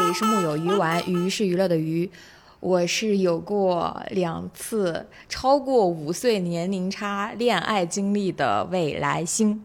[0.00, 2.10] 这里是木有鱼丸，鱼是娱乐的鱼。
[2.58, 9.62] 我是有过两次超过五岁年龄差恋爱经历的未来星。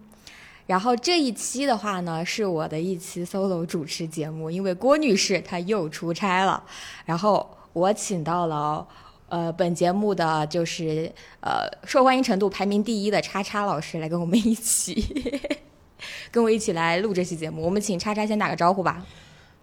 [0.65, 6.61] 然后这一期的话呢，是我的一期 solo 主持节目，因为郭女士她又出差了，
[7.05, 8.85] 然后我请到了
[9.29, 11.09] 呃本节目的就是
[11.39, 15.41] 呃受欢迎程度排名第一的叉叉老师来跟我们一起
[16.29, 17.61] 跟我一起来录这期节目。
[17.61, 19.01] 我们请叉叉先打个招呼吧。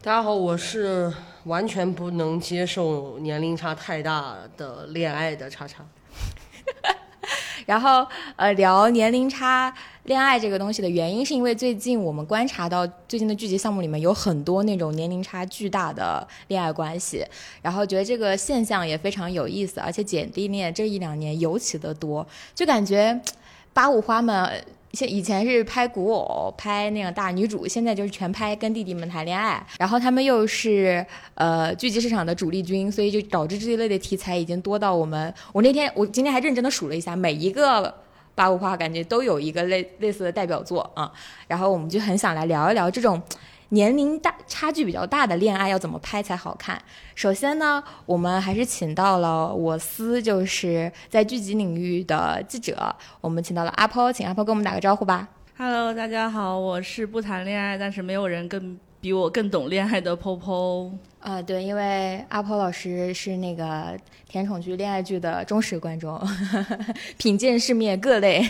[0.05, 1.13] 大家好，我是
[1.45, 5.87] 完全不能接受年龄差太大的恋爱的叉叉。
[7.67, 17.25] 然后呃聊年龄差恋爱这个东西的原因，是因为最近我们观察到最近的剧集项目里面有很多那种年龄差巨大的恋爱关系，
[17.63, 23.21] 然后觉得这个现象也非常有意思，而且姐弟恋这一两年尤其的多，就感觉
[23.73, 24.65] 八五花们。
[24.93, 37.95] 现以前是拍古偶，拍那个大女主，现在就是全拍跟弟弟们谈恋爱，然后他们又是呃剧集市场的主力军，所以就导致这一类的题材已经多到我们，我那天我今天还认真的数了一下，每一个
[38.35, 41.11] 八五花感觉都有一个类类似的代表作啊，
[41.49, 43.21] 然后我们就很想来聊一聊这种。
[43.73, 46.79] 年龄大差距比较大的恋爱要怎么拍才好看？
[47.15, 55.27] 首先呢，我们还是请到了我司，就是在剧集领域的记者，我们请到了阿抛，请阿抛跟我们打个招呼吧。
[55.57, 60.91] Hello，大家好，我是不谈恋爱，但是没有人更比我更懂恋爱的 Popo。
[61.23, 63.97] 啊，对，因为阿婆老师是那个
[64.29, 66.21] 甜宠剧、恋爱剧的忠实观众，
[67.17, 68.45] 品鉴世面各类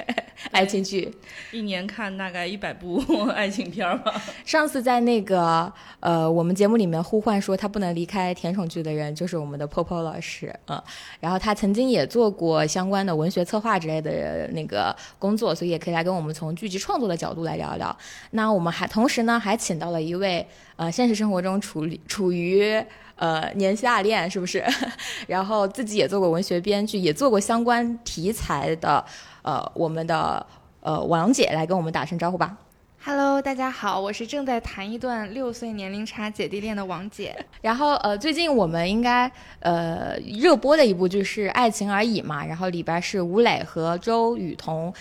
[0.52, 1.10] 爱情剧，
[1.52, 3.02] 一年看大概一百部
[3.34, 4.22] 爱情片吧。
[4.44, 10.80] 上次在那个呃我们节目里面呼唤说他不能离开甜宠剧的人，就是我们的 Popo 老师，嗯，
[11.20, 17.96] 然后他曾经也做过相关的文学策划之类的那个工作，所以也可以来跟我们从剧集创作的角度来聊一聊。
[18.32, 20.46] 那我们还同时呢，还请到了一位。
[20.78, 22.80] 呃，现实生活中处理处于
[23.16, 24.64] 呃年下恋是不是？
[25.26, 29.04] 然后自己也做过文学编剧，也做过相关题材的，
[29.42, 30.46] 呃，我们的
[30.80, 32.56] 呃王姐来跟我们打声招呼吧。
[33.04, 37.34] Hello，大家好，我是正在谈一段六岁年龄差姐弟恋的王姐。
[37.60, 44.94] 然后呃，最近我们应该呃热播的一部剧是《爱情而已》嘛，然后里边是吴磊和周雨彤。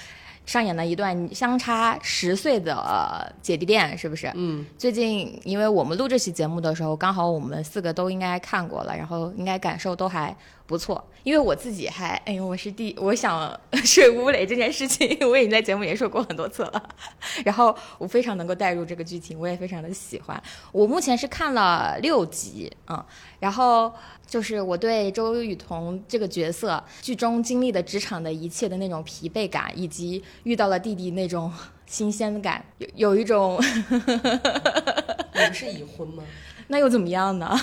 [0.47, 4.31] 上演了一段相差十岁的姐弟恋，是不是？
[4.33, 4.65] 嗯。
[4.77, 10.35] 最近，因为我们录这期节目的时候，刚好我们四个都应该看过了，然后应该感受都还
[10.67, 11.03] 不错。
[11.23, 16.89] 因为我自己还，哎呦，我是第，我想 睡吴磊这件事情，我已经在节目也说过很多次了。
[17.43, 20.41] 然后我非常能够带入这个剧情，我也非常的喜欢。
[20.71, 23.03] 我目前是看了六集，嗯，
[23.39, 23.91] 然后。
[24.27, 31.49] 就是我对周雨彤这个角色剧中经历的职场的一切的那种疲惫感，以及遇到了弟弟那种
[31.87, 33.57] 新鲜感，有有一种。
[33.89, 36.21] 你们是已婚吗？
[36.67, 37.57] 那又怎么样呢？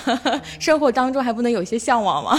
[0.59, 2.35] 生活当中还不能有一些向往吗？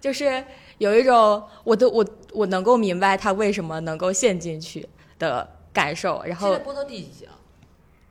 [0.00, 0.44] 就是
[0.78, 4.88] 有一种，我都我我能够明白他为什么能够陷进去
[5.18, 6.22] 的感受。
[6.24, 7.34] 然后现在播到第几集啊？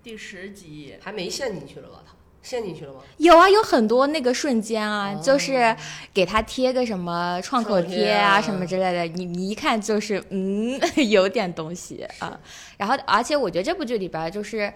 [0.04, 2.04] 第十集，还没陷进去了吧？
[2.06, 2.14] 他。
[2.44, 3.02] 陷进去了吗？
[3.18, 5.76] 有啊，有很多那个瞬间啊，就是
[6.14, 12.40] 给他贴个什么创口贴啊，什么之类的，你你一看就是嗯， 有点东西啊。
[12.78, 14.72] 然后，而且我觉得这部剧里边就是，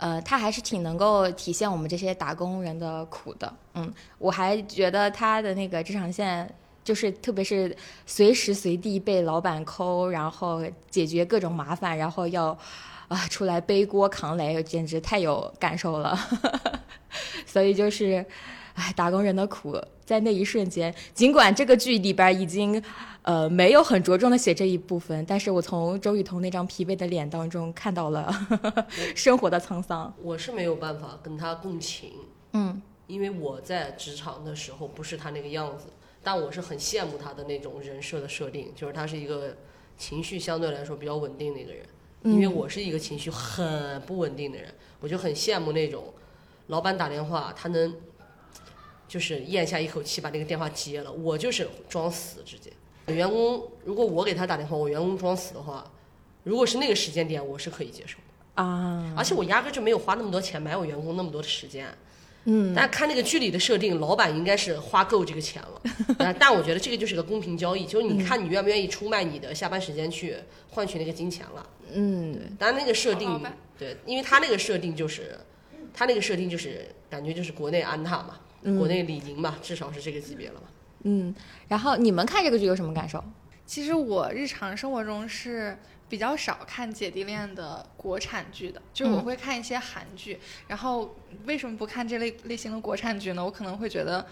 [0.00, 3.52] 呃，他还是挺能够体现我们这些打工人的苦的。
[3.74, 6.50] 嗯，我还觉得他的那个职场线，
[6.82, 12.56] 就是特别是随时随地被老板抠，然后解决各种麻烦，然后要
[13.08, 16.18] 啊出来背锅扛雷，简直太有感受了。
[17.44, 18.24] 所以就是，
[18.80, 22.82] 哎，打工人的苦，在那一瞬间，尽管这个剧里边已经，
[23.20, 28.32] 呃，没有很着重的写这一部分，但是我从周雨彤那张疲惫的脸当中看到了
[29.14, 30.12] 生活的沧桑。
[30.22, 32.12] 我是没有办法跟他共情，
[32.54, 35.84] 嗯，因为我在职场的时候不是他那个样子，
[36.22, 39.54] 但我是很羡慕他的那种人设的设定，就是他是一个
[39.98, 41.84] 情绪相对来说比较稳定的一个人，
[42.22, 46.02] 因为我是一个情绪很不稳定的人，我就很羡慕那种。
[46.68, 47.92] 老板打电话，他能
[49.10, 51.10] 就是咽下一口气把那个电话接了。
[51.10, 52.70] 我就是装死直接。
[53.12, 55.84] 员工如果我给他打电话，我员工装死的话，
[56.44, 59.12] 如果是那个时间点，我是可以接受的啊。
[59.16, 61.88] 而且我压根就没有花那么多钱买我员工那么多的时间。
[62.44, 62.72] 嗯。
[62.72, 66.32] 但看那个剧里的设定，老板应该是花够这个钱了。
[66.38, 70.36] 但我觉得这个就是个公平交易，就是你看你愿不愿意出卖你的下班时间去
[70.68, 71.66] 换取那个金钱了。
[71.92, 72.32] 嗯。
[72.32, 72.42] 对。
[72.56, 73.42] 但那个设定，
[73.76, 75.36] 对，因为他那个设定就是。
[75.92, 80.66] 他那个设定就是感觉就是国内安踏嘛，国内李宁吧，至少是这个级别了吧。
[81.02, 81.34] 嗯，
[81.68, 83.22] 然后你们看这个剧有什么感受？
[83.66, 85.78] 其实我日常生活中是
[86.08, 90.38] 比较少看姐弟恋的国产剧的，就是我嗯会看一些韩剧。
[90.68, 91.16] 然后
[91.46, 93.44] 为什么不看这类类型的国产剧呢？
[93.44, 94.26] 我可能会觉得。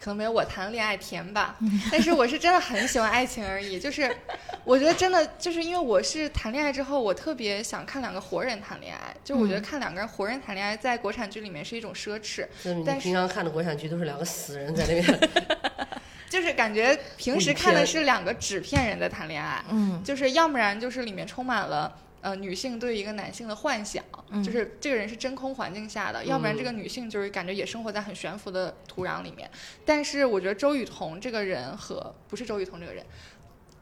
[0.00, 1.56] 可能没有我谈的恋爱甜吧，
[1.90, 3.78] 但是我是真的很喜欢爱情而已。
[3.80, 4.14] 就是
[4.64, 9.14] 我觉得真的就是因为我是谈恋爱之后，我特别想看两个活人谈恋爱。
[9.24, 12.46] 就我觉得嗯看两个人活人谈恋爱，在国产剧里面是一种奢侈。
[12.62, 15.30] 就是你但是平常看的国产剧都是两个死人在那边，
[16.28, 21.90] 就是感觉平时看的是两个纸片人在谈恋爱，嗯就是要不然就是里面充满了
[22.24, 29.48] 呃女性对一个男性的幻想，嗯就是这个人是真空环境下的，要不然嗯这个女性就是感觉也生活在很悬浮的土壤里面。
[29.84, 33.04] 但是我觉得周雨彤这个人和不是周雨彤这个人。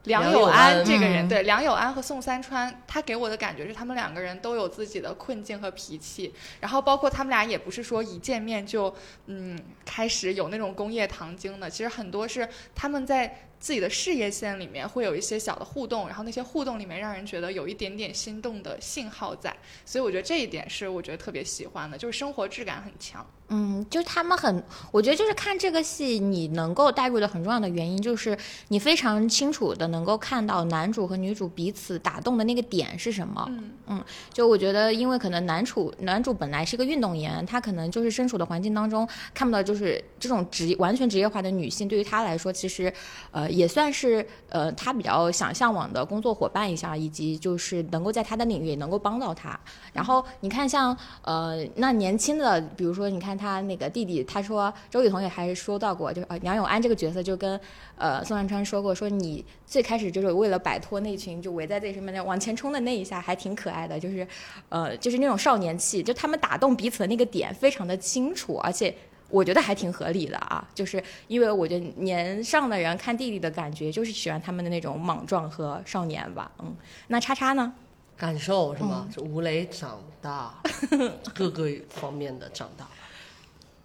[0.03, 8.93] 梁梁友友安安这个人，嗯对梁友安和宋三川，他给我的感觉是他们两个人都有自己的困境和脾气，然后包括他们俩也不是说一见面就
[9.27, 12.45] 嗯开始有那种工业糖精的，其实很多是
[12.75, 19.55] 他们在自己的事业线里面会有一些小的互动，然后那些互动里面让人觉得有一点点心动的信号在，
[19.85, 23.25] 所以我觉得这一点是我觉得特别喜欢的，就是生活质感很强。
[23.49, 28.35] 嗯，就是他们很，我觉得就是看这个戏，你能够带入的很重要的原因，就是
[28.69, 33.47] 你非常清楚的能够看到男主和女主彼此打动的那个点是什么。
[33.87, 42.91] 嗯就我觉得，因为可能男主男主本来是个运动员，他可能就是身处的环境当中看不到，就是这种职业完全职业化的女性，对于他来说，其实
[43.31, 49.57] 呃也算是呃他比较想向往的工作伙伴一下，以及就是能够在他的领域能够帮到他。
[49.93, 57.59] 然后你看像呃那年轻的，比如说你看他那个弟弟，他说周雨彤也还是说到过，就是呃梁永安这个角色就跟
[57.95, 64.27] 呃宋万川说过，说你最开始就是为了摆脱那群就围在自己身边的往前冲的那一下还挺可爱的，就是
[64.69, 68.93] 呃就是那种少年气，就他们打动彼此的那个点非常的清楚，而且。
[69.33, 76.51] 我觉得还挺合理的啊，就是因为我觉得年上的人看弟弟的感觉，就是喜欢他们的那种莽撞和少年吧。
[76.59, 76.75] 嗯，
[77.07, 77.73] 那叉叉呢？
[78.15, 79.09] 感受是吗？
[79.11, 80.53] 是吴磊长大，
[81.33, 82.87] 各个方面的长大。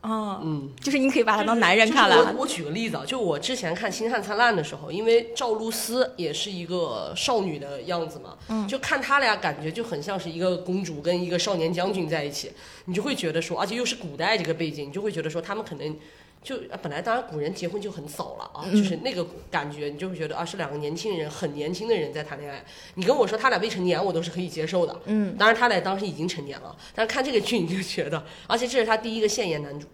[0.00, 2.16] 哦，嗯，就是你可以把他当男人看了。
[2.16, 12.52] 就是我我举个例子啊，就我之前看《星汉灿烂》的时候，因为赵露思也是一个少女的样子嘛，嗯就看他俩感觉就很像是一个公主跟一个少年将军在一起，
[12.84, 15.96] 你就会觉得说，而且又是古代这个背景，你就会觉得说他们可能。
[16.42, 22.64] 就啊本来当然古人结婚就很早了啊，就是那个感觉，你就会觉得啊是两个年轻人，很年轻的人在谈恋爱。
[22.94, 25.00] 你跟我说他俩未成年，我都是可以接受的。
[25.06, 29.86] 嗯，当然他俩当时已经成年了，但是看这个剧你就觉得，而且这是他第一个现眼男主。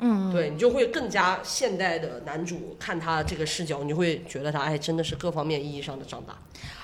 [0.00, 6.36] 嗯，对你就会更加现代的男主看他这个视角，你就会觉得他哎真的是各方面意义上的长大。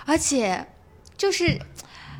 [0.06, 0.64] 而且
[1.16, 1.58] 就是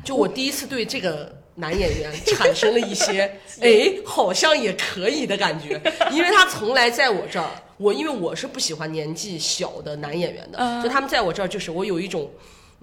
[0.03, 5.79] 就我第一次对这个男演员产生了一些 哎好像也可以的感觉，
[6.11, 12.29] 因为他从来在我这儿，我因为我是不喜欢年纪小的男演员的，嗯就他们在我这儿就是我有一种。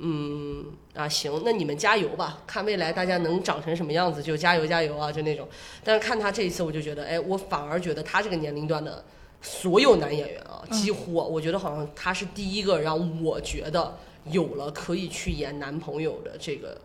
[0.01, 5.49] 嗯啊行，那你们加油吧，看未来大家能长成什么样子就加油加油啊，就那种。
[5.83, 9.05] 但是看他这一次，我就觉得，哎，我反而觉得他这个年龄段的
[9.43, 13.99] 所有男演员啊，几乎啊、我觉得好像他是第一个让我觉得
[14.31, 16.81] 有了可以去演男朋友的这个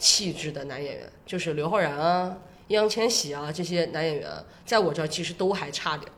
[0.00, 2.36] 气质的男演员，就是刘昊然啊、
[2.66, 4.28] 易烊千玺啊这些男演员，
[4.64, 6.10] 在我这儿其实都还差点，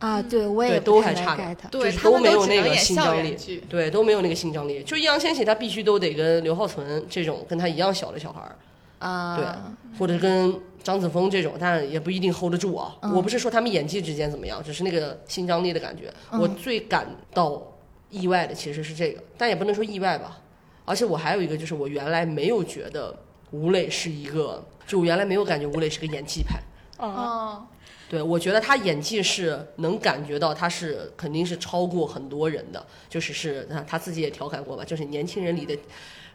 [0.00, 1.56] 啊，对我也都还差点。
[1.70, 3.64] 对，就是都没有那个只能演校新张力。
[3.70, 4.82] 对，都没有那个新张力。
[4.82, 8.56] 就易烊千玺，他必须都得跟刘浩存这种跟他一样小的小孩儿，
[8.98, 12.96] 啊，对，或者跟张子枫这种，但也不一定 hold 得住啊。
[13.02, 16.12] 嗯我不是说他们演技之间怎么样，只是那个新张力的感觉。
[16.32, 17.62] 嗯我最感到
[18.10, 20.40] 意外的其实是这个，但也不能说意外吧。
[20.84, 23.16] 而且我还有一个，就是我原来没有觉得
[23.50, 26.60] 吴磊是一个，就我原来没有感觉吴磊是个演技派。
[26.98, 27.66] 哦，
[28.08, 35.76] 对，我觉得他演技是能感觉到他是肯定是超过很多人的，就是是他他自己也调侃过吧，就是年轻人里的，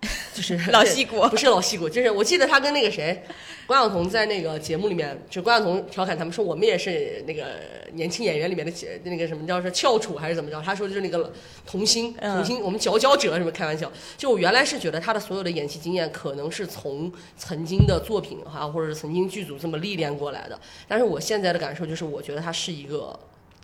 [0.33, 1.21] 就是老戏骨。
[1.29, 3.23] 不是老戏骨，就是我记得他跟那个谁
[3.67, 7.45] 关晓彤在那个节目里面，就关晓彤调侃他们说我们也是那个
[7.93, 8.71] 年轻演员里面的
[9.03, 11.31] 那个什么叫是翘楚还是怎么着，他说就是那个
[11.65, 23.19] 童星嗯童星，我们佼佼者什么开玩笑，就我原来是觉得他的所有的演戏经验可能是从曾经的作品哈，或者是曾经剧组这么历练过来的，但是我现在的感受就是，我觉得他是一个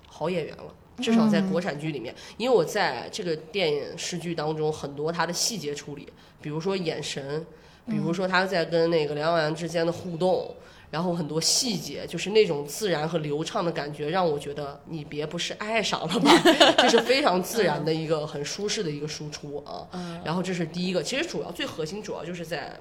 [0.08, 0.66] 好演员了。
[0.98, 6.08] 至少在国产剧里面，因为我在这个电影视剧当中，很多他的细节处理，
[6.42, 7.46] 比如说眼神，
[7.88, 10.56] 比如说他在跟那个梁永安之间的互动，
[10.92, 16.32] 然后很多细节，就是那种自然和流畅的感觉，让我觉得你别不是爱上了吧？
[16.78, 19.88] 这是非常自然的一个很舒适的一个输出啊。
[20.24, 22.80] 然后这是第一个，其实主要最核心主要就是在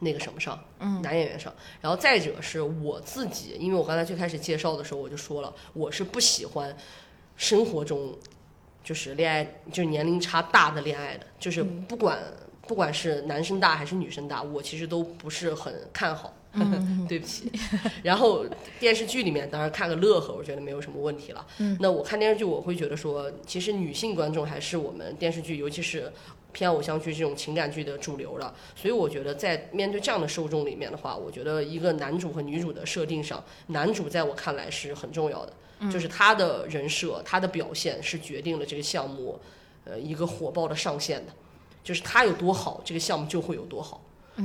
[0.00, 0.62] 那个什么上，
[1.00, 1.52] 男演员上。
[1.80, 6.76] 然后再者是我自己，因为我刚才最开始介绍的时候我就说了，我是不喜欢
[7.42, 8.16] 生活中
[8.84, 11.84] 就是恋爱就是年龄差大的恋爱的，就是嗯。
[11.88, 12.16] 不管、
[12.68, 16.32] 不管是男生大还是女生大，我其实都不是很看好。
[16.54, 17.50] 嗯 对不起，
[18.04, 18.44] 然后
[18.78, 21.44] 电视剧里面当然看个乐呵，我觉得没有什么问题了。
[21.58, 21.76] 嗯。
[21.80, 26.12] 那我看电视剧，我会觉得说，其实女性观众还是我们电视剧，尤其是
[26.52, 28.54] 偏偶像剧这种情感剧的主流了。
[28.76, 35.52] 所以我觉得在面对这样的受众里面的话，我觉得一个男主和女主的设定上，男主在我看来是很重要的，
[35.90, 39.40] 就是他的人设、他的表现是决定了这个项目，
[39.84, 41.32] 呃，一个火爆的上限的。
[41.84, 44.00] 就是他有多好，这个项目就会有多好。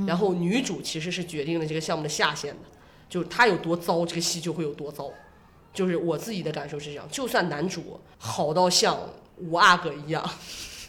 [0.06, 2.60] 然后女主其实是决定了这个项目的下限的，
[3.08, 5.08] 就是他有多糟，这个戏就会有多糟。
[5.72, 8.98] 就是我自己的感受是这样，就算男主好到像
[9.36, 10.28] 五阿哥一样，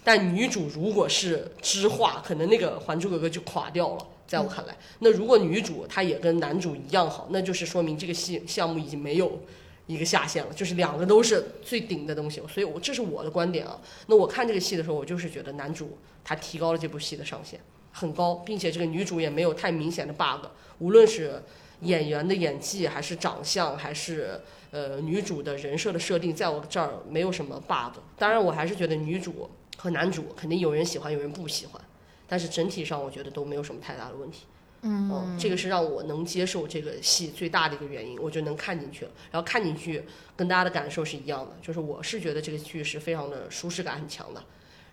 [0.09, 4.07] 但女主如果是知画，可能那个《还珠格格》就垮掉了。
[4.25, 9.39] 在我看来，那如果女主她也跟男主一样好，那就是说明这个戏项目已经没有
[9.85, 12.41] 一个下限了，就是两个都是最顶的东西。
[12.51, 13.79] 所以我这是我的观点啊。
[14.07, 17.59] 那我看这个戏的时候，我就是觉得男主他提高了这部戏的上限
[17.91, 20.47] 很高，并且这个女主也没有太明显的 bug，
[20.79, 21.39] 无论是
[21.81, 27.99] 演员的演技，还是长相，还是呃女主的人设的设定，在我这儿没有什么 bug。
[28.17, 29.47] 当然，我还是觉得女主
[29.81, 31.81] 和男主肯定有人喜欢，有人不喜欢，
[32.27, 34.43] 但是整体上我觉得都没有什么太大的问题。
[34.81, 39.11] 嗯，这个是让我能接受这个戏最大的一个原因，我就能看进去了。
[39.31, 40.03] 然后看进去
[40.35, 44.43] 跟大家的感受是一样的，就是我是觉得这个剧是非常的舒适感很强的，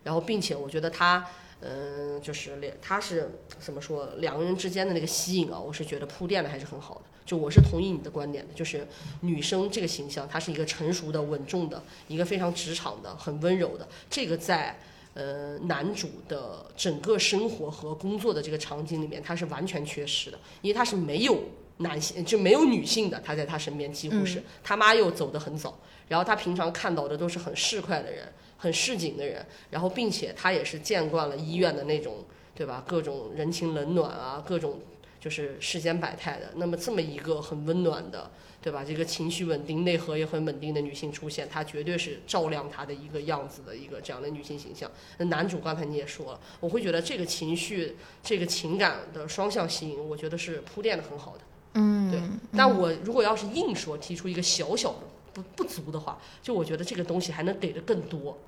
[0.05, 1.25] 然后并且我觉得它，
[1.69, 7.03] 嗯、就是两它是怎么说两个人之间的那个吸引啊，我是觉得铺垫的还是很好的。
[7.25, 8.87] 就我是同意你的观点的，就是
[9.23, 14.79] 女生这个形象，她是一个成熟的、稳重的，一个非常职场的、很温柔的，这个在。
[15.19, 21.43] 呃，男主的整个生活和工作的这个场景里面，他是完全缺失的，因为他是没有
[21.79, 32.85] 男性就没有女性的，他在他身边几乎是、他妈又走得很早，然后他平常看到的都是很市侩的人，很市井的人，然后并且他也是见惯了医院的那种，对吧？
[32.87, 34.81] 各种人情冷暖啊，各种
[35.21, 36.53] 就是世间百态的。
[36.57, 38.31] 那么这么一个很温暖的，
[38.63, 38.85] 对吧？
[38.85, 44.91] 这个情绪稳定、内核也很稳定的女性出现，她绝对是照亮她的一个样子的一个这样的女性形象。
[45.19, 51.41] 那男主刚才你也说了，我会觉得这个情绪、这个情感的双向吸引，我觉得是铺垫的很好的。
[51.75, 52.21] 嗯，对，
[52.57, 55.01] 但我如果要是硬说提出一个小小的
[55.37, 58.39] 不不足的话，就我觉得这个东西还能给的更多。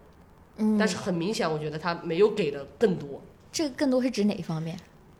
[0.57, 4.75] 嗯，但是很明显，我觉得他没有给的更多，这个更多是指哪一方面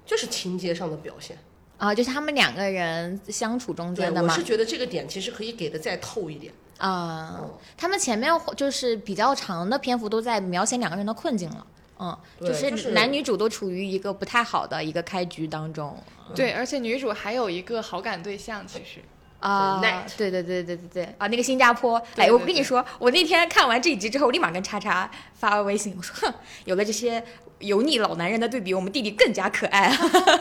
[0.07, 1.37] 就是情节上的表现。
[1.77, 1.95] 啊？
[1.95, 4.43] 就是他们两个人相处中，间的嘛我是？
[4.43, 6.53] 觉得这个点其实可以给的再透一点。
[6.79, 11.67] 啊、嗯他们前面就是比较长的篇幅都在描写两个人的困境了。
[12.01, 15.97] 嗯，就是男女主都处于一个不太好的一个开局当中
[16.35, 19.01] 对，而且女主还有一个好感对象，其实
[19.41, 19.81] 啊。
[20.17, 27.23] 对对对对对对啊，那个新加坡，对哎，我跟你说，我那天看完这一集之后，我立马跟叉叉发微信，我说，哼，有了这些
[27.61, 29.97] 油腻老男人的对比，我们弟弟更加可爱。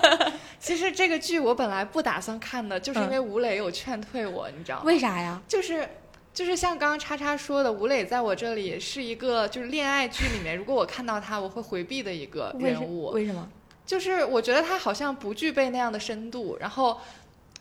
[0.59, 4.83] 其实这个剧我本来不打算看的，就是因为吴磊有劝退我，你知道吗？
[4.85, 5.39] 为啥呀？
[5.47, 5.87] 就是
[6.33, 13.11] 就是像刚刚叉叉说的，吴磊在我这里是一个就是恋爱剧里面，如果我看到他，我会回避的一个人物。
[13.11, 13.47] 为什么？
[13.85, 16.99] 就是我觉得他好像不具备那样的深度，然后。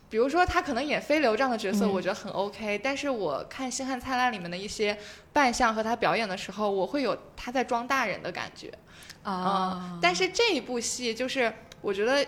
[0.08, 1.92] 比如说，他可能演飞流这样的角色，嗯。
[1.92, 4.96] 我觉得很 OK、但是我看《星汉灿烂》里面的一些
[5.32, 8.72] 扮相和他表演的时候，我会有他在装大人的感觉。
[9.22, 12.24] 啊，但是这一部戏就是，我觉得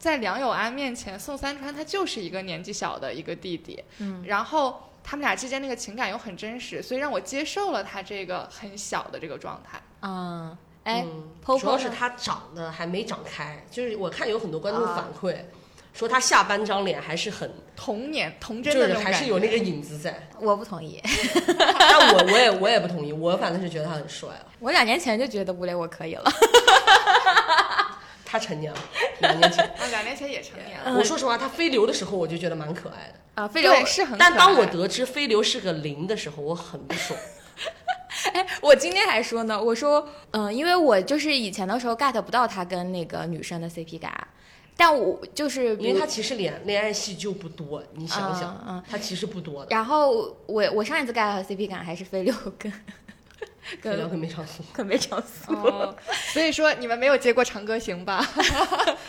[0.00, 9.80] 在梁友安面前，宋三川他就是一个年纪小的一个弟弟，嗯，然后他们俩之间那个情感又很真实，所以让我接受了他这个很小的这个状态。
[10.02, 14.96] 嗯，哎，嗯主要是他长得还没长开，就是我看有很多观众啊。
[14.96, 15.44] 反馈、
[15.92, 20.28] 说他下半张脸还是很，童年童真就是还是有那个影子在。
[20.38, 21.02] 我不同意。
[21.78, 24.46] 但我我也我也不同意，我反正是觉得他很帅啊。
[24.58, 26.24] 我两年前就觉得吴磊我可以了。
[28.24, 28.78] 他成年了，
[29.18, 29.64] 两年前。
[29.64, 30.84] 啊，两年前也成年了。
[30.86, 34.28] 嗯我说实话，他飞流的时候我就觉得蛮可爱的，啊，飞流对，是很可爱。
[34.30, 37.18] 但当我得知飞流是个零的时候，我很不爽。
[38.32, 44.28] 哎，我今天还说呢，我说，嗯、因为我就是以前的时候 get 不到他跟那个女生的 CP 感，
[44.80, 49.68] 但我就是因为他其实恋恋爱戏就不多，你想想，嗯嗯他其实不多的。
[49.70, 52.72] 然后我我上一次 get 到 CP 感还是飞六跟
[53.82, 55.94] 飞流跟跟梅长苏 跟梅长苏，哦，
[56.32, 58.26] 所以说你们没有接过长歌行吧？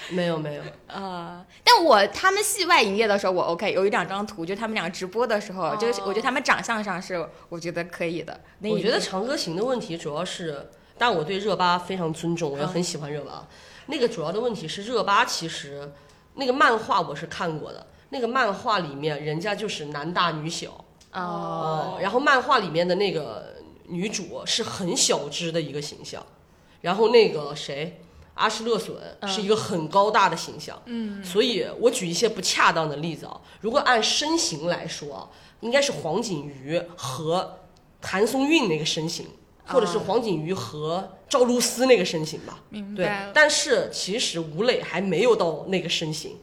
[0.10, 8.38] 没 有没有，呃，但我他们戏外营业的时候我 OK，有一两张图，就他们俩直播的时候，就是我觉得他们长相上是我觉得可以的。
[8.64, 13.48] 我觉得长歌行的问题主要是，但我对热巴非常尊重，我也很喜欢热巴。
[13.92, 15.92] 那个主要的问题是，热巴其实
[16.36, 23.56] 那个漫画我是看过的，那个漫画里面人家就是男大女小哦，然后漫画里面的那个
[23.88, 26.26] 女主是很小只的一个形象，
[26.80, 28.02] 然后那个谁
[28.36, 28.96] 阿诗勒隼
[29.28, 35.28] 是一个很高大的形象，嗯，所以我举一些不恰当的例子啊，如果按身形来说啊，
[35.60, 37.60] 应该是黄景瑜和
[38.02, 39.28] 谭松韵那个身形，
[39.68, 43.32] 或者是黄景瑜和赵露思那个身形吧，对明白了，。
[43.34, 46.36] 但是其实吴磊还没有到那个身形，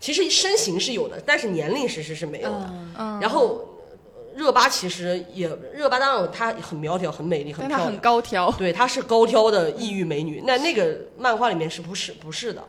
[0.00, 2.74] 其实身形是有的，但是年龄其实是没有的。
[2.98, 10.42] 嗯，然后呃热巴其实也，热巴当然她很苗条、很美丽、很漂亮，高挑，对，她是高挑的异域美女。
[10.44, 12.64] 那那个漫画里面是不是不是的？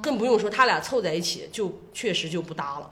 [0.00, 2.88] 更不用说他俩凑在一起，就确实就不搭了。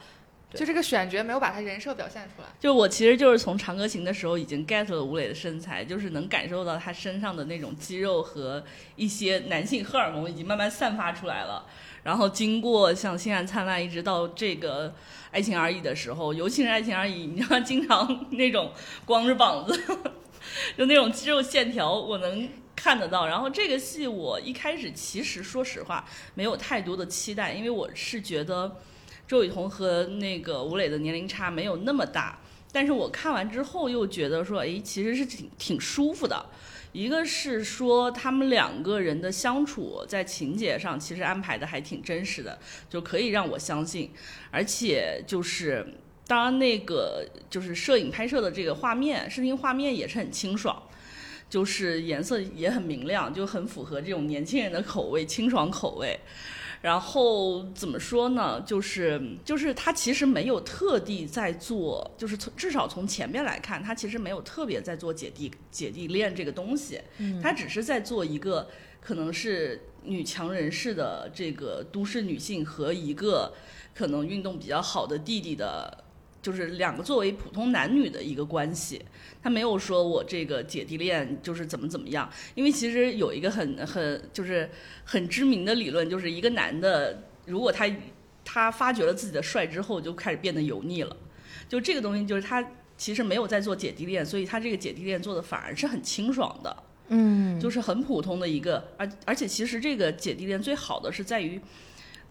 [0.55, 2.49] 对就这个选角没有把他人设表现出来。
[2.61, 8.65] 就我其实就是从《长歌行》的时候已经 get 了吴磊的身材，就是能感受到他身上的那种肌肉和
[8.97, 11.67] 一些男性荷尔蒙已经慢慢散发出来了。
[12.03, 14.91] 然后经过像《星汉灿烂》一直到这个
[15.31, 18.71] 《爱情而已》的时候，尤其是《爱情而已》，你知道经常 那种
[19.07, 19.75] 光着膀子，
[20.77, 22.47] 就那种肌肉线条，我能
[22.77, 23.27] 看得到。
[23.27, 28.77] 然后这个戏我一开始其实说实话没有太多的期待，因为我是觉得
[29.27, 32.39] 周雨彤和那个吴磊的年龄差没有那么大。
[32.73, 36.45] 但是我看完之后又觉得说，哎，其实是挺挺舒服的。
[36.93, 44.11] 一个是说他们两个人的相处在情节上其实安排的还挺真实的，就可以让我相信。
[44.51, 45.87] 而且就是，
[46.27, 50.83] 当然那个就是摄影拍摄的这个画面，视听画面也是很清爽。
[51.51, 56.19] 就是颜色也很明亮，就很符合这种年轻人的口味，清爽口味。
[56.85, 58.61] 然后怎么说呢？
[58.61, 67.01] 就是就是他其实没有特地在做，就是从至少从前面来看，他其实没有特别在做姐弟姐弟恋这个东西，
[67.43, 68.69] 他只是在做一个
[69.01, 73.55] 可能是女强人士的这个都市女性和一个
[73.95, 76.04] 可能运动比较好的弟弟的，
[76.45, 79.01] 就是两个作为普通男女的一个关系。
[79.43, 84.71] 他没有说我这个姐弟恋就是怎么怎么样，因为其实有一个很很就是
[85.05, 87.91] 很知名的理论，就是一个男的如果他
[88.45, 91.17] 他发觉了自己的帅之后，就开始变得油腻了。
[91.69, 92.63] 就这个东西，就是他
[92.97, 96.77] 其实没有在做姐弟恋，所以他这个姐弟恋做的反而是很清爽的。
[97.09, 101.61] 嗯，就是很普通的一个，而而且其实这个姐弟恋最好的是在于，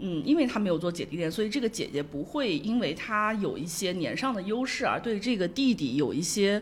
[0.05, 6.61] 嗯，因为他没有做姐弟恋，所以这个姐姐不会因为她有一些年上的优势而对这个弟弟有一些，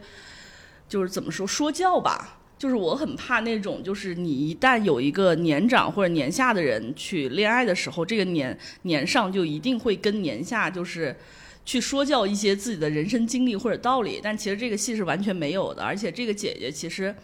[0.88, 2.38] 就是怎么说说教吧。
[2.60, 11.15] 就是我很怕那种，就是你一旦有一个年长或者年下的人去恋爱的时候，这个年年上就一定会跟年下就是
[11.65, 17.15] 去说教一些自己的人生经历或者道理，但其实这个戏是完全没有的，而且这个姐姐其实。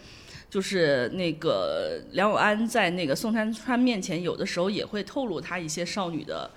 [0.50, 6.50] 就是那个梁永安在那个宋山川面前，有的时候也会透露她一些少女的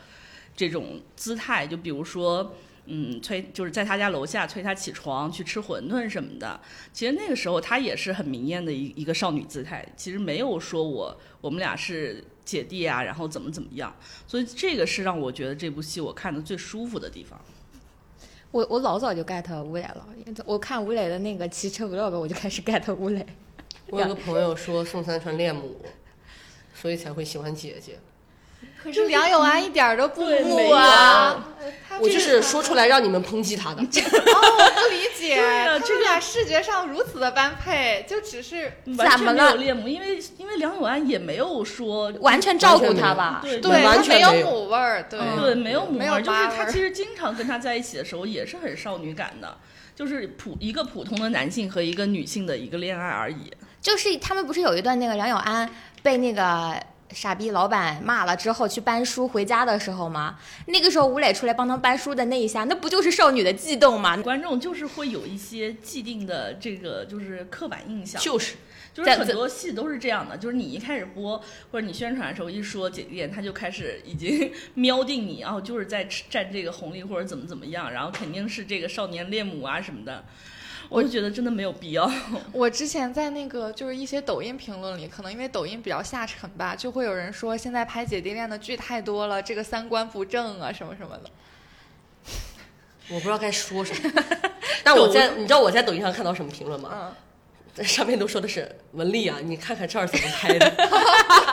[0.55, 2.53] 这种姿态，就比如说，
[2.85, 6.59] 嗯，催就是在他家楼下催他起床去吃馄饨什么的。
[6.91, 13.95] 其实那个时候她也是很明艳的一一个少女姿态，其实没有说我我们俩是姐弟啊，然后怎么怎么样。
[14.25, 17.39] 所以这个是让我觉得这部戏我看的最舒服的地方。
[18.51, 20.07] 我我老早就 get 吴磊了，
[20.45, 23.25] 我看吴磊的那个骑车 vlog，我就开始 get 吴磊。
[23.91, 25.85] 我有个朋友说宋三川恋母，
[26.73, 27.99] 所以才会喜欢姐姐。
[28.81, 31.49] 可是梁永安一点儿都不对木啊！
[31.87, 33.81] 他我就是说出来让你们抨击他的。
[33.81, 35.35] 哦，我不理解，
[35.85, 43.41] 这俩视觉上如此的般配，就只是完全没有怎么了恋母，因为因为梁永安也没有说完全照顾他吧？
[43.43, 49.57] 对对他完全没有母味儿，对嗯对，没有母没有味儿，就是他其实经常跟他在一起的时候也是很少女感的，
[49.95, 53.51] 就是普一个普通的男性和一个女性的一个恋爱而已。
[53.81, 55.69] 就是他们不是有一段那个梁永安
[56.03, 56.79] 被那个
[57.11, 60.37] 傻逼老板骂了之后去搬书回家的时候吗？
[60.67, 64.15] 那个时候吴磊出来帮他搬书的那一下，那不就是少女的悸动吗？
[64.17, 68.55] 观众就是会有一些既定的这个就是刻板印象，就是
[68.93, 71.37] 就是很多戏都是这样的，就是你一开始播
[71.71, 80.23] 或者你宣传的时候一说姐弟恋，他就开始已经 瞄定你，然后就是在占这个红利或者怎么怎么样，然后肯定是这个少年恋母啊什么的。
[80.89, 82.11] 我就觉得真的没有必要。
[82.51, 91.29] 我之前在那个就是一些抖音评论里，可能因为抖音比较下沉吧，就会有人说现在拍姐弟恋的剧太多了，这个三观不正啊什么什么的。
[93.09, 94.23] 我不知道该说什么。
[94.83, 96.89] 但我在你知道我在抖音上看到什么评论吗？
[96.93, 97.15] 嗯，
[97.73, 100.73] 在上面都说的是文丽啊，你看看这儿怎么拍的。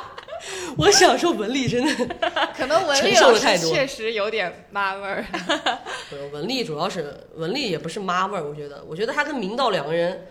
[0.77, 2.17] 我享受文丽真的，
[2.57, 3.15] 可能文丽
[3.59, 5.25] 确实有点妈味儿。
[6.33, 10.27] 文丽主要是文丽也不是妈味儿，我觉得，我觉得她跟明道两个人。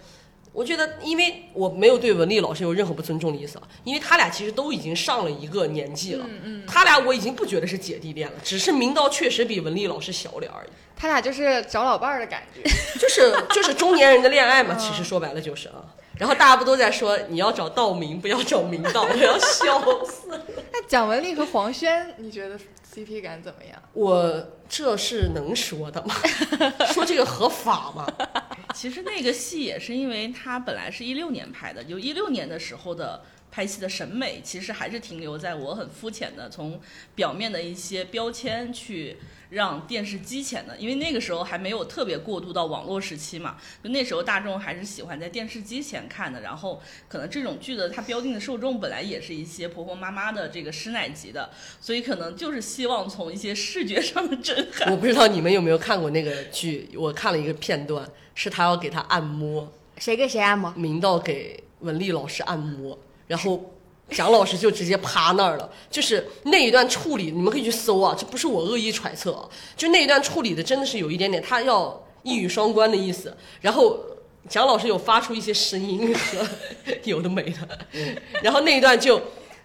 [0.54, 12.68] 我觉得，因为我没有对文丽老师有任何不尊重的意思啊，因为他俩其实都已经上了一个年纪了，嗯他俩我已经不觉得是姐弟恋了，只是明道确实比文丽老师小点而已，他俩就是找老伴儿的感觉。
[13.00, 20.28] 就是就是中年人的恋爱嘛，嗯其实说白了就是啊，然后大家不都在说你要找道明，不要找明道， 我要笑死。
[20.72, 22.60] 那蒋雯丽和黄轩，你觉得
[22.94, 23.82] CP 感怎么样？
[23.94, 26.16] 我这是能说的吗？
[26.94, 28.08] 说这个合法吗？
[28.74, 33.22] 其实那个戏也是因为它本来是一六年拍的，就一六年的时候的
[33.58, 36.80] 拍戏的审美，其实还是停留在我很肤浅的从
[37.16, 39.18] 表面的一些标签去
[39.50, 51.50] 让电视机前的，因为那个时候还没有特别过渡到网络时期嘛，就那时候大众还是喜欢在电视机前看的，然后可能这种剧的它标定的受众本来也是一些婆婆妈妈的这个师奶级的，
[51.82, 54.92] 所以可能就是希望从一些视觉上的震撼。
[54.92, 60.72] 我不知道你们有没有看过那个剧，我看了一个片段，是他要给他按摩，谁给谁按摩？
[60.76, 63.74] 明道给文丽老师按摩，然后
[64.10, 65.70] 蒋老师就直接趴那儿了。
[65.90, 73.36] 就是那一段处理，你们可以去搜啊，这不是我恶意揣测啊，就那一段处理的真的是有一点点，他要一语双关的意思。
[73.62, 74.00] 然后
[74.48, 76.48] 蒋老师有发出一些声音和
[77.04, 77.80] 有的没的，
[78.42, 79.22] 然后那一段就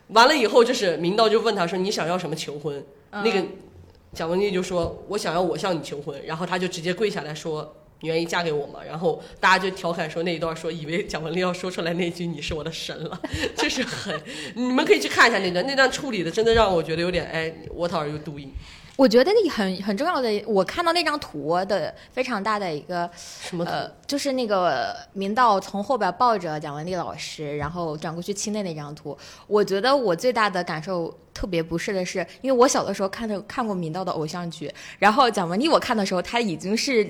[0.09, 3.45] 完了以后，就是明道就问他说：“你想要什么求婚？”那个
[4.13, 13.21] 蒋雯丽就说：“我想要我向你求婚。”然后他就直接跪下来说：“你愿意嫁给我吗？”然后大家就调侃说那一段说，以为蒋雯丽要说出来那句“你是我的神”了，
[13.57, 14.15] 就是很，
[14.55, 18.51] 你们可以去看一下那段，那段处理的真的让我觉得有点哎，What are you doing？
[18.95, 23.71] 我觉得那很很重要的，我看到那张图的非常大的一个什么图？
[23.71, 29.17] 呃，就是那个明道从后边抱着蒋雯丽老师，然后转过去亲的那张图。
[29.47, 37.03] 我觉得我最大的感受特别不适的是，因为我小的时候看的看过明道的偶像剧，然后蒋雯丽我看的时候，她已经是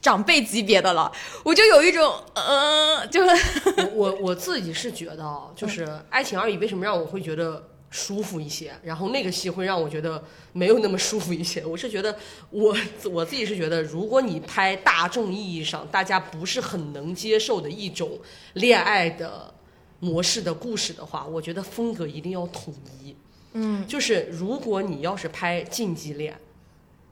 [0.00, 1.10] 长辈级别的了，
[1.42, 11.64] 我就有一种呃，就是我 我我自己是觉得啊，就是《爱情而已》为什么让我会觉得舒服一些，然后那个戏会让我觉得没有那么舒服一些。
[11.64, 12.16] 我是觉得
[12.50, 12.76] 我
[13.10, 18.18] 我自己是觉得，如果你拍大众意义上大家不是很能接受的一种
[18.54, 19.52] 恋爱的
[19.98, 23.16] 模式的故事的话，我觉得风格一定要统一。
[23.54, 26.38] 嗯，就是如果你要是拍禁忌恋。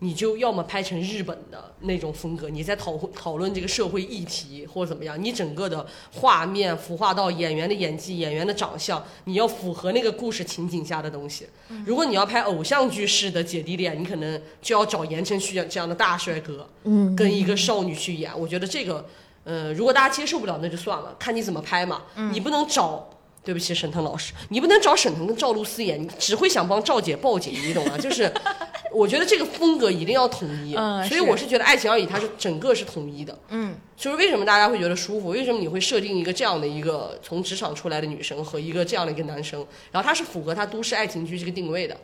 [0.01, 11.47] 你就要么拍成日本的那种风格，你在讨讨论这个社会议题或者怎么样，你整个的画面孵化到演员的演技、演员的长相，你要符合那个故事情景下的东西。
[11.87, 18.31] 如果你要拍偶像剧式的姐弟恋，你可能就要找言承旭这样的大帅哥，嗯跟一个少女去演。
[18.39, 19.07] 我觉得这个，
[19.45, 22.03] 呃，如果大家接受不了，那就算了，看你怎么拍嘛。
[22.33, 23.09] 你不能找。
[23.45, 27.99] 对不起，沈腾老师，你不能找沈腾跟赵露思演，你只会想帮赵姐报警，你懂吗？
[27.99, 28.33] 就是，
[28.91, 35.29] 我觉得这个风格一定要统一，嗯所以我是觉得《爱情而已》它是整个是统一的，嗯，就是为什么大家会觉得舒服？
[35.29, 41.97] 为什么你会设定一个这样的一个从职场出来的女生和一个这样的一个男生，然后他是符合他都市爱情剧这个定位的，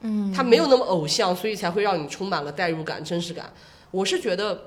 [0.00, 3.52] 嗯，他没有那么偶像，所以才会让你充满了代入感、真实感。
[3.90, 4.66] 我是觉得。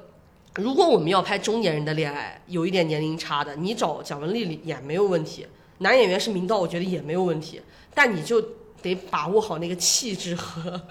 [0.56, 5.48] 如果我们要拍中年人的恋爱，有一点年龄差的，你找蒋雯丽演没有问题，
[5.84, 7.62] 男演员是明道，我觉得也没有问题，
[7.93, 8.41] 但你就
[8.82, 10.82] 得把握好那个气质和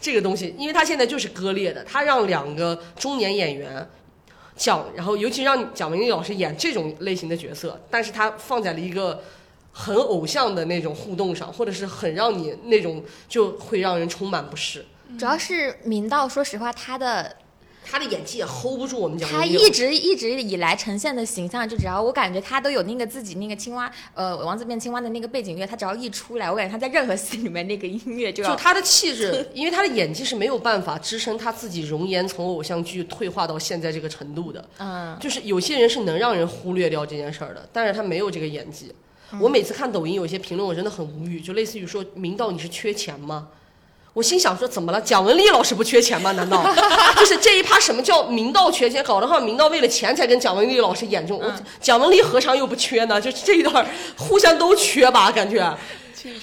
[0.00, 3.86] 这个东西，因为他现在就是割裂的，他让两个中年演员
[4.56, 9.22] 讲，然后尤其让蒋雯丽老师演这种类型的角色，但是他放在了一个
[9.72, 14.84] 很偶像的那种互动上，或者是很让你那种就会让人充满不适。
[15.18, 17.36] 主要是明道，说实话，他的
[17.90, 19.44] 他的演技也 hold 不住我们讲他。
[19.44, 34.68] 一直一直以来呈现的形象，就只要我感觉他都有那个自己那个青蛙，呃，王子变青蛙的那个背景乐，他只要一出来，我感觉他在任何戏里面那个音乐就要就他的气质， 因为他的演技是没有办法支撑他自己容颜从偶像剧退化到现在这个程度的。
[34.78, 38.92] 嗯，就是有些人是能让人忽略掉这件事儿的，但是他没有这个演技。
[39.40, 43.48] 我每次看抖音有一些评论，我真的很无语，就类似于说明道你是缺钱吗？
[44.18, 45.00] 我心想说怎么了？
[45.00, 46.32] 蒋雯丽老师不缺钱吗？
[46.32, 46.66] 难道
[47.16, 49.00] 就是这一趴什么叫明道缺钱？
[49.04, 53.20] 搞得好像明道为了钱才跟蒋雯丽老师演这种，我蒋雯丽何尝又不缺呢？
[53.20, 55.72] 就是这一段互相都缺吧，感觉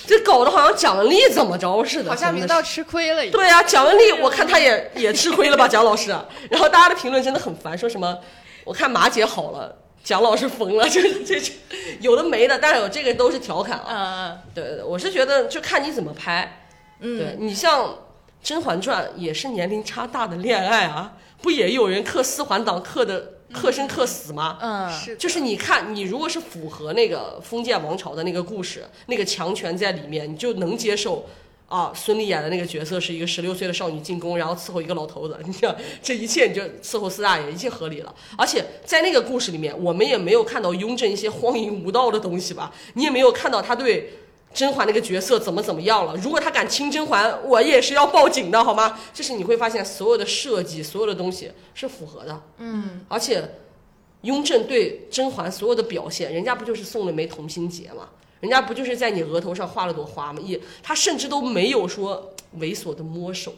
[0.07, 3.33] 这搞得好像蒋雯丽怎么着似的，好像明道吃亏了一样。
[3.33, 6.15] 对啊、蒋雯丽，我看她也也吃亏了吧，蒋老师。
[6.49, 8.17] 然后大家的评论真的很烦，说什么
[8.63, 11.51] 我看马姐好了，蒋老师疯了，就 是这这
[11.99, 14.31] 有的没的，但是我这个都是调侃啊。
[14.31, 16.61] 嗯对对对，我是觉得就看你怎么拍。
[16.99, 17.85] 嗯，对你像
[18.43, 24.57] 《甄嬛传》也是年龄差大的恋爱啊，不也有人克四环党克的克生克死吗？
[24.61, 31.25] 嗯，是就是你看，你如果是符合那个封建王朝的那个故事，那个强权在里面，你就能接受。
[31.67, 38.15] 啊，孙俪演的那个角色是一个十六岁的少女进宫，然后伺候一个老头子，你想这一切你就伺候四大爷，一切合理了。
[38.37, 42.71] 而且在那个故事里面，我们也没有看到雍正一些荒淫无道的东西吧？
[42.93, 44.13] 你也没有看到他对
[44.55, 46.15] 甄嬛那个角色怎么怎么样了。
[46.15, 48.97] 如果他敢亲甄嬛，我也是要报警的，好吗？
[49.13, 52.41] 就是你会发现所有的设计，所有的东西是符合的。
[52.59, 53.43] 嗯，而且
[54.21, 58.09] 雍正对甄嬛所有的表现，人家不就是送了枚同心结吗？
[58.39, 60.39] 人家不就是在你额头上画了朵花吗？
[60.41, 63.53] 也，他甚至都没有说猥琐的摸手，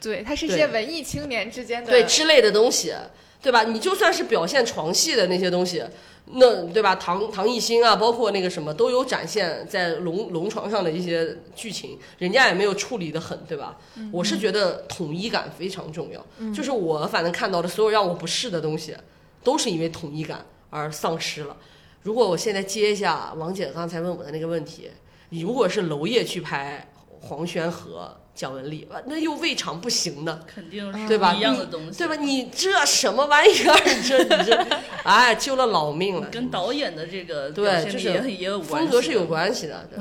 [0.00, 2.92] 对，他是一些文艺青年之间的对之类的东西，
[3.40, 3.62] 对吧？
[3.62, 5.84] 你就算是表现床戏的那些东西，
[6.26, 6.94] 那对吧？
[6.96, 13.78] 唐唐艺昕啊，包括那个什么，都有展现在龙龙床上的一些剧情，人家也没有处理的很，对吧？
[14.10, 18.96] 我是觉得统一感非常重要，就是我反正看到的所有让我不适的东西，
[19.42, 21.56] 都是因为统一感而丧失了。
[22.02, 24.90] 如果我现在接一下王姐刚才问我的那个问题，
[25.28, 30.40] 你如果是娄烨去拍黄轩和蒋雯丽，那又未尝不行呢。
[30.46, 32.14] 肯定是对吧一样的东西，对吧？
[32.16, 33.74] 你这什么玩意儿？
[34.06, 34.66] 这你这，
[35.02, 36.28] 哎，救了老命了。
[36.30, 39.24] 跟导演的这个对就是表现力也有关系，风格是有。
[39.24, 39.98] 关系的，对。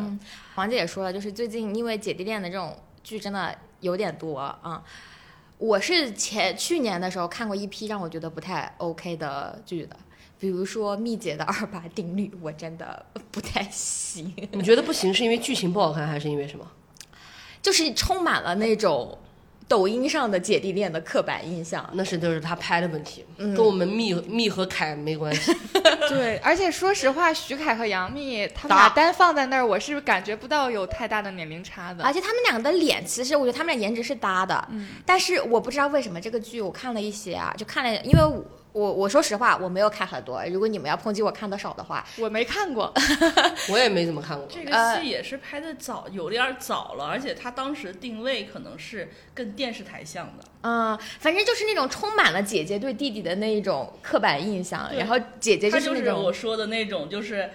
[0.56, 4.84] 黄姐也说了，就是最近因为姐弟恋的这种剧真的有点多啊。
[5.58, 9.96] 我是前去年的时候看过一批让我觉得不太 OK 的剧的，
[10.38, 16.70] 比如说蜜姐的二八定律，我真的不太行，你觉得不行是因为剧情不好看，还是因为什么？
[17.64, 19.18] 就是充满了那种
[19.68, 21.90] 抖音上的姐弟恋的刻板印象。
[21.94, 25.52] 那是就是他拍的问题，嗯跟我们幂幂和凯没关系。
[26.10, 32.04] 对，而且说实话，徐凯和杨幂他们搭俩单放在那儿，我是感觉不到有太大的年龄差的。
[32.04, 38.20] 而且他们两个的脸，其实我觉得他们俩颜值是搭的，嗯但是我不知道为什么这个剧我看了一些啊，就看了，因为
[38.74, 42.92] 我我我说实话我没有看很多，如果你们要抨击我看的少的话，我没看过，
[43.70, 44.48] 我也没怎么看过。
[44.52, 50.44] 这个戏也是拍的早，有点儿早了，而且它当时定位可能是跟电视台像的。
[50.62, 57.50] 嗯，反正就是那种充满了姐姐对弟弟的那一种刻板印象，然后姐姐它就是是那种我说的那种，就是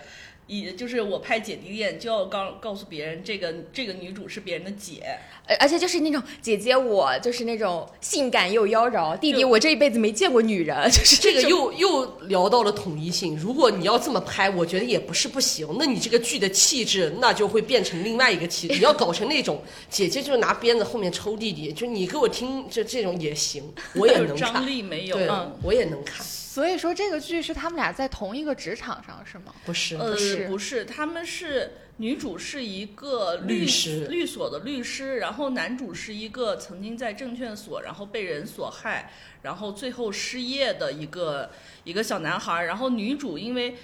[0.49, 13.37] 以就是我拍姐弟恋就要告告诉别人这个这个女主是别人的姐，而而且就是那种姐姐我就是那种性感又妖娆，弟弟我这一辈子没见过女人， 就是这个又又聊到了统一性。
[13.39, 15.69] 如果你要这么拍，我觉得也不是不行。
[15.79, 18.75] 那你这个剧的气质，那就会变成另外一个气质。
[18.75, 23.63] 你要搞成那种姐姐就是拿鞭子后面抽弟弟，就你给我听这这种也行，
[23.95, 24.67] 我也能看张看。
[24.67, 25.17] 力没有。
[25.17, 26.25] 对嗯，我也能看。
[26.59, 29.55] 所以说这个剧是他们俩在同一个职场上是吗？
[29.65, 41.53] 不是，呃，是不是，他们是女主是一个律律师律所的律师，然后男主是一个曾经在证券所，然后被人所害，然后最后失业的一个
[41.85, 42.67] 一个小男孩儿。
[42.67, 43.77] 然后女主因为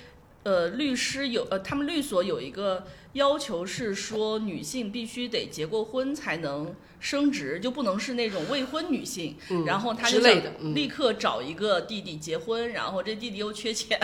[0.42, 9.36] 呃律师有呃他们律所有一个要求是说女性必须得结过婚才能升职，就不能是那种未婚女性。
[9.50, 10.20] 嗯然后她就
[10.74, 13.98] 立刻找一个弟弟结婚，然后这弟弟又缺钱。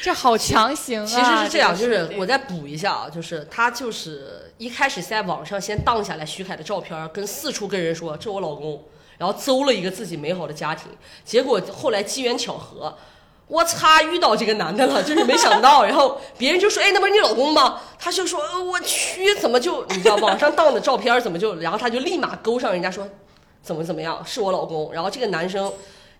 [0.00, 1.06] 这好强行啊！
[1.06, 8.84] 其实是这样，就是我再补一下啊，就是他就是一开始在网上先荡下来徐凯的照片儿，跟四处跟人说这我老公，
[9.18, 10.88] 然后邹了一个自己美好的家庭，
[11.24, 12.96] 结果后来机缘巧合。
[13.48, 23.06] 我擦，遇到这个男的了，就是没想到， 然后别人就说：“哎，那不是你老公吗？”他就说：“呃我去，怎么就你知道网上当的照片儿怎么就？”然后他就立马勾上人家说
[23.62, 25.70] ：“怎么怎么样，是我老公。”然后这个男生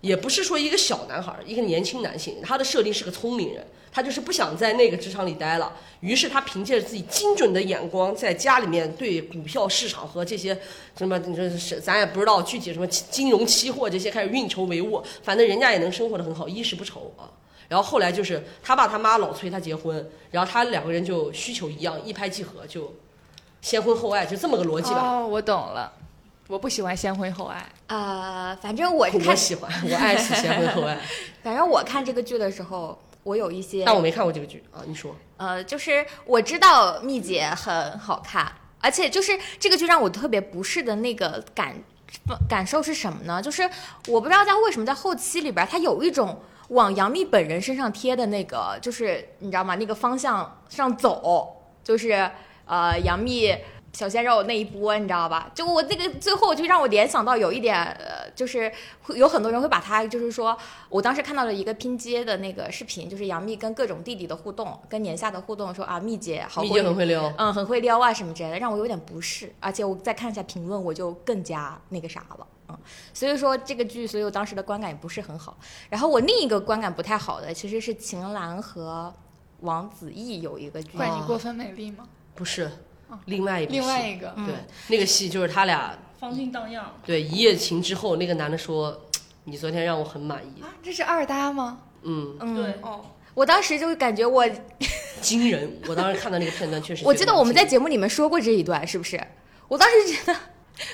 [0.01, 10.57] 也不是说一个小男孩儿，一个年轻男性，他的设定是个聪明人，他就是不想在那个职场里待了，于是他凭借着自己精准的眼光，在家里面对股票市场和这些
[10.97, 17.29] 什么，你说是咱也不知道具体什么金金融期货这些开始运筹帷幄，反正人家也能生活的很好，衣食不愁啊。
[17.69, 22.93] 然后后来就是他爸他妈老催他结婚，然后他两个人就需求一样，一拍即合，就
[23.61, 25.01] 先婚后爱，就这么个逻辑吧。
[25.01, 25.93] 哦，我懂了。
[26.47, 30.99] 我不喜欢先婚后爱，呃，反正我我看，喜欢，我爱死先婚后爱，
[31.41, 34.83] 反正我看这个剧的时候，我有一些但我没看过这个剧啊。
[34.85, 41.75] 你说，呃，就是我知道蜜姐很好看，而且就是这个剧让我特别不适的那个感
[42.47, 43.41] 感受是什么呢？
[43.41, 43.69] 就是
[44.07, 49.75] 我不知道在为什么在后期里边，它有一种往杨幂本人身上贴的那个，就是你知道吗？
[49.75, 52.29] 那个方向上走，就是
[52.65, 53.57] 呃杨幂。
[53.93, 55.51] 小鲜肉那一波，你知道吧？
[55.53, 58.71] 就我那个最后就让我联想到有一点，呃，就是
[59.03, 60.57] 会有很多人会把它，就是说
[60.89, 69.53] 我当时看到了一个拼接的那个视频，就是杨幂跟各种弟弟的互动，跟年下的互动，说啊幂姐好蜜会姐很会撩，嗯，很会撩啊什么之类的，让我有点不适。
[69.59, 72.47] 而且我再看一下评论，我就更加那个啥了。
[72.69, 72.77] 嗯，
[73.13, 75.55] 所以说这个剧，所以我当时的观感也不是很好。
[75.89, 79.13] 然后我另一个观感不太好的，其实是秦岚和
[79.59, 82.07] 王子异有一个剧，怪你过分美丽吗？
[82.33, 82.71] 不是，
[83.25, 84.55] 另外一部戏另外一个，嗯对
[84.89, 89.01] 那个戏就是他俩芳心荡漾，对一夜情之后，那个男的说
[89.45, 90.61] ：“你昨天让我很满意。
[90.61, 94.45] 啊，这是二搭吗？”嗯，嗯，对哦，我当时就感觉我，
[95.21, 95.79] 惊人！
[95.87, 99.21] 我当时看到那个片段，确实我记得我们在节目里面说过这一段，是不是？
[99.69, 100.37] 我当时觉得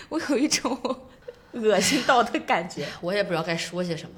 [0.10, 0.78] 我有一种
[1.54, 2.86] 恶心到的感觉。
[3.02, 4.16] 我也不知道该说些什么。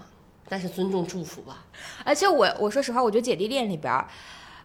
[0.50, 1.64] 但是尊重祝福吧。
[2.04, 4.06] 而且我我说实话，我觉得姐弟恋里边儿，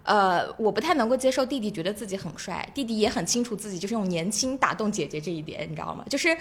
[0.06, 6.04] 呃，我不太能够接受弟弟觉得自己很帅，弟弟也很清楚自己就是用年轻打动姐姐这一点，你知道吗？
[6.08, 6.36] 就是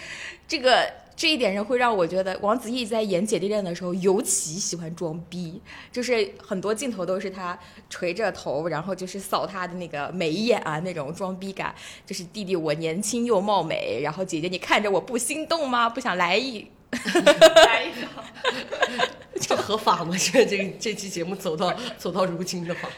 [0.47, 5.59] 这个这一点上会让我觉得王子异在演姐弟恋的时候尤其喜欢装逼，
[5.91, 7.57] 就是很多镜头都是他
[7.89, 11.73] 垂着头，然后就是扫他的那个眉眼啊那种装逼感，
[12.05, 15.89] 就是弟弟我年轻又貌美，然后姐姐你看着我不心动吗？
[15.89, 19.09] 不想来一来一个，
[19.41, 20.15] 这合法吗？
[20.17, 22.89] 这这这期节目走到走到如今的话，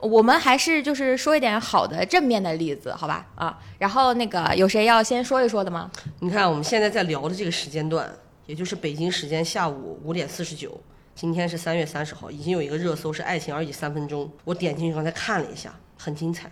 [0.00, 3.26] 我们还是就是说一点好的正面的例子，好吧？
[3.34, 5.90] 啊，然后那个有谁要先说一说的吗？
[6.20, 8.10] 你看我们现在在聊的这个时间段，
[8.46, 10.80] 也就是北京时间下午五点四十九，
[11.14, 16.50] 今天是三月三十号，已经有一个热搜是“爱情而已三分钟”，我点进去刚才看了一下，很精彩，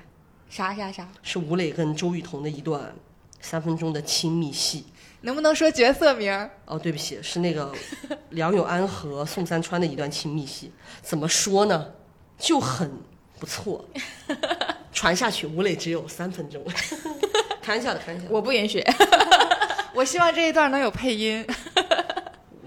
[0.50, 1.08] 啥啥啥？
[1.22, 2.92] 是吴磊跟周雨彤的一段
[3.40, 4.84] 三分钟的亲密戏。
[5.22, 6.48] 能不能说角色名儿？
[6.66, 7.72] 哦，对不起，是那个
[8.30, 10.70] 梁永安和宋三川的一段亲密戏。
[11.02, 11.92] 怎么说呢？
[12.38, 12.88] 就很
[13.38, 13.84] 不错。
[14.92, 16.62] 传下去，吴磊只有三分钟。
[17.62, 18.34] 开玩笑的，开玩笑的。
[18.34, 18.82] 我不允许。
[19.94, 21.46] 我希望这一段能有配音。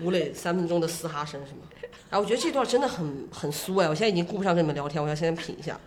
[0.01, 1.67] 吴磊三分钟的嘶哈声是吗？
[2.11, 3.87] 啊，我觉得这段真的很很酥哎！
[3.87, 5.79] 我现在已经顾不上跟你们聊天，我要先品一下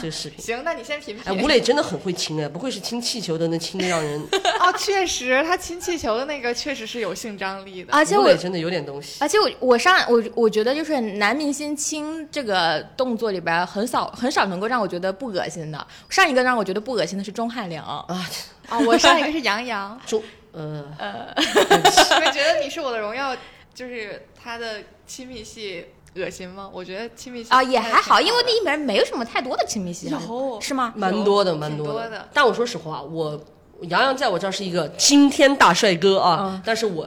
[0.00, 0.40] 这个视频。
[0.42, 1.44] 行，那你先品哎，品。
[1.44, 4.18] 吴磊真的很会亲哎，不愧是亲气球的，那亲的让人。
[4.60, 7.92] 哦，确实，他亲气球的那个确实是有性张力的。
[7.92, 9.18] 而且我吴磊真的有点东西。
[9.20, 15.86] 而且我我上我我觉得就是男明星亲这个动作里边很少很少能够让我觉得不恶心的。
[16.08, 18.26] 上一个让我觉得不恶心的是钟汉良，啊，
[18.70, 23.34] 哦，我上一个是杨洋，钟呃，呃，我觉得《你是我的荣耀》
[23.78, 25.86] 就是他的亲密戏
[26.16, 26.68] 恶心吗？
[26.72, 30.58] 我觉得亲密戏啊也还好，因为那一门没有什么太多的亲密戏，有。
[30.60, 30.92] 是吗？
[30.96, 32.28] 蛮多的，蛮多的。
[32.34, 33.40] 但我说实话，我
[33.82, 36.62] 杨洋在我这儿是一个惊天大帅哥啊，嗯。
[36.66, 37.06] 但是我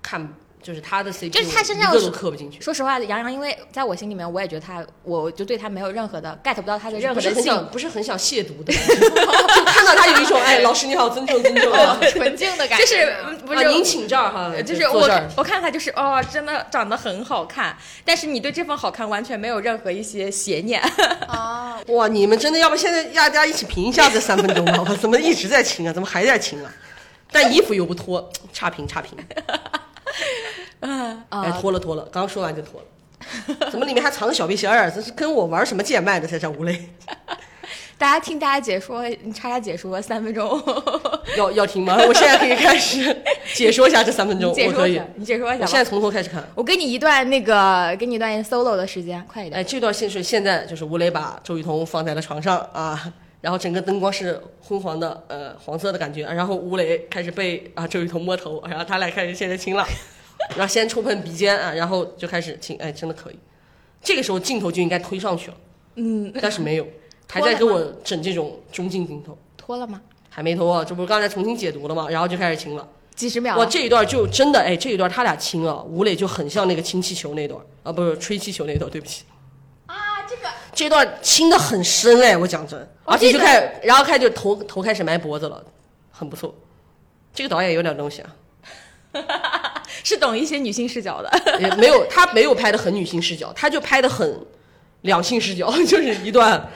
[0.00, 2.60] 看就是他的 CP，就是他身上都磕不进去。
[2.60, 8.94] 说实话，杨洋因为在我心里面，我也觉得他，我就对他没有任何的 get 不到他的任何的性很想，不是很想亵渎的感觉，
[9.56, 12.84] 就看到他有一种哎，老师你好，尊重尊重啊，纯净的感觉。
[12.84, 15.08] 就是不是啊您请这儿哈，就是我。
[15.36, 20.80] 我看他就是哦，真的长得很好看，但是你对这份好看完全没有任何一些邪念。
[21.26, 24.84] 啊， 哇，你们真的要不现在大家一起评一下这三分钟吧？
[24.88, 25.92] 我怎么一直在亲啊？
[25.92, 26.72] 怎么还在亲啊？
[27.30, 29.16] 但衣服又不脱，差 评差评。
[30.82, 32.86] 哎，啊，脱了脱了，刚说完就脱了。
[33.70, 34.90] 怎么里面还藏个小背心儿？
[34.90, 36.26] 这是跟我玩什么贱卖的？
[36.26, 36.88] 在这吴磊，
[37.96, 40.60] 大家听大家解说，你叉叉解说三分钟，
[41.38, 41.96] 要要听吗？
[41.96, 43.16] 我现在可以开始
[43.54, 45.64] 解说一下这三分钟，我可以说一下。，你解说一下吧。
[45.64, 46.44] 我现在从头开始看。
[46.56, 49.60] 我给你一段那个，给你一段 solo 的时间，快一点。
[49.60, 59.86] 哎，这段戏是现在就是吴磊把周雨彤放在了床上啊，然后整个灯光是昏黄的，呃，黄色的感觉，然后吴磊开始被啊周雨彤摸头，然后他俩开始现在亲了，
[60.50, 63.38] 然后先触碰鼻尖啊，然后就开始亲，哎，真的可以。
[64.02, 65.56] 这个时候镜头就应该推上去了，
[65.96, 66.86] 嗯， 但是没有，
[67.28, 70.00] 还在给我整这种中近镜头，脱了吗？
[70.28, 72.08] 还没脱啊，这不是刚才重新解读了吗？
[72.10, 72.88] 然后就开始亲了。
[73.14, 73.58] 几十秒啊。
[73.58, 79.24] 哇，这一段就真的哎，这一段他俩亲啊，吴磊就很像那个亲气球那段啊，不是吹气球那段，对不起。
[79.86, 79.94] 啊，
[80.26, 85.62] 这个这段亲的很深哎，我讲真，而且就开始，然后开始就头头开始埋脖子了，
[86.10, 86.54] 很不错。
[87.34, 88.34] 这个导演有点东西啊，
[90.04, 91.58] 是懂一些女性视角的。
[91.60, 94.38] 也没有他没有拍的很女性视角，他就拍的很
[95.02, 96.68] 两性视角， 就是一段，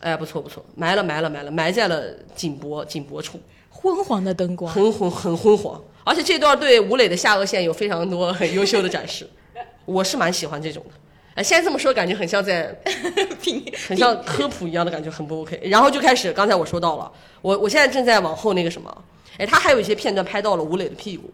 [0.00, 2.02] 哎不错不错，埋了埋了埋了，埋在了
[2.34, 3.40] 颈脖颈脖处，
[3.70, 9.28] 昏黄的灯光，很昏很昏黄，而且这段对吴磊的下颚线有非常多很优秀的展示，
[9.84, 10.90] 我是蛮喜欢这种的。
[11.34, 12.78] 哎，现在这么说，感觉很像在
[13.88, 15.58] 很像科普一样的感觉，很不 OK。
[15.64, 19.04] 然后就开始，刚才我说到了，我我现在正在往后那个什么，
[19.38, 21.32] 哎，他还有一些片段拍到了吴磊的屁股，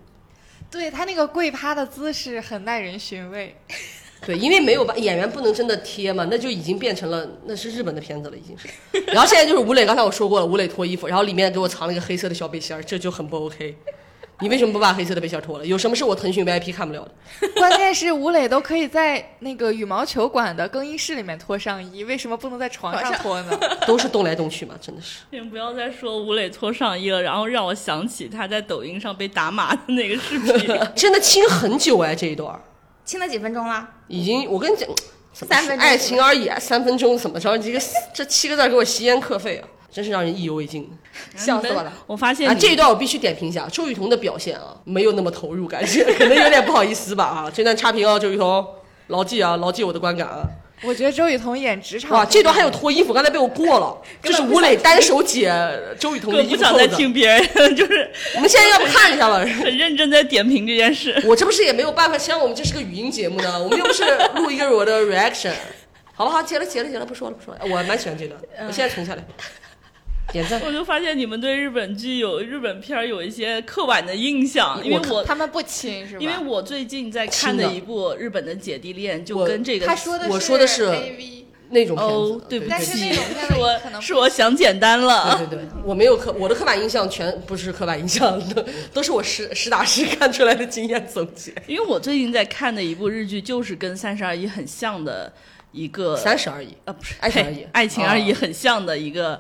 [0.70, 3.56] 对他那个跪趴的姿势很耐人寻味。
[4.26, 8.68] 对，因为没有把演员不能真的贴嘛，那就已经变成了那是日本的片子了，已经是。
[9.12, 13.76] 然后现在就是吴磊，刚才我说过了，吴磊脱衣服，然后里面给我藏了一个黑色的小背心儿，这就很不 OK。
[14.40, 15.66] 你为什么不把黑色的背心脱了？
[15.66, 17.48] 有什么是我腾讯 VIP 看不了的？
[17.59, 23.58] 关键是吴磊都可以在那个羽毛球馆的更衣室里面脱上衣，为什么不能在床上 脱呢？
[23.87, 25.19] 都是动来动去嘛，真的是。
[25.31, 30.79] 你不要再说吴磊脱上衣了，然后让我想起他在抖音上被打码的那个视频。
[30.94, 32.58] 真的亲很久哎，这一段
[33.04, 33.88] 亲了几分钟了？
[34.06, 34.88] 已经，我跟你讲，
[35.33, 37.58] 怎么三分钟爱情而已，三分钟怎么着？
[37.58, 37.81] 这个
[38.15, 40.90] 这七个字给我吸烟课费啊，真是让人意犹未尽。
[41.36, 41.90] 笑死我了！
[41.90, 47.50] 啊，我发现啊这一段我必须点评一下周雨彤的表现啊，没有那么投入，感觉可能有点不好意思吧啊。
[47.54, 48.66] 这段差评啊，周雨彤，
[49.08, 50.42] 牢记啊，牢记我的观感啊。
[50.82, 52.88] 我觉得周雨彤演职场哇，这段还有脱。
[52.88, 55.52] 衣服，刚才被我过了，这是吴磊单手解
[55.98, 56.96] 周雨彤的更不想再衣服扣子。
[56.96, 59.38] 听别人，就是 我们现在要不看一下吧？
[59.40, 61.20] 很认真在点评这件事。
[61.26, 64.04] 我这不是也没有办法，现在我们这是个语音节目呢，我们又不是
[64.36, 65.50] 录一个我的 reaction，
[66.14, 66.40] 好不好？
[66.40, 69.24] 结了结了结了，不说了不说了，我蛮喜欢这段，我现在存下来，
[70.33, 70.60] 点赞。
[70.64, 76.20] 我就发现你们对日本剧有日本片儿有一些刻板的印象，因为我我他们不亲是吧？
[76.20, 80.87] 因为我最近在看的一部日本的姐弟恋，就跟这个他说的我说的是
[81.70, 85.37] 那种片子，，哦对不但是起，那种片子是我可能是我想简单了。
[85.37, 88.64] 对对对，我没有刻我的刻板印象全不是刻板印象，都
[88.94, 91.52] 都是我实实打实看出来的经验总结。
[91.66, 95.31] 因为我最近在看的一部日剧，就是跟《三十而已》很像的
[95.72, 99.38] 一个三十而已，啊不是爱情而已爱情而已哦很像的一个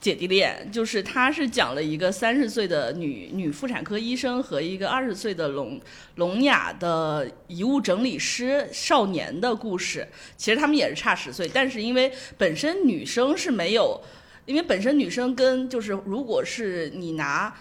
[0.00, 5.78] 姐弟恋，就是他是讲了一个三十岁的女女妇产科医生和一个二十岁的聋
[6.14, 10.08] 聋哑的遗物整理师少年的故事。
[10.36, 14.00] 其实他们也是差十岁，但是因为本身女生是没有，
[14.46, 17.54] 因为本身女生跟就是如果是你拿。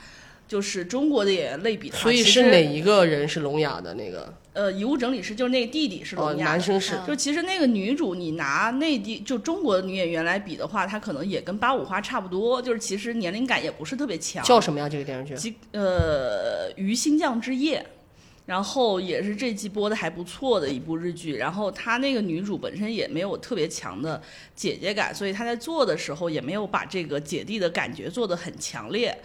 [0.50, 4.34] 就是中国的演员类比的话，所以是哪一个人是聋哑的那个？
[4.54, 14.43] 呃，遗物整理师就是那个弟弟是哦，聋哑的，男生是嗯就其实那个女主，你拿内地就中国的女演员来比的话，她可能也跟八五花差不多，就是其实年龄感也不是特别强。
[14.43, 14.89] 叫什么呀？
[14.89, 15.36] 这个电视剧？
[15.36, 17.80] 即呃《于新将之夜》，
[18.47, 21.36] 然后也是这季播的还不错的一部日剧。
[21.38, 24.20] 然后她那个女主本身也没有特别强的
[24.56, 29.16] 姐姐感，所以她在做的时候也没有把这个姐弟的感觉做得很强烈。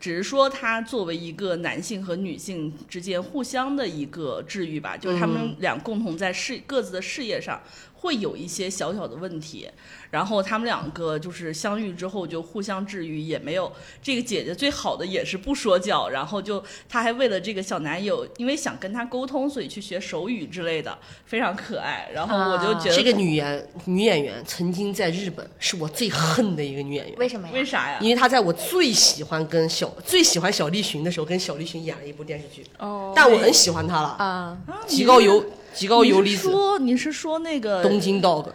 [0.00, 7.60] 只是说，他作为一个男性和女性之间互相的一个治愈吧，就是他们俩共同在事各自的事业上
[7.94, 9.68] 会有一些小小的问题，
[10.10, 13.70] 然后他们两个就是相遇之后就互相治愈，也没有
[14.02, 20.96] 这个姐姐最好的也是不说教，然后就她还为了这个小男友，因为想跟他沟通，所以去学手语之类的，
[21.26, 22.08] 非常可爱。
[22.14, 27.54] 然后我就觉得这个女演女演员曾经在日本是我最恨的一个女演员，为什么呀？
[27.54, 27.98] 为啥呀？
[28.00, 35.44] 因为她在我最喜欢跟小最喜欢小栗旬的时候，跟小栗旬演了一部电视剧，哦，但我很喜欢她了，啊，极高游
[35.74, 38.46] 极高游你离子，是说你是说那个东京 dog，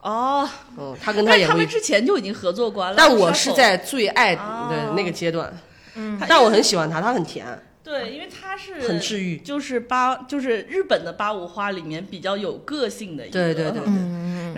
[0.00, 0.48] 哦？
[0.78, 2.94] 嗯，他跟她但演过一，他们之前就已经合作过了。
[2.96, 4.68] 但我是在最爱哦。
[4.70, 5.52] 的那个阶段，
[5.94, 6.18] 嗯。
[6.28, 7.46] 但我很喜欢他，他很甜，
[7.82, 13.80] 对，因为他是很治愈，就是八就是日本的八五花里面比较有个性的一个，对对对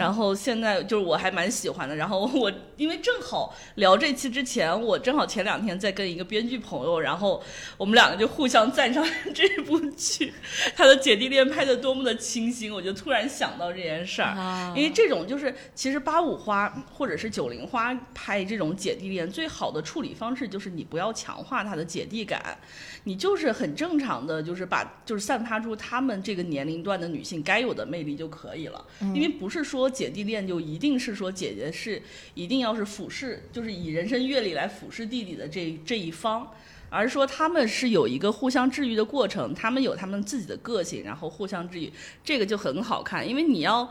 [0.01, 1.95] 然后现在就是我还蛮喜欢的。
[1.95, 7.43] 然后我因为正好聊这期之前，我正好前两天在跟一个编剧朋友，然后
[7.77, 10.33] 我们两个就互相赞赏 这部剧，
[10.75, 14.31] 他的姐弟恋拍的多么的清新，我就突然想到这件事儿。
[14.31, 22.57] 啊因为这种就是，其实八五花或者是九零花拍这种姐弟恋，最好的处理方式就是你不要强化他的姐弟感，
[23.05, 28.83] 你就是很正常的，就是把就是散发出他们这个年龄段的女性该有的魅力就可以了。
[29.15, 32.01] 因为不是说姐弟恋就一定是说姐姐是
[32.34, 36.51] 一定要是俯视，就是以人生阅历来俯视弟弟的这这一方。
[36.93, 41.93] 而是说他们是有一个互相治愈的过程，他们有他们自己的个性，然后互相治愈，
[42.24, 43.26] 这个就很好看。
[43.26, 43.88] 因为你要，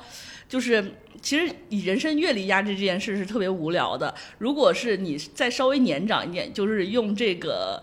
[0.49, 0.83] 就是
[1.21, 4.13] 其实以人生阅历压制这件事是特别无聊的。
[4.39, 7.81] 如果是你再稍微年长一点，就是用这个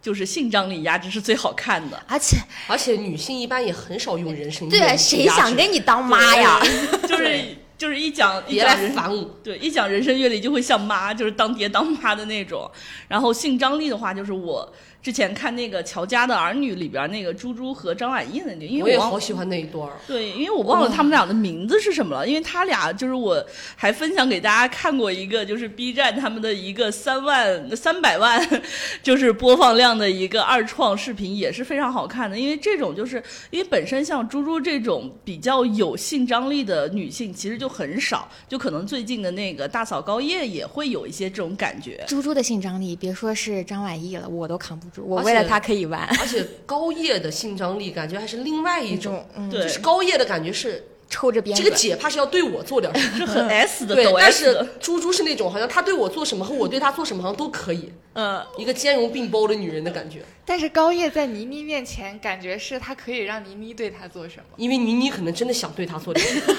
[0.00, 2.02] 就是性张力压制是最好看的。
[2.06, 2.36] 而且
[2.66, 6.60] 而且女性一般也很少用人生对啊，阅历谁压制想跟你当妈呀？
[7.08, 9.38] 就是就是一讲 一别讲人来烦我。
[9.42, 12.70] 对，一讲人生阅历就会像妈，就是当爹当妈的那种。
[13.06, 14.72] 然后性张力的话，就是我
[15.08, 19.96] 之前看那个《乔家的儿女》里边那个猪猪和张晚意的那个，因我也为我忘好喜欢那一段儿。
[20.06, 22.28] 对，因为我忘了他们俩的名字是什么了。
[22.28, 23.42] 因为他俩就是我
[23.74, 28.62] 还分享给大家看过一个，就是 B 站他们的一个三万三百万
[29.02, 32.38] 就是播放量的一个二创视频，也是非常好看的。
[32.38, 33.16] 因为这种就是
[33.48, 42.04] 因为本身像猪猪这种比较有性张力的女性，其实就很少，就可能最近的那个大嫂高叶也会有一些这种感觉。
[42.06, 44.97] 猪猪的性张力，别说是张晚意了，我都扛不住。
[45.02, 46.00] 我为了他可以玩。
[46.20, 51.62] 而且高叶的性张力感觉还是另外一种，嗯，就是高叶的感觉是抽着鞭子。
[51.62, 60.22] 这个姐怕是要对我做点什么，是很 S 的，对抖，但是，猪猪是那种好像她对我做什么和我对她做什么好像都可以，嗯，一个兼容并包的女人的感觉。
[60.44, 64.44] 但是高叶在倪妮面前，感觉是她可以让倪妮对她做什么。
[64.56, 66.54] 因为倪妮可能真的想对她做点什么，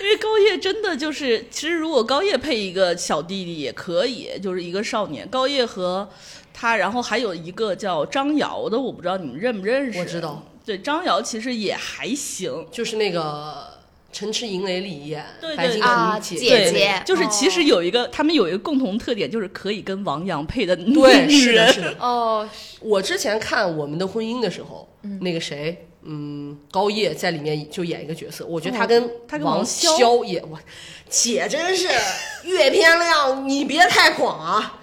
[0.00, 5.26] 因为高叶真的就是，其实如果高叶配一个小弟弟也可以，就是一个少年。
[5.28, 6.08] 高叶和
[6.52, 9.98] 他，然后还有一个叫张瑶的，我不知道你们认不认识。
[9.98, 10.42] 我知道。
[10.64, 12.66] 对，张瑶其实也还行。
[12.70, 13.68] 就是那个
[14.18, 21.72] 《城池营垒》里演对对白金啊腾姐姐姐姐就是其实有一个，他们有一个共同特点，就是可以跟王阳配的对，女是的，人。
[21.72, 21.94] 是的。
[22.00, 22.48] 哦，
[22.80, 30.58] 我之前看《我们的婚姻》的时候，嗯那个谁，嗯，高叶在里面就演一个角色，我觉得他跟哦他跟王王骁骁也我
[31.10, 31.88] 姐真是
[32.44, 34.80] 阅片量，你别太广啊。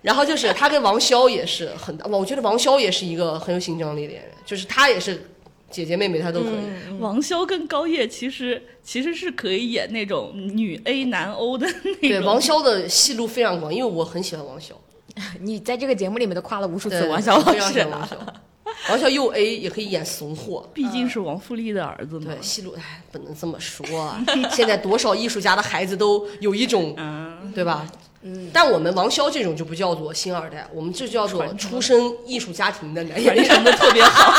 [0.00, 5.28] 然后就是他跟王骁也是很大，我觉得王骁也是一个很有形象力的演员，就是他也是
[5.70, 6.98] 姐姐妹妹他都可以。
[6.98, 12.00] 王骁跟高叶其实其实是可以演那种女 A 男 O 的那种。
[12.00, 14.74] 对，王骁的戏路非常广，因为我很喜欢王骁，
[15.40, 18.42] 你在这个节目里面都夸了无数次王小老师了。
[18.86, 19.08] 欢 王骁。
[19.08, 22.32] 又 A 也可以演怂货，毕竟是王富丽的儿子嘛。
[22.32, 24.24] 对，戏路哎不能这么说啊。
[24.50, 27.86] 现在多少艺术家的孩子都有一种，嗯，对吧？
[28.22, 28.50] 嗯。
[28.52, 33.44] 但我们王骁这种就不叫做星二代，我们这叫做出身艺术家庭的男演员。
[33.44, 34.32] 传承的特别好。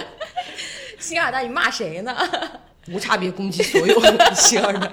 [0.98, 2.16] 星二代，你骂谁呢？
[2.88, 4.00] 无差别攻击所有
[4.34, 4.90] 星二代。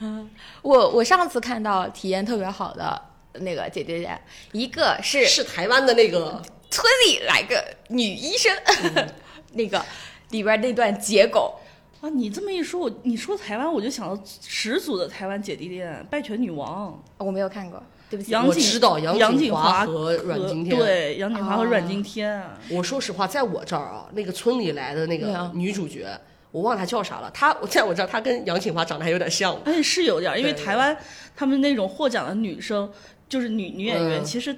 [0.00, 0.28] 嗯
[0.62, 3.00] 我我上次看到体验特别好的
[3.40, 4.18] 那个姐姐姐，
[4.52, 8.54] 一个是是台湾的那个，村里来个女医生，
[9.52, 9.84] 那个
[10.30, 11.54] 里边那段结构，
[12.00, 18.34] 啊，你这么一说，我你说台湾，我就想到始祖的台湾姐弟恋《拜权女王我没有看过，对不》，起。
[18.34, 22.42] 我知道杨杨锦锦华华和阮经天对，杨锦华和哦阮经天。
[22.70, 26.06] 我说实话，在我这儿啊，那个村里来的那个女主角，
[26.50, 27.30] 我忘了她叫啥了。
[27.32, 29.54] 她 我在我这儿，她跟杨景华长得还有点像。
[29.64, 30.96] 哎是有点，因为台湾
[31.36, 32.90] 他们那种获奖的女生，
[33.32, 34.54] 就是女女演员，嗯其实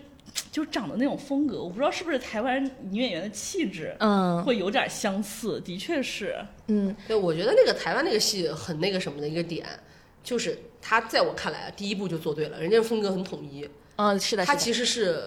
[0.51, 6.45] 就长得那种风格，我不知道是不是台湾女演员的气质，嗯会有点相似，的确是。
[6.66, 9.64] 嗯，对，我觉得那个台湾那个戏很那个什么的一个点，
[10.25, 13.64] 就是他在我看来啊，第一部就做对了，人家风格很统一，
[13.95, 15.22] 嗯，是的，他其实是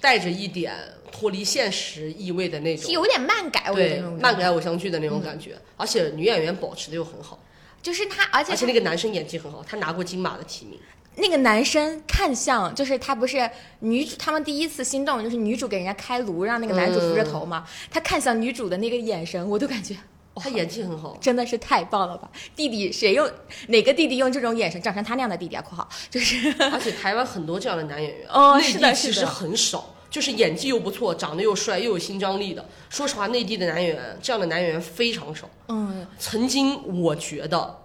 [0.00, 0.74] 带着一点
[1.12, 7.40] 脱离现实意味的那种，有点漫改，对那种漫改偶像剧的那种感觉，而且女演员保持的又很好，
[7.80, 10.76] 就是他，而且而且那个男生演技很好，他拿过金马的提名。
[11.16, 13.50] 那个男生看向，就是他不是
[13.80, 19.96] 女主，他们第一次心动就是女主给人家开颅，让那个男主扶着头嘛，他看向女主的那个眼神，我都感觉
[20.36, 22.30] 他演技很好，真的是太棒了吧！
[22.56, 23.30] 弟弟谁用
[23.68, 32.66] 哪个弟弟用这种眼神，长成他那样的弟弟啊？（括号就是而且台湾很多这样的男演员，哦内是的其实很少，就是演技又不错，长得又帅，又有新张力的。
[32.88, 35.46] 说实话，内地的男演员这样的男演员非常少。
[35.68, 37.82] 嗯，曾经我觉得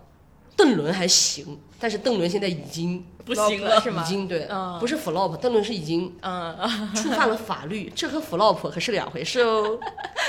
[0.55, 4.03] 邓伦还行，但是邓伦现在已经不行了是吗？
[4.05, 4.77] 已经对，嗯。
[4.79, 6.57] 不是 flop，邓伦是已经嗯，
[6.95, 9.77] 触犯了法律， 这和 flop 可是两回事哦。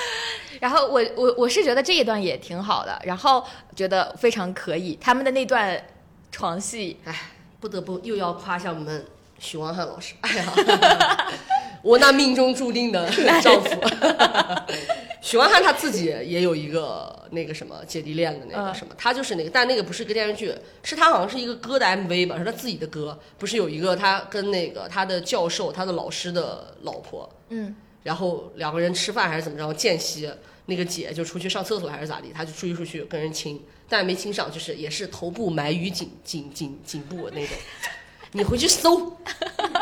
[0.61, 3.45] 然后我我我是觉得这一段也挺好的，然后
[3.77, 5.81] 觉得非常可以，他们的那段
[6.33, 7.31] 床戏，哎
[7.61, 9.05] 不得不又要夸一下我们
[9.39, 10.45] 许光汉老师，哎呀，
[11.83, 13.11] 我那命中注定的
[13.43, 13.71] 丈夫。
[15.21, 27.75] 许光汉他自己也有一个那个什么姐弟恋的那个嗯什么，他就是那个，但那个不是个电视剧，是他好像是一个歌的 MV 吧，是他自己的歌，不是有一个他跟那个他的教授、他的老师的老婆，嗯，
[28.05, 30.31] 然后两个人吃饭还是怎么着间隙，
[30.67, 37.57] 那个姐就出去上厕所还是咋地，他就追出去跟人亲，但没亲上，就是也是头部埋于颈颈颈颈部那种。
[38.33, 39.17] 你回去搜。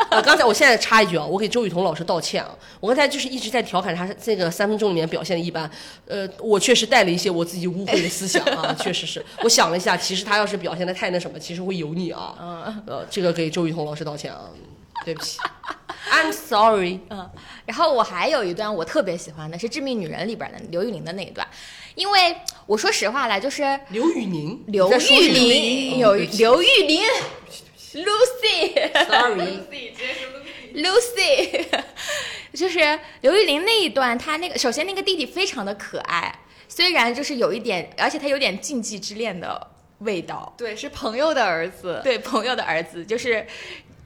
[0.09, 5.69] 啊， 刚才我现在插一句啊，我给周雨彤老师道歉啊，我刚才就是一直在调侃他这个三分钟里面表现的一般，
[6.07, 12.35] 呃，我确实带了一些我自己污秽的思想啊，确实是，我想了一下，其实他要是表现的太那什么，其实会油腻啊，
[12.85, 14.49] 呃，这个给周雨彤老师道歉啊，
[15.03, 15.39] 对不起
[16.11, 16.99] ，I'm sorry。
[17.09, 17.29] 嗯，
[17.65, 21.45] 然后我还有一段我特别喜欢的是《致命女人》里边的刘玉玲的那一段，
[21.95, 22.35] 因为
[22.65, 27.01] 我说实话来，就是刘宇宁，刘玉玲刘玉玲
[27.93, 28.91] ，Lucy。
[29.07, 29.83] ，sorry，Lucy，
[32.53, 36.33] 就是刘玉玲那一段，她那个首先那个弟弟非常的可爱，
[36.67, 39.67] 虽然就是有一点，而且他有点禁忌之恋的
[39.99, 40.53] 味道。
[40.57, 42.01] 对，是朋友的儿子。
[42.03, 43.45] 对，朋友的儿子就是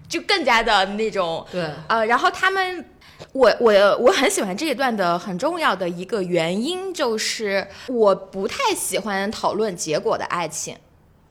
[0.10, 2.86] 就更加的那种对，呃，然后他们。
[3.34, 10.76] 我我我很喜欢这一段的很重要的一个原因就是我不太喜欢讨论结果的爱情，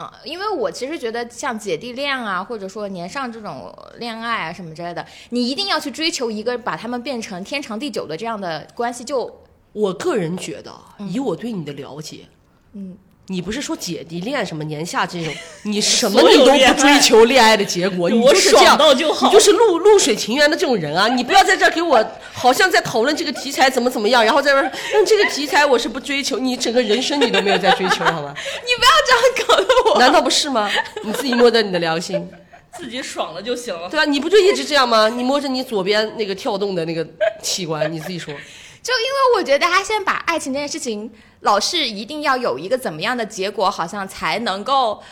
[0.00, 9.42] 啊、因为我其实觉得像姐弟恋啊，或者说年上这种恋爱啊什么之类的，你一定要去追求一个把他们变成天长地久的这样的关系，就
[9.74, 12.26] 我个人觉得，以我对你的了解，
[12.72, 12.96] 嗯，
[13.30, 21.06] 你不是说姐弟恋什么年下这种，你什么你都不追求恋爱的结果，你我就是这样爽到就好你就是露露水情缘的这种人啊！
[21.06, 28.34] 你不要在这儿给我好像在讨论这个题材怎么怎么样，然后在这儿嗯这个题材我是不追求，你整个人生你都没有在追求，好吗？
[28.66, 30.00] 你不要这样搞得我。
[30.00, 30.68] 难道不是吗？
[31.04, 32.28] 你自己摸着你的良心，
[32.76, 33.88] 自己爽了就行了。
[33.88, 34.04] 对吧？
[34.04, 35.08] 你不就一直这样吗？
[35.08, 37.06] 你摸着你左边那个跳动的那个
[37.40, 38.34] 器官，你自己说。
[38.82, 41.08] 就因为我觉得他现在把爱情这件事情，
[41.40, 45.02] 老是一定要有一个怎么样的结果，好像才能够，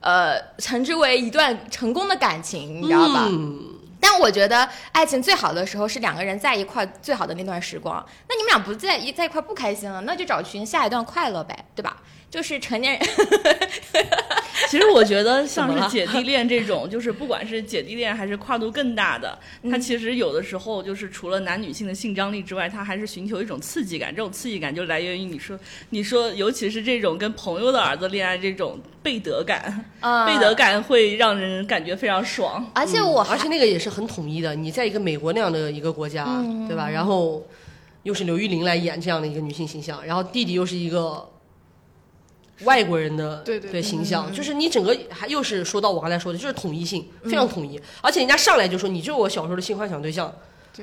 [0.00, 3.26] 呃，称之为一段成功的感情，你知道吧？
[3.28, 3.58] 嗯，
[4.00, 8.04] 但但我觉得爱情最好的时候是两个人在一块儿最好的那段时光。
[8.28, 11.98] 那你们俩不在一在一块儿不开心了，那就找寻下一段快乐呗，对吧？
[12.30, 13.00] 就是成年人，
[14.68, 19.38] 其实我觉得像是姐弟恋这种，就是不管是姐弟恋还是跨度更大的，
[19.70, 24.14] 它嗯其实有的时候就是除了男女性的性张力之外，它还是寻求一种刺激感。
[24.14, 25.58] 这种刺激感就来源于你说，
[25.90, 32.70] 你说尤其是这种跟朋友的儿子恋爱这种背德感，呃，背德感会让人感觉非常爽。
[32.74, 34.54] 而且我、嗯而且那个也是很统一的。
[34.54, 36.88] 你在一个美国那样的一个国家，嗯对吧？
[36.90, 37.46] 然后
[38.02, 41.26] 又是刘玉玲来演这样的一个女性形象，然后弟弟又是一个
[42.64, 50.32] 外国人的对对对形象，就是你整个还又是说到我刚才说的，就是统一性非常统一，而且人家上来就说你就是我小时候的性幻想对象，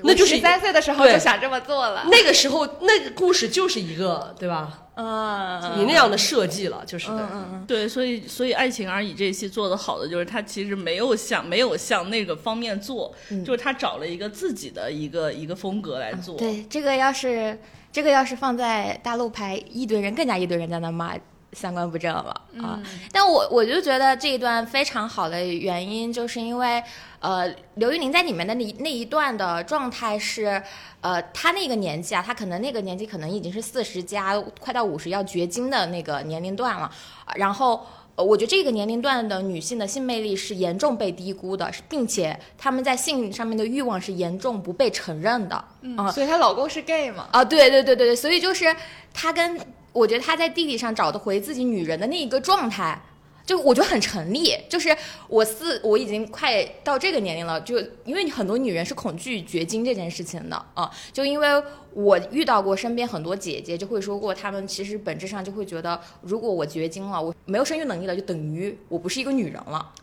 [0.04, 2.06] 那就是十三岁的时候就想这么做了。
[2.10, 4.82] 那个时候那个故事就是一个对吧？
[4.98, 7.18] 嗯你那样的设计了，就是的。
[7.20, 13.14] 嗯嗯对，所以所以《爱情而已》这一期做的好的就是他其实没有向没有向那个方面做，
[13.46, 16.36] 就是他找了一个自己的一个一个风格来做。
[16.36, 17.60] 嗯，对，这个要是
[17.92, 21.14] 这个要是放在大陆拍，一堆人更加一堆人在那骂。
[21.56, 22.80] 三观不正了啊！
[23.12, 26.84] 但我我就觉得这一段非常好的原因，就是因为，
[27.20, 30.62] 呃，刘玉玲在里面的那一那一段的状态是，
[31.00, 36.92] 呃，她那个年纪啊，她可能那个年纪可能已经是四十加快到五十要绝经的那个年龄段了，
[37.36, 37.86] 然后。
[38.18, 45.66] 呃，我觉得这个年龄段的女性的性魅力是严重被低估的，并且她们在性上面的欲望是严重不被承认的。
[45.82, 47.28] 嗯，所以她老公是 gay 嘛？
[47.34, 48.74] 啊，对对对对对，所以就是
[49.14, 49.60] 她跟
[49.96, 53.02] 我觉得他在弟弟上找的回自己女人的那一个状态，
[53.46, 54.54] 就我觉得很成立。
[54.68, 54.94] 就是
[55.30, 61.48] 我四我已经快到这个年龄了，就因为很多女人是恐惧绝经这件事情的啊，就因为
[61.94, 69.94] 我遇到过身边很多姐姐就会说过，她们其实本质上就会觉得，如果我绝经了，我没有生育能力了，就等于我不是一个女人了。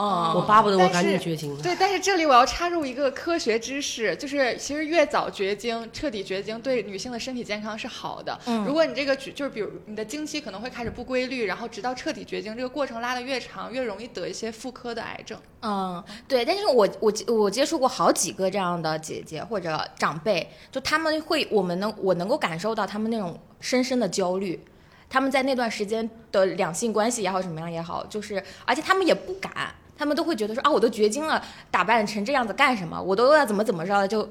[0.00, 1.62] 啊、我巴不得我赶紧绝经了。
[1.62, 8.38] 对，但是这里我要插入一个科学知识，就是其实越早绝经，彻底绝经对女性的身体健康是好的。
[8.46, 15.38] 嗯如果你这个就是比如你的经期可能会开始不规律，然后直到彻底绝经，这个过程拉得越长，越容易得一些妇科的癌症。
[15.62, 24.64] 嗯，对，但是我我我接触过好几个这样的姐姐或者长辈，就他们会，我们能我能够感受到他们那种深深的焦虑，
[25.10, 32.98] 他们在那段时间的两性关系也好，什么样也好，就是而且他们也不敢，他们都会觉得说啊，我都绝经了，打扮成这样子干什么？
[33.00, 34.26] 我都要怎么怎么着，就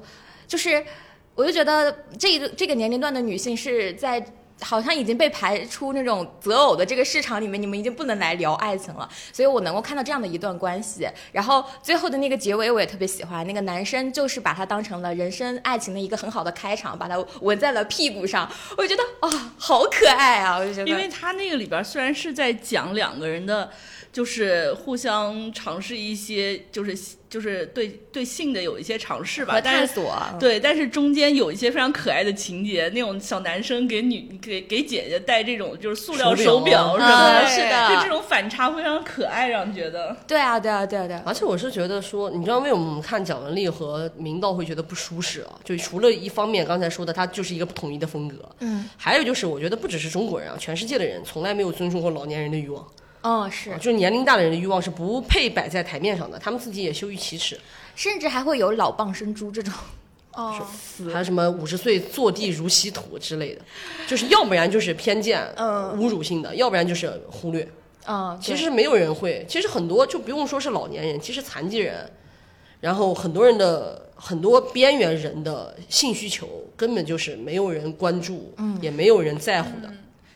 [0.48, 0.84] 就是，
[1.36, 4.20] 我就觉得这个这个年龄段的女性是在。
[4.62, 9.08] 好像已经被排出那种择偶的这个市场里面，你们已经不能来聊爱情了。
[9.32, 11.08] 所以我能够看到这样的一段关系。
[11.32, 18.46] 然后最后的那个结尾我也特别喜欢，那个男生就是把它当成了人生爱情的一个很好的开场，把它纹在了屁股上。
[18.76, 20.58] 我觉得啊、好可爱啊！
[20.58, 23.70] 我就觉得，因为他那个里边虽然是在讲两个人的，
[24.12, 26.98] 就是互相尝试一些，就是
[27.28, 29.54] 就是对对性的有一些尝试吧。
[29.54, 36.96] 和，探索，对，但是中间有一些非常可爱的情节，那种小男生给女给给姐姐戴这种就是塑料手手表。
[36.96, 37.94] 表什么的，嗯是的。
[37.94, 40.16] 就这种反差非常可爱，让人觉得。
[40.26, 41.22] 对啊，对啊，对啊，对啊。
[41.24, 45.58] 而且我是觉得说，你知道为什么我们看蒋雯丽和明道会觉得不舒适啊？
[45.64, 52.84] 就除了一方面刚才说的，他就是一个不统一的风格，嗯，还有就是我觉得不只是中国人啊，全世界的人从来没有尊重过老年人的欲望，
[53.22, 57.58] 哦，是啊，就是年龄大的人的欲望是不配摆在台面上的，他们自己也羞于启齿。
[57.94, 59.72] 甚至还会有老蚌生珠这种。
[60.32, 60.54] 哦，
[61.12, 63.60] 还有什么五十岁坐地如稀土之类的，
[64.06, 67.68] 就是要不然就是偏见、嗯侮辱性的，要不然就是忽略。
[68.06, 72.08] 嗯，其实没有人会，其实很多就不用说是老年人，其实残疾人，
[72.80, 79.92] 然后很多人的很多边缘人的性需求根本就是没有人关注，嗯也没有人在乎的。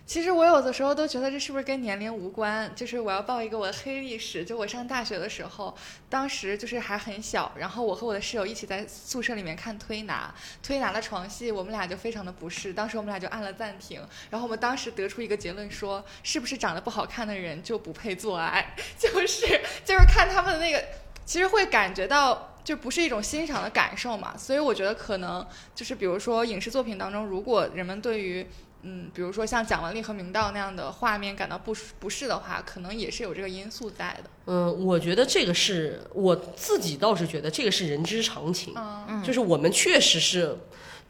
[0.06, 2.70] 其实我有的时候都觉得这是不是跟年龄无关？
[2.76, 5.74] 就是我要报一个我的黑历史，就我上大学的时候，
[6.10, 10.32] 当时就是还很小，然后我和我的室友一起在宿舍里面看推拿，
[10.62, 18.76] 推拿的床戏我们俩就非常的不适，当时我们俩就按了暂停，然后我们当时得出一个结论说，是不是长得不好看的人就不配做爱？
[18.98, 19.46] 就是
[19.86, 20.84] 就是看他们的那个，
[21.24, 22.50] 其实会感觉到。
[22.64, 28.46] 就不是一种欣赏的感受嘛，所以我觉得可能就是比如说影视作品当中，如果人们对于
[28.84, 34.30] 嗯，比如说像蒋雯丽和明道那样的画面感到不舒不适的话，可能也是有这个因素在的。
[34.46, 40.56] 嗯，我觉得这个是我自己倒是觉得这个是人之常情，嗯，就是我们确实是，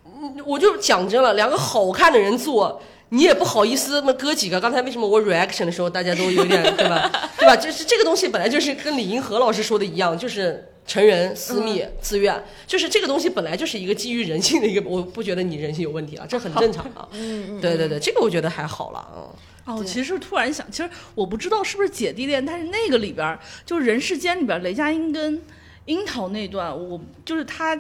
[0.07, 2.81] 嗯我就讲真了，两个好看的人做。
[3.11, 7.09] 你也不好意思那么搁几个，刚才为什么我 reaction 的时候大家都有点对吧？
[7.39, 7.55] 对吧？
[7.55, 17.09] 就是这个东西本来就是跟李银河老师说的一样，就是成人、私密、自愿，就是这个东西本来就是一个基于人性的一个，我不觉得你人性有问题啊，这很正常啊。
[17.13, 19.29] 嗯嗯，对对对，这个我觉得还好了嗯。
[19.67, 25.41] 哦，其实突然想，其实我不知道是不是姐弟恋，但是那个里边儿，就是人世间里边儿，雷佳音跟
[25.87, 27.75] 樱桃那段，我就是他，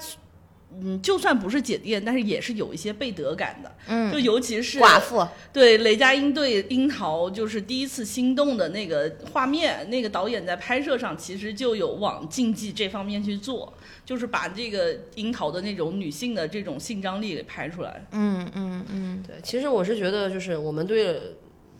[0.83, 13.72] 嗯，就算不是姐弟恋，但是也是有一些背德感的，嗯，就尤其是寡妇，对雷佳音对樱桃就是第一次心动的那个画面，那个导演在拍摄上其实就有往竞技这方面去做，
[14.05, 18.07] 就是把这个樱桃的那种女性的这种性张力给拍出来。
[18.12, 21.20] 嗯嗯嗯，对，其实我是觉得，就是我们对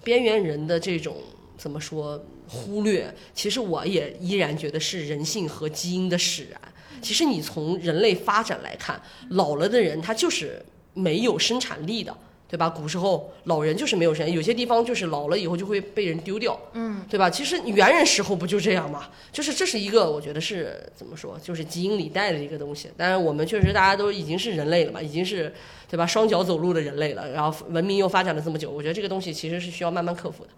[0.03, 1.17] 边缘人的这种
[1.57, 6.61] 怎么说忽略，其实我也依然觉得是人性和基因的使然。
[7.05, 10.61] 其实你从人类发展来看，老了的人他就是
[10.95, 12.17] 没有生产力的。
[12.47, 12.71] 对吧？
[12.71, 17.29] 古时候老人就是没有生，有些地方就是老了以后就会被人丢掉，嗯，对吧？
[17.29, 19.09] 其实猿人时候不就这样吗？
[19.33, 22.89] 就是这是一个我觉得是怎么说，就是基因里带的一个东西。
[22.97, 25.53] 但是我们确实大家都已经是人类了嘛，已经是
[25.91, 26.07] 对吧？
[26.07, 30.51] 双脚走路的人类了，然后文明又发展了这么久，我觉得这个东西其实是需要慢慢克服的。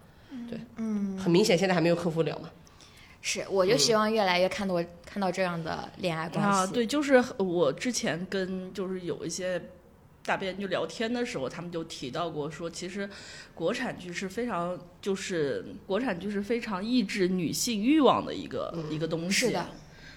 [0.47, 2.49] 对，嗯，很明显现在还没有克服了嘛。
[3.27, 4.75] 是，我就希望越来越看到
[5.05, 6.49] 看到这样的恋爱关系。
[6.49, 9.61] 啊，对，就是我之前跟就是有一些。
[10.27, 13.09] 大编剧聊天的时候，他们就提到过说，其实
[13.55, 19.45] 国产剧是非常就是国产剧是非常抑制女性欲望的一个、一个东西。
[19.45, 19.65] 是的，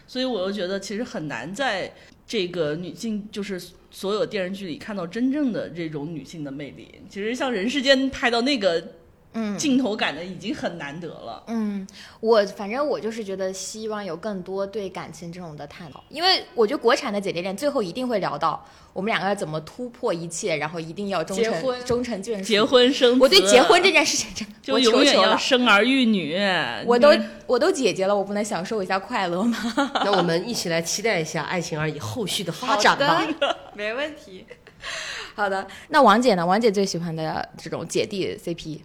[0.09, 1.95] 所以我又觉得其实很难在
[2.27, 6.93] 这个女性就是所有电视剧里看到真正的这种女性的魅力。
[7.09, 8.85] 其实像《人世间》拍到那个
[9.33, 11.43] 嗯镜头感的已经很难得了。
[11.47, 11.87] 嗯，
[12.21, 22.43] 我反正我就是觉得希望有更多对感情这种的探讨，因为我觉得国产的姐弟恋最后一定会聊到我们两个要怎么突破一切，然后一定要终成结婚终成眷属。
[22.45, 26.37] 结婚生子，我对结婚这件事情真的就我永远要，生儿育女。
[26.85, 27.11] 我都
[27.47, 29.59] 我都姐姐了，我不能享受一下快乐吗？
[30.05, 33.25] 那我们一起来期待一下《爱情而已》后续的发展吧。
[33.75, 34.45] 没问题。
[35.35, 36.45] 好的，那王姐呢？
[36.45, 38.81] 王姐最喜欢的这种姐弟 CP，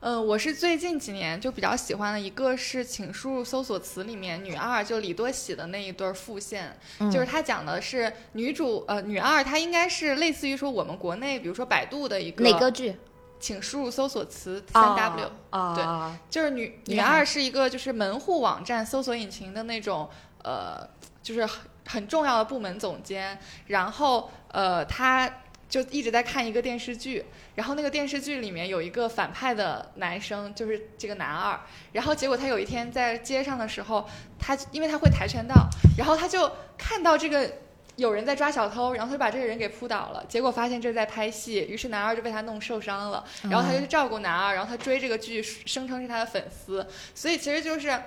[0.00, 6.76] 嗯，我是最近几年就比较喜欢的一个是，请输入搜索词里面女二就李多喜的那一对儿副线，
[7.10, 12.96] 就是他讲的是女主呃女二，她应该是类似于说我们国内比如说百度的一个哪个剧？
[13.40, 15.84] 请输入搜索词三 W，、啊，对
[16.28, 20.08] 就是女女二是一个就是门户网站搜索引擎的那种
[20.42, 20.88] 呃，
[21.22, 23.38] 就是很很重要的部门总监，
[23.68, 25.32] 然后呃她
[25.68, 31.60] 就一直在看一个电视剧，然后那个电视剧里面有一个反派的男生，就是这个男二，
[31.92, 34.08] 然后结果他有一天在街上的时候，
[34.38, 37.50] 他因为他会跆拳道，然后他就看到这个。
[37.96, 48.00] 有人在抓小偷，然后他就把这个人给扑倒了，结果发现这是在拍戏，于是男二就被他弄受伤了，然后他就去照顾男二，然后他追这个剧，声称是他的粉丝，所以其实就是。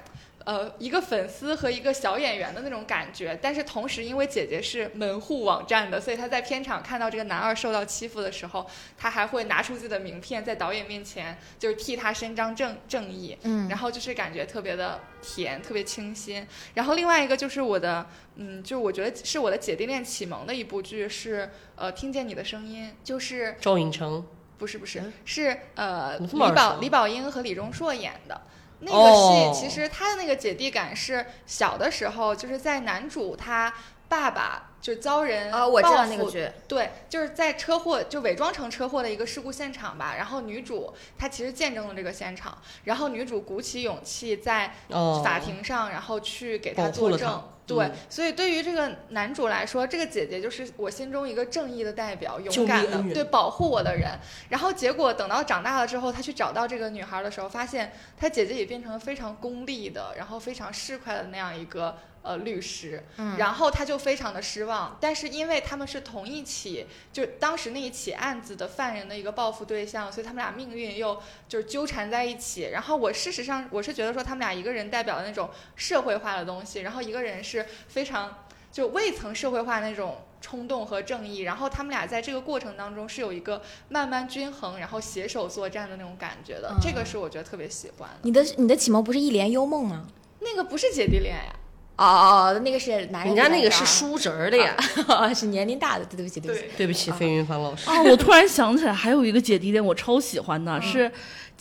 [0.46, 8.66] 呃，一个粉丝和一个小演员的那种感觉，但是同时因为姐姐是门户网站的，所以她在片场看到这个男二受到欺负的时候，
[8.98, 16.48] 她还会拿出自己的名片，在导演面前就是替他伸张正正义，嗯然后就是感觉特别的甜，特别清新。
[16.74, 24.26] 然后另外一个就是我的，嗯，就是我觉得是我的姐弟恋启蒙的一部剧是呃，听见你的声音，就是赵寅成，
[24.58, 28.42] 不是不是是呃李宝李宝英和李钟硕演的。
[28.82, 33.74] 那个哦戏其实他的那个姐弟感是小的时候，就是在男主他
[34.10, 40.16] 爸爸就遭人啊，我知道那个剧，对，就是在车祸就伪装成车祸的一个事故现场吧。
[40.18, 47.42] 然后女主她其实见证了这个现场，然后女主鼓起勇气在哦，法庭上，然后去给他作证。
[47.76, 54.12] 对，嗯所以对于这个男主来说，这个姐姐就是我心中一个正义的代表，勇敢的对保护我的人。
[54.50, 63.04] 然后结果等到长大了之后，他去找到这个女孩的时候，发现他姐姐也变成了非常功利的，然后非常市侩的那样一个呃律师。
[63.18, 72.70] 嗯然后他就非常的失望，但是因为他们是同一起，就当时那一起案子的犯人的一个报复对象，所以他们俩命运又就是纠缠在一起。
[72.72, 81.40] 然后我事实上我是觉得说他们俩一个人代表的那种社会化的东西，然后一个人是非常就未曾社会化那种冲动和正义。
[81.40, 86.70] 然后他们俩在这个过程当中是有一个慢慢均衡，然后携手作战的那种感觉的。
[86.70, 88.18] 嗯这个是我觉得特别喜欢的。
[88.24, 90.08] 你的你的启蒙不是一帘幽梦吗？
[90.40, 91.61] 那个不是姐弟恋呀，哦
[91.98, 94.76] 哦哦，那个是男人，人家那个是叔侄儿的呀。
[95.08, 96.66] 哦，是年龄大的，对对不起对不起。
[96.78, 96.88] 对。
[96.88, 97.90] 不起，费云芳老师。
[97.90, 101.08] 啊，我突然想起来，还有一个姐弟恋我超喜欢的，是《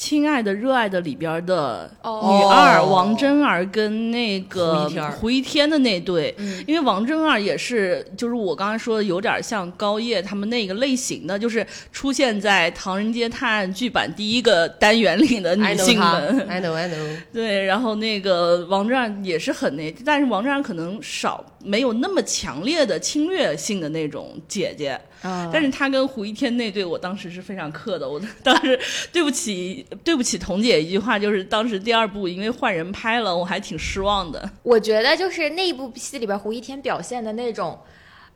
[0.00, 16.48] 亲爱的热爱的》里边的哦女二哦王真儿跟那个胡一天胡一天的那对，嗯因为王真儿也是，就是我刚才说的有点像高叶他们那个类型的，就是出现在《唐人街探案》剧版第一个单元里的女性们。
[16.48, 17.16] ，I know I know。
[17.30, 24.98] 对，然后那个王真儿也是很那，但是王真儿可能少没有那么强烈的侵略性的那种姐姐。
[25.22, 28.78] 嗯但是他跟胡一天那对我当时是非常磕的，我当时
[29.12, 34.50] 对不起对不起彤姐一句话，就是当时第二部因为换人拍了，我还挺失望的。
[34.62, 37.78] 我觉得就是那一部戏里边胡一天表现的那种，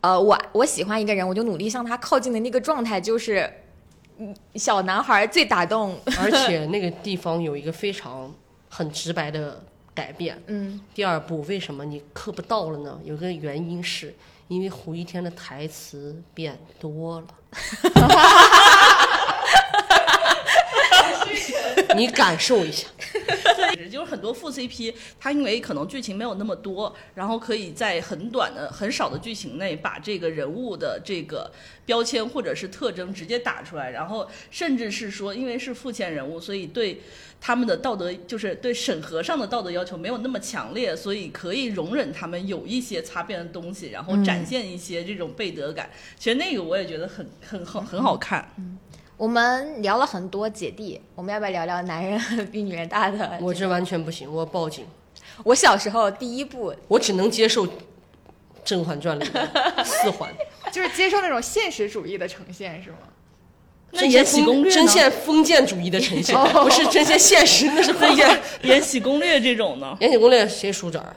[0.03, 3.51] 呃，我我喜欢一个人，我就努力向他靠近的那个状态，就是
[4.19, 5.99] 嗯小男孩最打动。
[6.21, 8.31] 而且那个地方有一个非常
[8.69, 9.65] 很直白的
[9.95, 10.37] 改变。
[10.49, 13.01] 嗯，第二部为什么你磕不到了呢？
[13.05, 14.15] 有个原因是
[14.49, 17.27] 因为胡一天的台词变多了。
[21.97, 22.87] 你感受一下，
[23.75, 31.51] 对，就是很多副 CP，他因为可能剧情没有那么多，然后可以在很短的、很少的剧情内把这个人物的这个
[31.85, 37.01] 标签或者是特征直接打出来，然后甚至是说，因为是副线人物，所以对
[37.41, 45.91] 他们的道德，就是对审核上的道德要求没有那么强烈，所以可以容忍他们有一些擦边的东西，然后展现一些这种背德感。
[46.19, 48.49] 其实那个我也觉得很很好，很好看。
[49.17, 53.39] 我们聊了很多姐弟，我们要不要聊聊男人比女人大的？
[53.41, 54.85] 我这完全不行，我要报警，
[55.45, 57.67] 我小时候第一部，我只能接受
[58.65, 59.49] 《甄嬛传》里的
[59.85, 60.31] 四环。
[60.73, 62.97] 就是接受那种现实主义的呈现，是吗？
[63.93, 64.75] 那《延禧攻略》呢？
[64.75, 68.29] 针线封建主义的呈现，不是针线现实，那是那封建。
[68.67, 69.97] 《延禧攻略》这种呢？
[70.03, 71.15] 《延禧攻略》谁输这儿？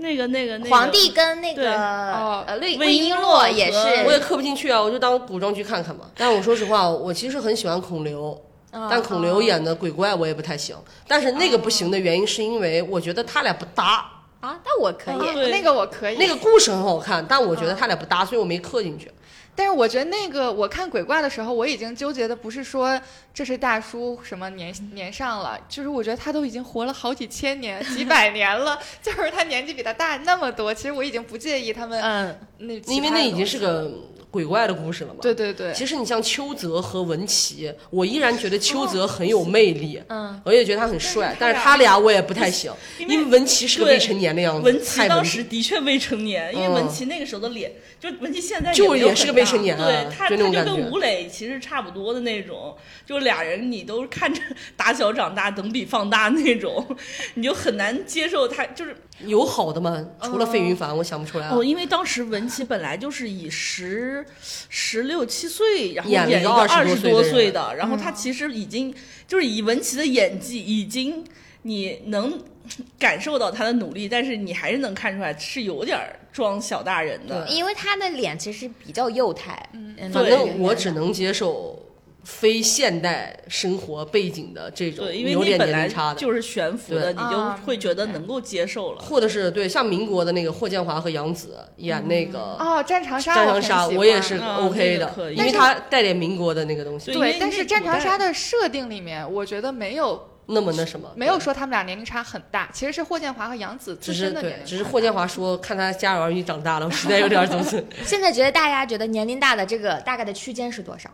[0.00, 6.06] 那个、那个、那个皇帝跟那个哦呃魏魏璎珞也是，我也磕不进去啊，我就当古装剧看看嘛。
[6.16, 8.40] 但我说实话，我其实很喜欢孔刘，
[8.72, 10.76] 但孔刘演的鬼怪我也不太行。
[11.06, 15.50] 但是那个不行的原因是因为我觉得他俩不搭，啊，但我可以。
[15.50, 19.10] 那个我可以，那个故事很好看，但我觉得他俩不搭，所以我没磕进去。
[19.54, 22.98] 但是我觉得那个我看鬼怪的时候，我已经纠结的不是说
[23.34, 33.90] 这是大叔什么年年上了，就是我觉得他都已经活了好几千年、几百年了， 就是他年纪比他大那么多，其实我已经不介意他们嗯，那，因为那已经是个
[34.30, 35.20] 鬼怪的故事了嘛。
[35.22, 46.74] 对对对，其实你像邱泽和文琪，我依然觉得邱泽很有魅力，嗯，我也觉得他很帅，但但是他俩我也不太行，因为文琪是个未成年的样子，文琪当时的确未成年，因为嗯。
[46.80, 52.74] 文琪那个时候的脸，就文琪现在就也是个未成年啊对他，他就跟吴磊其实差不多的那种，
[53.04, 54.40] 就俩人你都看着
[54.76, 56.86] 打小长大，等比放大那种，
[57.34, 60.06] 你就很难接受他就是有好的吗？
[60.22, 61.56] 除了费云凡，我想不出来了。
[61.56, 64.19] 哦，因为当时文琪本来就是以十
[64.68, 67.30] 十六七岁，然后演了一个演一个二十多多岁的人。
[67.30, 68.94] 岁的，然后他其实已经
[69.26, 71.24] 就是以文琪的演技已经
[71.62, 72.38] 你能
[72.98, 77.46] 感受到他的努力，但是你还是能看出来是有点儿装小大人的。
[77.48, 80.30] 因为他的脸其实比较幼态，嗯，反对。
[80.30, 81.78] 正我只能接受
[82.24, 89.00] 非现代生活背景的这种对，因为有点你本来年龄差的，就是悬浮的，你就啊会觉得能够接受了。
[89.00, 107.64] 或者是对像民国的那个霍建华和杨紫演那个哦，战长沙，战长沙，我我也是啊 OK 的因为他带点民国的那个东西，对但是战长沙的设定里面，我觉得没有那么那什么，没有说他们俩年龄差很大，其实是霍建华和杨紫自只是对身的年龄，只是霍建华说 看他家有儿女长大了，我实在有点怎么？
[108.04, 111.08] 现在觉得大家觉得年龄大的这个大概的区间是多少？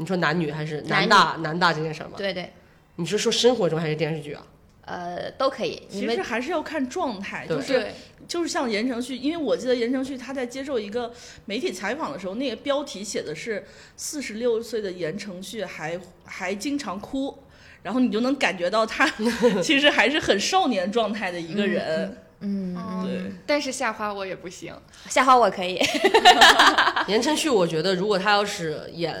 [0.00, 2.14] 你说男女还是男大男大这件事儿吗？
[2.16, 2.50] 对对，
[2.96, 4.42] 你是说生活中还是电视剧啊？
[4.86, 5.82] 呃，都可以。
[5.90, 7.94] 你们其实还是要看状态，就是对，
[8.26, 11.12] 就是像言承旭，因为我记得言承旭他在接受一个
[11.44, 13.62] 媒体采访的时候，那个标题写的是
[13.94, 17.38] 四十六岁的言承旭还还经常哭，
[17.82, 19.06] 然后你就能感觉到他
[19.62, 22.16] 其实还是很少年状态的一个人。
[22.42, 22.74] 嗯，
[23.04, 24.74] 对，但是夏花我也不行，
[25.10, 25.78] 夏花我可以，
[27.06, 29.14] 言承旭，我觉得如果他要是演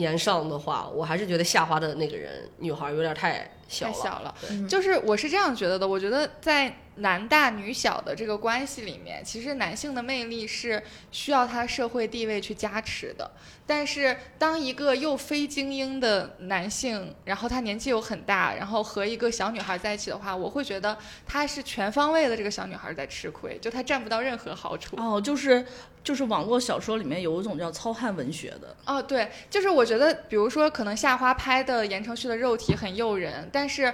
[0.00, 3.92] 年上的话，我还是觉得下花的那个人女孩有点太小了。
[3.92, 4.34] 太小了。
[4.68, 10.82] 就是我是这样觉得的，我觉得在男大女小的这个关系里面，其实男性的魅力是
[11.12, 13.30] 需要他社会地位去加持的。
[13.66, 24.96] 但是当一个又非精英的男性，然后他年纪又很大，然后和一个小女孩在一起的话，我会觉得他是全方位的这个小女孩在吃亏，就他占不到任何好处。
[24.96, 25.64] 哦，就是
[26.02, 33.92] 就是网络小说里面有一种叫糙汉文学的，哦，对，就是我觉得，比如说，可能夏花拍的言承旭的肉体很诱人，但是，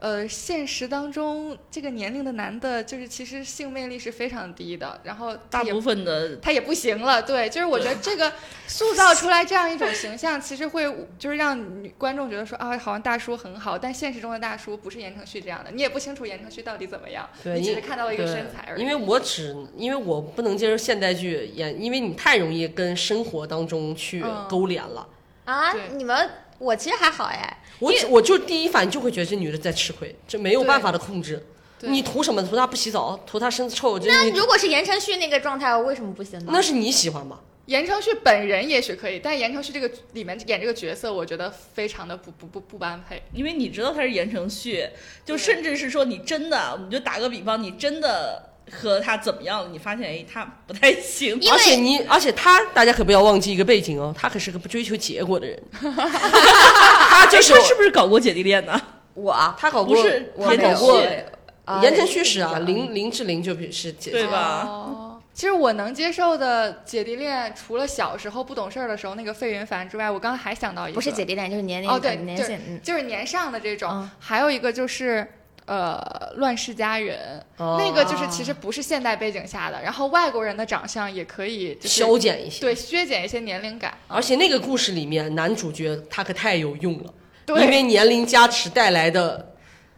[0.00, 7.20] 呃，现实当中这个年龄的男的，就是其实性魅力是非常低的，然后大部分的他也不行了。
[7.20, 8.32] 对，就是我觉得这个
[8.66, 10.84] 塑造出来这样一种形象，其实会
[11.18, 18.80] 就是让女观众觉得说啊，好像大叔很好，但现实中的大叔不是言承旭这样的，你也不清楚言承旭到底怎么样，对，你只是看到了一个身材而已。
[18.80, 25.08] 因为我只因为我不能接受现代剧演，因为你太容易跟生活当中去嗯勾连了。
[25.44, 31.46] 啊，你们我其实还好哎，我只我就第一反应就会觉得这女的在吃亏，这没有办法的控制。
[31.80, 32.42] 你图什么？
[32.42, 36.46] 图她不洗澡，图她身子臭，那如果是言承旭那个状态，我为什么不行呢？
[36.48, 37.40] 那是你喜欢吧？
[37.66, 43.22] 言承旭本人也许可以，但言承旭这个里面演这个角色，我觉得非常的不不不不般配。
[43.32, 44.88] 因为你知道他是言承旭，
[45.24, 58.80] 就甚至是说你真的，你就打个比方，你真的和他怎么样了，你发现哎他不太行，因为而且你，而且他，大家可不要忘记一个背景哦，他可是个不追求结果的人， 他就是他是不是搞过姐弟恋呢？
[59.14, 61.00] 我啊，他搞过，不是他搞过。
[61.00, 61.24] 言承旭
[61.64, 64.64] 啊言承旭是啊，嗯林林志玲就是姐姐，对吧？
[64.66, 75.26] 哦，其实我能接受的姐弟恋，除了小时候不懂事儿的时候那个费云凡之外，我刚才还想到一个，不是姐弟恋，就是年龄哦对呃年就是，嗯，就是年上的这种，嗯还有一个就是。
[75.68, 82.62] 呃，乱世佳人、哦那个就是其实不是现代背景下的，然后外国人的长相也可以就是消减一些。
[82.62, 87.12] 对削减一些年龄感，而且那个故事里面，男主角他可太有用了，
[87.44, 89.54] 对因为年龄加持带来的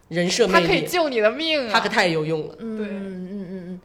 [0.09, 1.71] 人设他魅力，可以救你的命啊！
[1.71, 2.55] 他可太有用了。
[2.59, 3.81] 嗯对嗯嗯嗯嗯。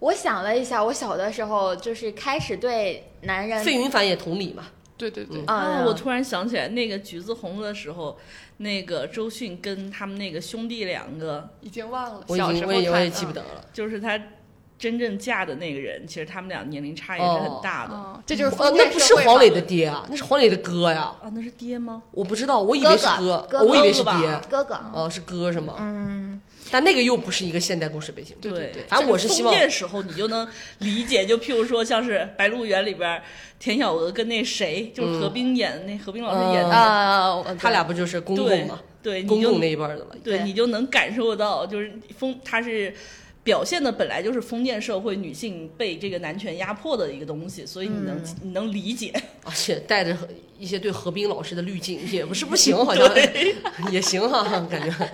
[0.00, 4.64] 我想了一下，我小的时候就是开始对男人费云凡也同理嘛，
[4.96, 8.16] 对对对，啊啊，我突然想起来，那个橘子红的时候，
[8.58, 13.64] 那个周迅跟他们那个兄弟两个，已经忘了，我已小时候经我也我也记不得了。
[13.72, 14.20] 就是他
[14.78, 17.94] 真正嫁的那个人，其实他们俩年龄差也是很大的。
[17.94, 21.12] 嗯，这就是那不是黄磊的爹啊，那是黄磊的哥呀。
[21.22, 22.02] 啊，那是爹吗？
[22.10, 24.40] 我不知道，我以为是哥哥哦我以为是哥哥吧爹。
[24.50, 25.74] 哥哥，哦，是哥是吗？
[25.78, 26.40] 嗯，
[26.70, 28.36] 但那个又不是一个现代故事背景。
[28.40, 30.48] 对对对反正我是希望封建时候你就能
[30.78, 33.22] 理解，就譬如说像是《白鹿原》里边
[33.58, 40.16] 田小娥跟那谁，就是何冰演的那何冰老师演的，呃，他俩不就是公对公嘛，对，公公那一辈儿的了。
[40.22, 42.94] 对对你就能感受到，就是封他是。
[43.44, 49.12] 表现的本来就是封建社会女性被这个男权压迫的一个东西，所以你能、你能理解。
[49.44, 50.16] 而且带着
[50.58, 53.06] 一些对何冰老师的滤镜，也不是不 行，好像
[53.92, 55.10] 也行哈，感觉。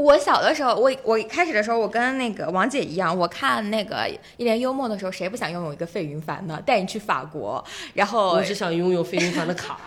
[0.00, 3.96] 我小的时候，我我开始的时候，我跟那个王姐一样，我看那个
[4.38, 6.58] 《一帘幽梦》的时候，谁不想拥有一个费云凡呢？
[6.64, 9.78] 带你去法国，然后我只想拥有费云凡的卡。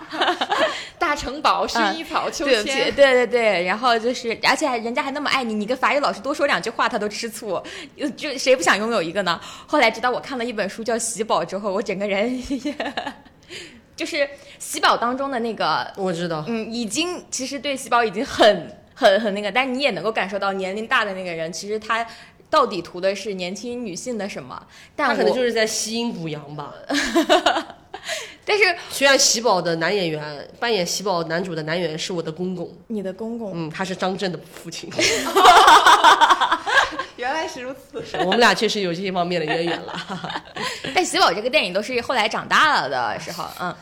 [0.99, 7.61] 大城堡、薰衣草、秋对千，对对对，然后就是，而且人家还那么爱你，你跟法语老师多说两句话，他都吃醋，
[7.97, 9.39] 就就谁不想拥有一个呢？
[9.67, 12.41] 后来直到我看了一本书叫《喜宝》之后，我整个人
[13.95, 14.27] 就是
[14.59, 18.71] 喜宝当中的那个，我知道，嗯，已经其实对喜宝已经很
[19.03, 22.05] 很很那个，但是你也能够感受到年龄大的那个人，其实他
[22.49, 24.65] 到底图的是年轻女性的什么？
[24.95, 26.73] 但他可能就是在吸阴补阳吧。
[28.45, 34.91] 但是虽然喜宝的男演员扮演喜宝男主的男演员是我的公公，你的公公，嗯，他是张震的父亲，
[37.15, 38.03] 原来是如此。
[38.19, 40.43] 我们俩确实有这些方面的渊源了。
[40.93, 43.73] 但喜宝这个电影都是后来长大了的时候，嗯，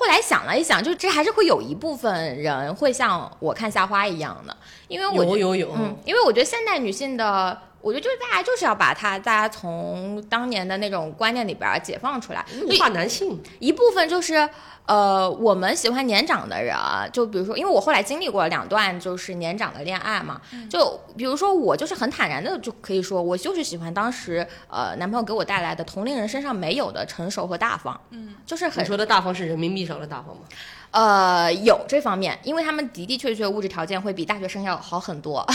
[0.00, 4.56] 后来想了一想，就这还是会有一部分人会像我看夏花一样的，
[4.88, 14.48] 因为我觉有有有，嗯，因为我觉得现代女性的，我觉得就是大家就是要把他大家从当年的那种观念里边儿解放出来，物化男性，一部分就是。
[14.86, 16.74] 呃，我们喜欢年长的人，
[17.12, 30.42] 就比如说，因为我后来经历过两段就是年长的恋爱嘛，就比如说我就是很坦然的就可以说，我就是喜欢当时呃男朋友给我带来的同龄人身上没有的成熟和大方，嗯，就是很你说的大方是人民币上的大方吗？
[30.90, 35.46] 呃，有这方面，因为他们的的确确物质条件会比大学生要好很多，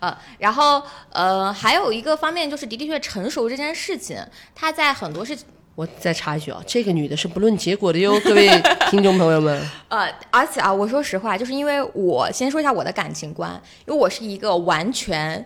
[0.00, 4.22] 呃，然后呃，还有一个方面就是的的确确成熟这件事情，
[4.54, 8.48] 他在很多事情，我再插一句啊，这个女的是不论结果的哟，各位
[8.90, 9.62] 听众朋友们。
[9.88, 13.50] 呃，而且啊，我说实话，就是因为我先说一下我的感情观，
[13.86, 15.44] 因为我是一个完全。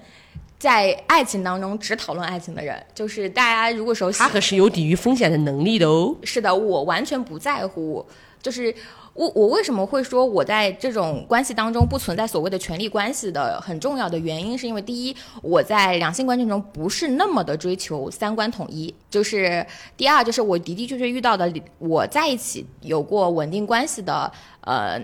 [0.59, 6.14] 在爱情当中只讨论爱情的人，就是大家如果熟悉，她可是有抵御风险的能力的哦。
[6.23, 8.07] 是的，我完全不在乎，
[8.41, 8.73] 就是
[9.15, 24.31] 我我为什么会说我在这种关系当中不存在所谓的权力关系的很重要的原因，是因为第一，我在两性关系中不是那么的追求三观统一，就是第二，就是我的的确确遇到的我在一起有过稳定关系的。
[24.65, 24.97] 呃，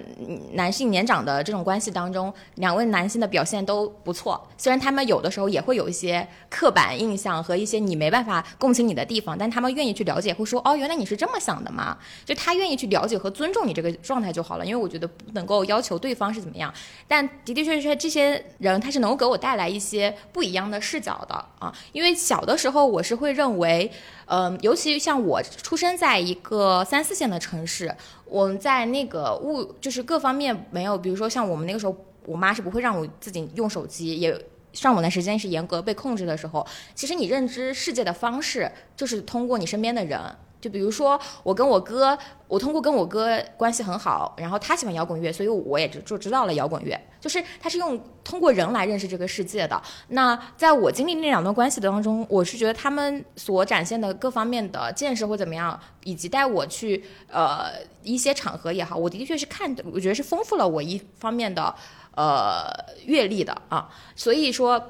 [0.53, 4.41] 男性年长的这种关系当中，两位男性的表现都不错。
[4.57, 11.99] 虽然他们有的时候也会有一些刻板印象和一些你没办法共情你的地方，但他们愿意去了解，会说哦，原来你是这么想的吗？
[12.25, 14.65] 就他愿意去了解和尊重你这个状态就好了。
[14.65, 16.73] 因为我觉得不能够要求对方是怎么样，
[17.07, 21.75] 但的的确确这些人他是能够给我带来一些不一样的视角的啊。
[21.93, 23.91] 因为小的时候我是会认为。
[24.31, 27.91] 嗯，尤其像我出生在一个三四线的城市，
[28.27, 31.97] 我们在那个物就是各方面没有，比如说像我们那个时候，
[32.27, 34.39] 我妈是不会让我自己用手机，也
[34.75, 40.21] 上网的时间是严格被控制的时候，其实你认知世界的方式就是通过你身边的人。
[40.61, 47.01] 就比如说，我跟我哥，我通过跟我哥关系很好，然后他喜欢摇滚乐，所以我也就就知道了摇滚乐。
[47.21, 49.81] 就是他是用通过人来认识这个世界的。
[50.09, 57.67] 那在我经历那两段关系当中，我是觉得他们所展现的各方面的见识或怎么样，以及带我去呃
[58.03, 61.73] 一些场合也好，我的确是看的，我觉得是丰富了我一方面的
[62.17, 62.69] 呃
[63.05, 63.89] 阅历的啊。
[64.17, 64.81] 所以说，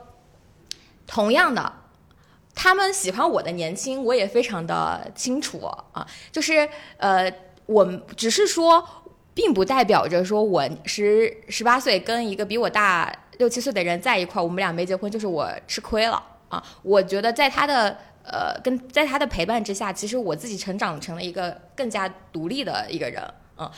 [1.06, 1.72] 同样的。
[2.60, 7.32] 他们喜欢我的年轻，我也非常的清楚啊，就是呃，
[7.66, 7.86] 我
[8.16, 8.84] 只是说，
[9.32, 16.60] 并不代表着说我十十八岁跟一个比我大六七岁的人在一块，我们俩没结婚就是我吃亏了啊。
[16.82, 23.22] 我觉得在他的呃跟在他的陪伴之下，其实我自己成长成了一个更加独立的一个人，
[23.56, 23.70] 嗯。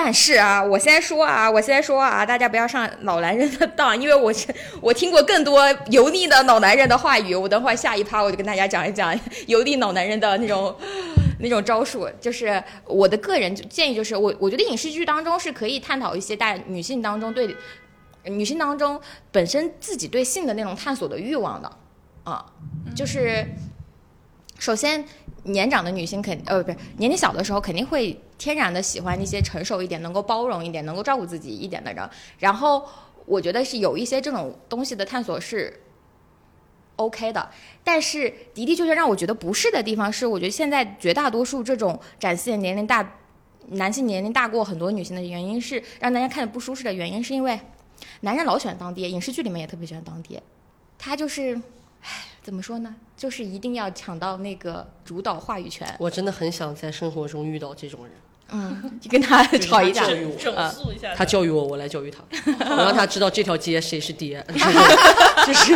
[0.00, 4.32] 但是啊，我先说啊，我先说啊，大家不要上老男人的当，因为我
[4.80, 7.34] 我听过更多油腻的老男人的话语。
[7.34, 9.12] 我等会下一趴我就跟大家讲一讲
[9.48, 10.72] 油腻老男人的那种
[11.40, 12.08] 那种招数。
[12.20, 17.56] 就是我的个人建议，就是我我觉得影视剧当中是可以探讨一些大女性当中对
[18.22, 19.00] 女性当中
[19.32, 21.68] 本身自己对性的那种探索的欲望的
[22.22, 22.46] 啊，
[22.94, 23.44] 就是
[24.60, 25.04] 首先。
[25.44, 32.08] 年长的女性肯呃不是年纪小的时候肯定会天然的喜欢一些成熟一点、能够包容一点、能够照顾自己一点的人。
[32.38, 32.88] 然后
[33.26, 35.82] 我觉得是有一些这种东西的探索是
[36.96, 37.50] OK 的，
[37.84, 43.18] 但是的的确确让我觉得不是的地方是，我觉得现在绝大多数这种展现年龄大
[43.70, 47.60] 男性年龄大过很多女性的原因是让大家看着不舒适的原因，是因为
[48.20, 50.42] 男人老喜欢当爹，影视剧里面也特别喜欢当爹，
[50.96, 51.60] 他就是
[52.02, 52.24] 唉。
[52.40, 52.96] 怎么说呢？
[53.14, 55.86] 就是一定要抢到那个主导话语权。
[56.00, 58.14] 我真的很想在生活中遇到这种人，
[58.52, 60.16] 嗯，就跟他 吵一架，整
[60.70, 61.14] 肃一下。
[61.14, 62.22] 他教育我，我来教育他，
[62.70, 64.44] 我让他知道这条街谁是爹。
[65.46, 65.74] 就是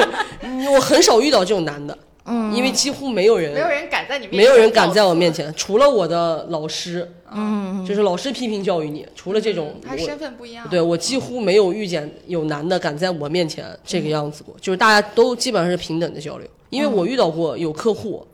[0.71, 1.97] 我很少遇到这种男的。
[2.25, 18.25] 嗯，因为几乎没有人，没有人敢在你面，没有人敢在我面前，除了我的老师，嗯，就是老师批评教育你，除了这种，他身份不一样，对我几乎没有遇见有男的敢在我面前这个样子过，就是大家都基本上是平等的交流，因为我遇到过有客户，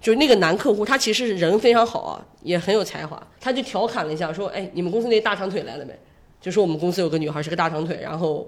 [0.00, 5.92] 就是那个男客户，他其实人非常好啊，也很有才华，他就调侃了一下说，哎，你们公司那大长腿来了没？
[6.40, 8.46] 就说我们公司有个女孩是个大长腿，然后。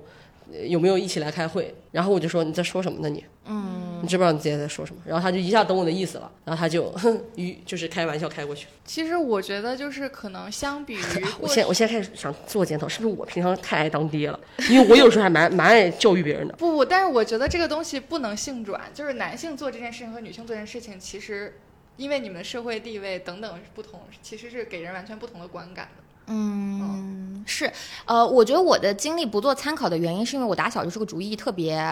[0.67, 1.75] 有没有一起来开会？
[1.93, 3.23] 然后我就说你在说什么呢你？
[3.45, 5.01] 嗯，你知不知道你自己在说什么？
[5.05, 8.67] 然后他就一下懂我的意思了，然后他就哼， 于就是开玩笑开过去。
[8.85, 11.03] 其实我觉得就是可能相比于
[11.41, 14.39] 我现我现在开始想自我检讨，是不是我平常太爱当爹了？
[14.71, 16.55] 因为我有时候还蛮 蛮爱教育别人的。
[16.57, 21.59] 不不，但是我觉得这个东西不能性转，就是男性做这件事情和女性做这件事情，其实
[21.97, 26.03] 因为你们的社会地位等等不同，其实是给人完全不同的观感的。
[26.31, 27.73] 嗯，是，
[28.05, 31.83] 呃，我觉得我的经历不做参考的原因，是因为我打小就是个主意特别，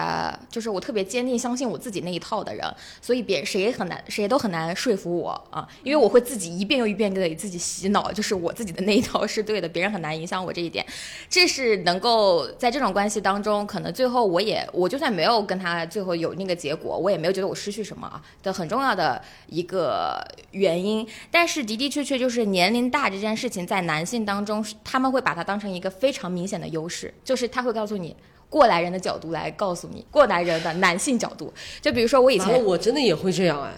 [0.51, 2.63] 就是我特别坚定相信我自己那一套的人，
[3.01, 10.85] 所以别谁也很难，谁都很难说服我啊，因为我会自己一遍又一遍给自己洗脑，就是我自己的那一套是对的，别人很难影响我这一点，
[11.27, 24.26] 这是能够在这种关系当中，可能最后我也，我就算没有跟他最后有那个结果，我也没有觉得我失去什么啊的很重要的一个原因，但是的的确确就是年龄大这件事情在男性。
[24.27, 28.15] 当中，他们会把它当成一个非常明显的优势，就是他会告诉你
[28.49, 31.51] 过来人的角度来告诉你过来人的男性角度。
[31.81, 33.73] 就比如说我以前，我真的也会这样哎，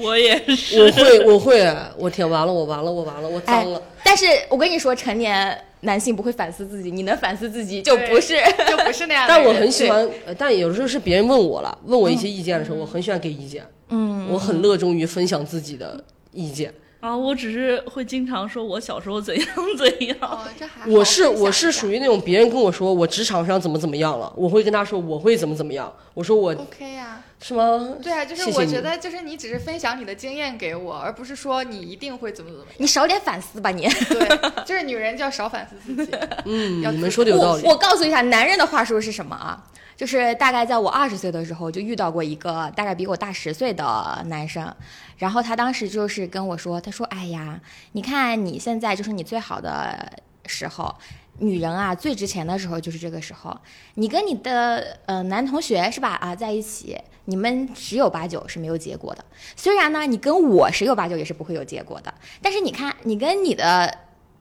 [0.00, 3.82] 我也是，我会，我会，我天，完了，我完了，我完了，我脏了。
[4.04, 8.36] 但是我跟你说，成年男性不会反思自己，你能反思自己就不是，
[8.68, 9.24] 就不是那样。
[9.26, 10.08] 但我很喜欢，
[10.38, 13.64] 但有时候是别人问我了，问我一些意见的时候，我很喜欢给意见。
[13.88, 16.02] 嗯，我很乐衷于分享自己的
[16.32, 16.72] 意见。
[17.04, 19.46] 啊，我只是会经常说，我小时候怎样
[19.76, 20.16] 怎样。
[20.22, 25.92] 哦，这还我是我是属于那种别人跟我说我职场上怎么怎么样了，我会跟他说我会怎么怎么样。
[26.14, 27.96] 我说我 OK 呀，是吗？
[28.02, 32.74] 对啊，就是我觉得就是你只是分享你的经验给我，而不是说你一定会怎么怎么样。
[32.78, 33.82] 你少点反思吧，你。
[33.82, 36.12] 对， 就是女人就要少反思自己。
[36.46, 37.64] 嗯，你们说的有道理。
[37.66, 39.62] 我告诉一下，男人的话术是什么啊？
[39.96, 44.74] 就是大概在我二十岁的时候，就遇到过一个大概比我大十岁的男生，
[45.18, 47.60] 然后他当时就是跟我说，他说：“哎呀，
[47.92, 50.92] 你看你现在就是你最好的时候，
[51.38, 53.56] 女人啊最值钱的时候就是这个时候。
[53.94, 59.24] 你跟你的呃男同学是吧啊在一起，你们十有八九是没有结果的。
[59.54, 62.12] 虽然呢，你跟我十有八九也是不会有结果的。
[62.42, 63.96] 但是你看，你跟你的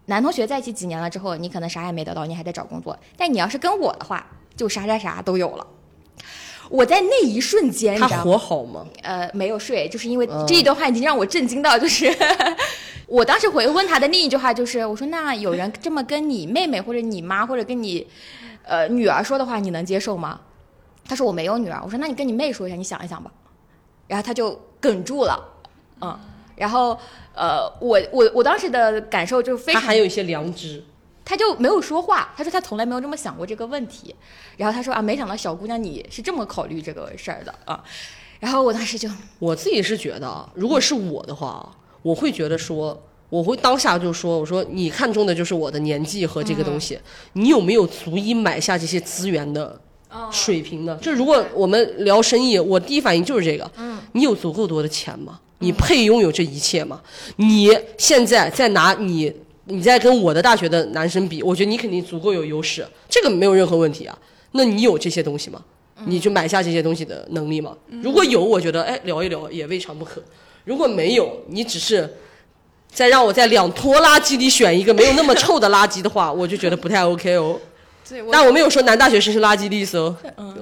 [0.06, 2.98] 男同学在一起几年了之后，你可能啥也没得到，你还在找工作。
[3.16, 4.26] 但你要是跟我的话。”
[4.56, 5.66] 就啥啥啥都有了，
[6.70, 8.86] 我在那一瞬间，他活好吗？
[9.02, 12.06] 呃，没有睡，就是因为这一段话已经让我震惊到，就是
[13.08, 18.06] 我当时回问他的另一句话就是，我说那有人这么跟你妹妹或者你妈或者跟你
[18.64, 20.40] 呃女儿说的话，你能接受吗？
[21.06, 23.32] 他说我没有女儿，我说那你跟你妹说一下，你想一想吧，
[24.08, 25.44] 然后他就哽住了，
[26.02, 26.18] 嗯，
[26.56, 26.98] 然后
[27.36, 30.84] 呃，我我我当时的感受就非常，他还有一些良知。
[31.26, 34.14] 他就没有说话，他说他从来没有这么想过这个问题，
[34.58, 37.82] 然后他说啊，没想到小姑娘你是这么考虑这个事儿的啊，
[38.40, 39.10] 然后我当时就
[39.40, 41.72] 我自己是觉得啊，如果是我的话啊，
[42.02, 47.00] 我会觉得说，我会当下就说，我说你看中的就是我的年纪和这个东西，
[47.34, 49.80] 你有没有足以买下这些资源的
[50.30, 51.00] 水平呢？
[51.02, 55.40] 就如果我们聊生意，我第一反应就是这个，嗯，你有足够多的钱吗？
[55.60, 57.02] 你配拥有这一切吗？
[57.38, 59.34] 你现在在拿你。
[59.66, 64.18] 你在跟我的大学的男生比，我觉得你肯定足够有优势，这个没有任何问题啊。
[64.52, 65.62] 那你有这些东西吗？
[66.06, 67.78] 你就买下这些东西的能力吗？
[68.02, 70.22] 如果有，我觉得哎聊一聊也未尝不可。
[70.66, 72.18] 如果没有，你只是
[72.92, 77.60] 再让我在两坨垃圾里选一个没有那么臭的垃圾的话，我就觉得不太 OK 哦。
[78.32, 80.16] 但我没有说男大学生是垃圾 list 哦，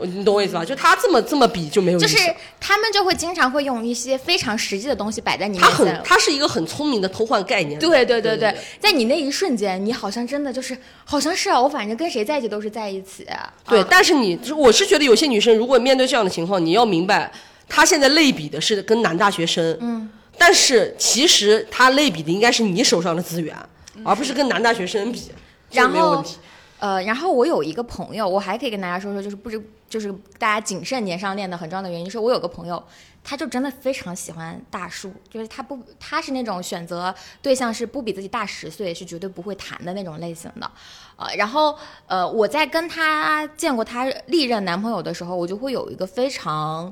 [0.04, 0.64] 你懂我意思吧？
[0.64, 2.08] 就他这么这么比就没有意思。
[2.08, 5.72] 就是他们就会经常会用一些非常实际的东西摆在你面前。
[5.72, 7.80] 他很，他是一个很聪明的偷换概念。
[7.80, 13.28] 对对对对，在你那一瞬间，你好像真的就是好像是啊，我反正跟谁在一起都是在一起。
[13.68, 17.32] 对，但是你，我是觉得有些女生如果面对这样的情况，你要明白，
[17.68, 23.56] 她现在类比的是跟男大学生，嗯，但是其实她类比的应该是你手上的资源，
[24.04, 25.32] 而不是跟男大学生比，
[25.72, 26.36] 然后没有问题。
[26.82, 32.84] 呃，然后我有一个朋友，我还可以跟大家说说，就是不知就是大家谨慎年上恋的很重要的原因，是我有个朋友，
[33.24, 40.72] 他就真的非常喜欢大叔，就是他不他是那种选择对象是不比自己大十岁是绝对不会谈的那种类型的，
[41.18, 41.78] 呃，然后
[42.08, 46.92] 呃我在跟他见过他历任男朋友的时候，我就会有一个非常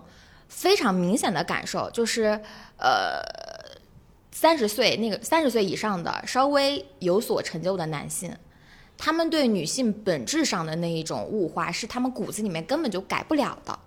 [0.50, 2.40] 非常明显的感受，就是
[2.78, 3.24] 呃
[4.32, 8.32] 三十岁那个三十岁以上的稍微有所成就的男性。
[9.02, 13.80] 他们对女性本质上的那一种物化，是他们骨子里面根本就改不了的，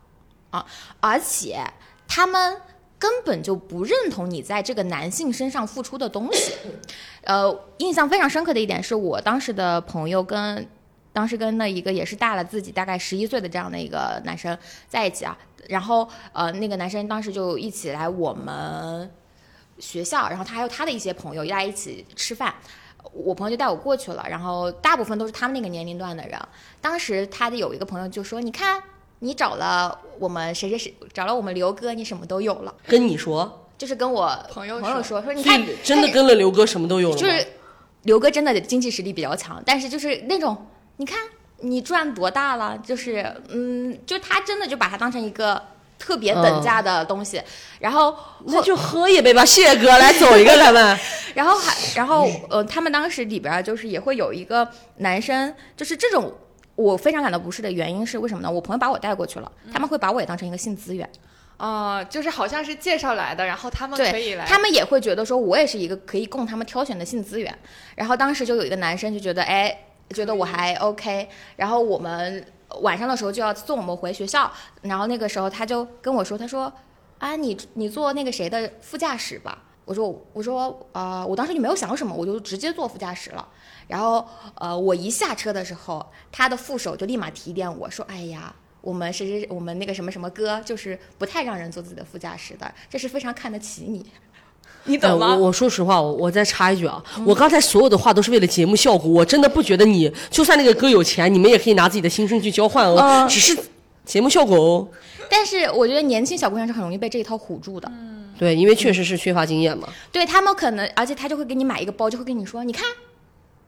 [0.48, 0.66] 啊！
[1.01, 1.62] 而且
[2.09, 2.59] 他们
[2.98, 6.55] 根本就不认同你在这个男性身上付出的东西。
[7.24, 10.66] 呃，印象非常深刻的一点是我当时的朋友跟
[11.12, 14.56] 当时跟那一个也是大了自己大概十一岁的这样的一个男生
[14.89, 15.36] 在一起啊，
[15.68, 19.10] 然后呃，那个男生当时就一起来我们
[19.78, 22.55] 学校，然后他还有他的一些朋友，大家一起吃饭。
[23.12, 26.39] 我朋友就带我过去了，然后大部分都是他们那个年龄段的人。
[26.81, 28.83] 当时他的有一个朋友就说：“你看，
[29.19, 37.16] 你找了我们谁谁谁，找了我们刘哥，你什么都有了。”跟你说，就是跟我朋友朋友说说，你看，真的跟了刘哥什么都有了。
[37.16, 37.47] 就是
[38.05, 40.66] 刘哥真的经济实力比较强，但是就是那种，
[40.97, 41.19] 你看
[41.59, 45.62] 你赚多大了，就是嗯，就他真的就把他当成一个。
[46.03, 47.41] 特别等价的东西，
[47.79, 48.12] 然后
[48.47, 50.99] 那就喝一杯吧，谢哥来走一个咱们。
[51.33, 56.35] 然后还然后呃，他们当时里边就是也会有一个男生，就是这种
[56.74, 58.51] 我非常感到不适的原因是为什么呢？
[58.51, 61.09] 我朋友把我带过去了，他们会把我也当成一个性资源，
[61.57, 67.57] 啊，就是好像是介绍来的，然后他们可以来，他们也会觉得说我也是一个可以供他们挑选的性资源。
[67.95, 69.79] 然后当时就有一个男生就觉得哎，
[70.11, 72.45] 觉得我还 OK，然后我们。
[72.81, 74.51] 晚上的时候就要送我们回学校，
[74.82, 76.73] 然后那个时候他就跟我说：“他说，
[77.19, 83.47] 啊，你你坐那个谁的副驾驶吧。”我说：“我说，呃，我当时就没有想什么，我就直接坐副驾驶了。
[83.89, 84.24] 然后，
[84.55, 94.11] 呃，我一下车的时候，他的副手就立马提点我说：‘哎呀，我们谁谁我们那个什么什么哥，就是不太让人坐自己的副驾驶的，这是非常看得起你。’”
[94.84, 95.34] 你懂吗？
[95.34, 103.56] 我我说实话，我我再插一句啊，我刚才所有的话都是为了节目效果，我真的不觉得你就算那个哥有钱，你们也可以拿自己的青春去交换哦，只是
[104.04, 104.88] 节目效果哦。
[105.30, 107.90] 但是我觉得年轻小姑娘是很容易被这一套唬住的。
[107.90, 109.88] 嗯，对，因为确实是缺乏经验嘛。
[110.10, 112.84] 对他们可能，而且他就会给你买一个包，就会跟你说，你看，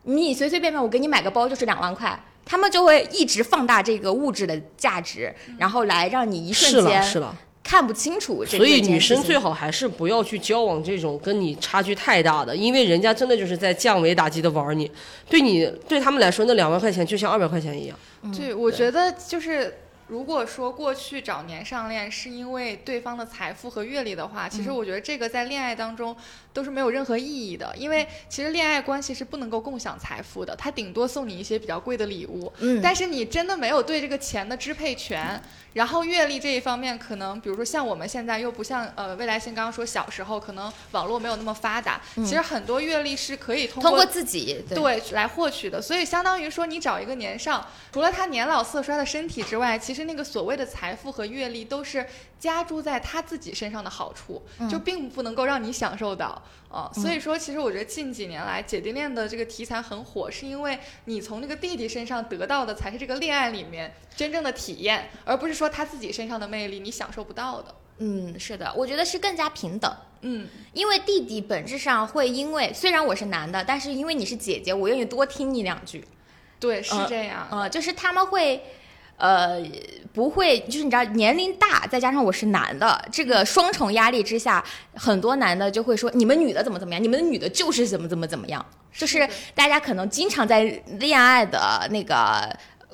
[0.02, 7.34] 你随随便便我给你买个包就是两万块，他们就会一直放大这个物质的价值，然后来让你一瞬间是了。
[7.64, 14.88] 看不清楚，所以女生最好还是不要去交往这种跟你差距太大的，因为人家真的就是在降维打击的玩你，
[15.28, 17.98] 对你对他们来说那两万块钱就像二百块钱一样。
[18.36, 19.78] 对，我觉得就是。
[20.06, 26.14] 如果说过去找年上恋是因为对方的财富和阅历的话，其实我觉得这个在恋爱当中
[26.52, 35.42] 都是没有任何意义的，因为其实恋爱关系是不能够共享财富的，他顶多送你一些比较贵的礼物，嗯，但是你真的没有对这个钱的支配权。
[35.74, 44.94] 然后阅历这一方面，可能比如说像我们现在又不像呃未来星刚刚说小时候可能网络没有那么发达，其实很多阅历是可以通过自己对。
[45.12, 52.06] 来获取的，所以相当于说你找一个年上，除了他年老色衰的身体之外，其实那个所谓的财富和阅历都是
[52.38, 56.40] 加注在他自己身上的好处，就并不能够让你享受到。
[56.74, 67.72] 啊，所以说，其实我觉得近几年来姐弟恋的这个题材很火，是因为你从那个弟弟身上得到的才是这个恋爱里面真正的体验，而不是说他自己身上的魅力你享受不到的。
[67.98, 69.96] 嗯，是的，我觉得是更加平等。
[70.22, 76.04] 嗯，因为弟弟本质上会因为虽然我是男的，但是因为你是姐姐，我愿意多听你两句。
[76.58, 77.46] 对，是呃这样。
[77.50, 78.64] 呃，就是他们会，
[79.16, 79.62] 呃，
[80.12, 84.62] 不会，就是你知道年龄大，再加上我是男的，这个双重压力之下，
[84.94, 90.62] 很多男的就会说你们女的怎么怎么样，你们女的就是怎么怎么怎么样，就是大家可能经常在
[90.98, 92.48] 恋爱的那个。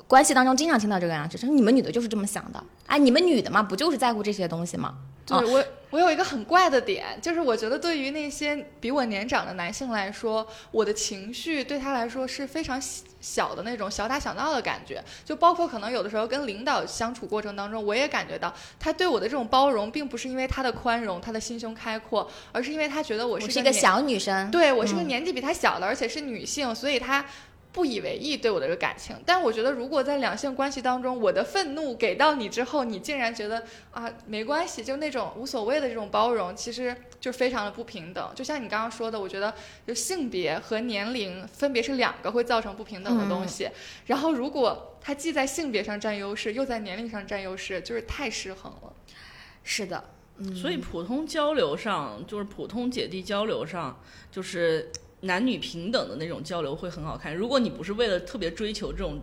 [0.07, 4.93] 关系当中经常听到这个样子，就是你们女的就是这么想的，啊，你们女的嘛，不就是在乎这些东西吗？
[5.39, 25.07] 对我，我有一个很怪的点，就是我觉得对于那些比我年长的男性来说，我的情绪对他来说是非常小小的那种小打小闹的感觉，就包括可能有的时候跟领导相处过程当中，我也感觉到他对我的这种包容，并不是因为他的宽容、他的心胸开阔，而是因为他觉得我我是一个小女生，对我是个嗯。
[25.07, 27.23] 年纪比他小的，而且是女性，所以他
[27.71, 29.15] 不以为意对我的这个感情。
[29.25, 38.31] 但我觉得，如果在两性关系当中，我的愤怒给到你之后，你竟然觉得啊没关系，就那种无所谓的这种包容，其实就非常的不平等。
[38.35, 39.53] 就像你刚刚说的，我觉得
[39.87, 43.69] 就性别和年龄分别是两个会造成不平等的东西。
[44.05, 48.93] 然后如果他既在性别上占优势，又在年龄上占优势，就是太失衡了。
[49.63, 50.03] 是的，
[50.37, 53.99] 嗯，所以普通交流上，就是普通姐弟交流上，
[54.31, 54.91] 就是
[55.21, 57.35] 男女平等的那种交流会很好看。
[57.35, 59.21] 如果你不是为了特别追求这种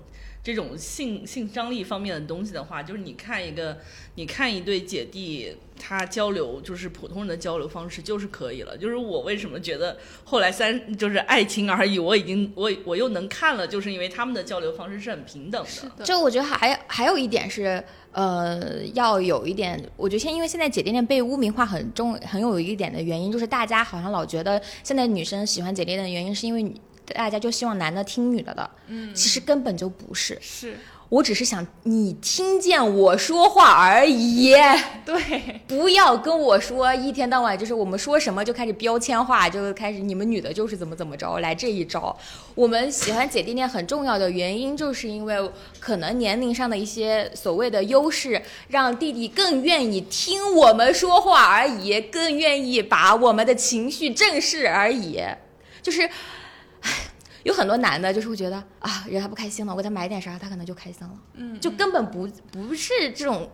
[0.49, 3.77] 这种性性张力方面的东西的话，就是你看一个，
[4.15, 8.75] 你看一对姐弟他交流，就是普通人的交流方式就是可以了。
[8.75, 15.91] 就是我为什么觉得后来三就是爱情而已，我已经我我又能看了，就是因为他们的交流方式是很平等的。
[15.99, 26.75] 的就我觉得还还有一点是，呃，要有一点，我觉得现因为现在姐弟恋被污名化很重，很有一点的原因，就是大家好像老觉得现在女生喜欢姐弟恋的原因，是因为女
[27.15, 30.77] 大家就希望男的听女的的，嗯，其实根本就不是，是。
[31.11, 34.53] 我只是想你听见我说话而已，
[35.07, 42.15] 对，不要跟我说一天到晚就是我们说什么就开始标签化，就开始你们女的就是怎么怎么着来这一招。
[42.55, 55.19] 我们喜欢姐弟恋很重要的原因，就是因为可能年龄上的一些所谓的优势，让弟弟更愿意听我们说话而已，更愿意把我们的情绪正视而已。
[55.81, 56.11] 就是，唉，
[57.49, 63.49] 有很多男的，就是会觉得啊，惹他不开心了，我给他买点啥，他可能就开心了，嗯，就根本不不是这种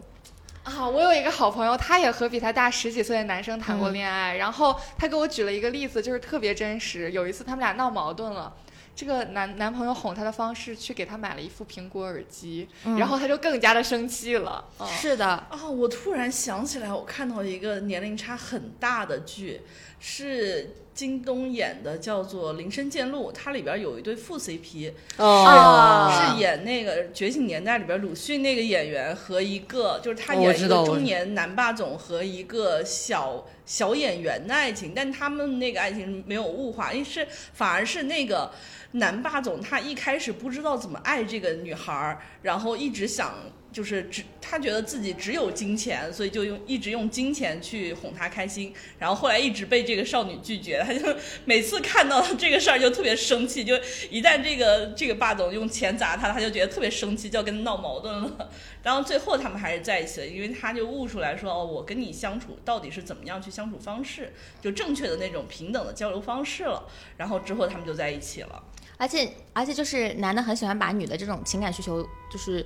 [0.65, 7.13] 啊，我有一个好朋友，他也和比他大十几岁的男生谈过恋爱，然后他给我举了一个例子，就是特别真实。
[7.13, 8.53] 有一次他们俩闹矛盾了。
[8.97, 14.65] 这个男男朋友哄她的方式，去给她买了一副苹果耳机，然后她就更加的生气了。
[14.79, 19.63] 嗯是的，啊，我突然想起来，我看到一个年龄差很大的剧，
[19.99, 38.51] 是京东演的，叫做《林深见鹿》，它里边有一对副 CP，哦是演那个《觉醒年代》里边鲁迅那个演员和一个，就是他演一个中年男霸总和一个小小演员的爱情，但他们那个爱情没有物化，因为是反而是那个
[38.93, 43.35] 男霸总他一开始不知道怎么爱这个女孩儿，然后一直想。
[43.75, 53.75] 就是只他觉得自己只有金钱，所以就用一直用金钱去哄她开心，然后后来一直被这个少女拒绝，他就 每次看到这个事儿就特别生气，就
[54.09, 58.49] 一旦这个这个霸总用钱砸他，他就觉得特别生气，就要跟他闹矛盾了。
[58.85, 64.33] 然后最后他们还是在一起了，因为他就悟出来说，哦，我跟你相处到底是怎么样去相处方式，
[64.63, 66.87] 就正确的那种平等的交流方式了。
[67.17, 68.63] 然后之后他们就在一起了。
[68.97, 72.65] 而且而且就是男的很喜欢把女的这种情感需求就是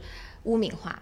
[0.48, 1.00] 污名化，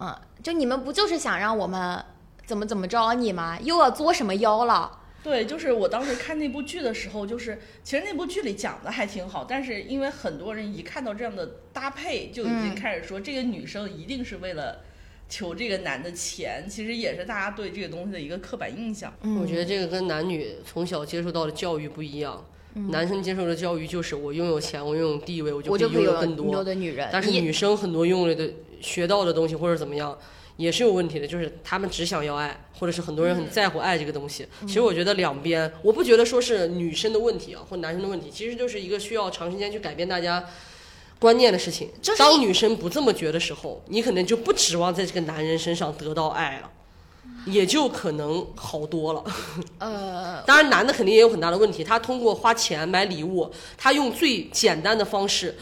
[0.00, 2.02] 嗯，就你们不就是想让我们
[2.46, 3.58] 怎么怎么着你吗？
[3.60, 5.00] 又要作什么妖了？
[5.20, 14.82] 对，就是我当时看那部剧的时候，就是其实那部剧里讲的还挺好，但是因为很多人一看到这样的搭配，就已经嗯开始说这个女生一定是为了
[15.28, 19.12] 求这个男的钱，其实也是大家对这个东西的一个刻板印象。
[19.22, 22.44] 嗯，我觉得这个跟男女从小接受到的教育不一样。
[22.90, 26.64] 男生接受的教育就是我拥有钱，我拥有地位，我就可以拥有更更多多。
[26.64, 30.16] 的女人，但是女生很多用了的学到的东西或者怎么样，
[30.56, 34.46] 也是有问题的，就是他们只想要爱，或者是很多人很在乎爱这个东西。
[34.66, 40.44] 其实我觉得两边，我不觉得说是女生的问题啊，或男生的问题，其实就是一个需要长时间去改变大家。
[41.20, 41.88] 观念的事情，
[42.18, 46.70] 当女生不这么觉得时候，你可能就不指望在这个男人身上得到爱了，
[47.46, 49.24] 也就可能好多了。
[49.78, 51.84] 呃， 当然，男的肯定也有很大的问题。
[51.84, 55.56] 他通过花钱买礼物，他用最简单的方式，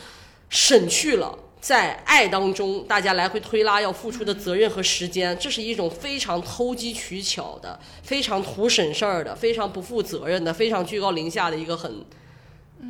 [0.49, 5.37] 省去了在爱当中大家来回推拉要付出的责任和时间。
[5.39, 12.05] 这是一种非常偷机取巧的、非常图省事儿的、非常不负责任的、非常居高临下的一个很，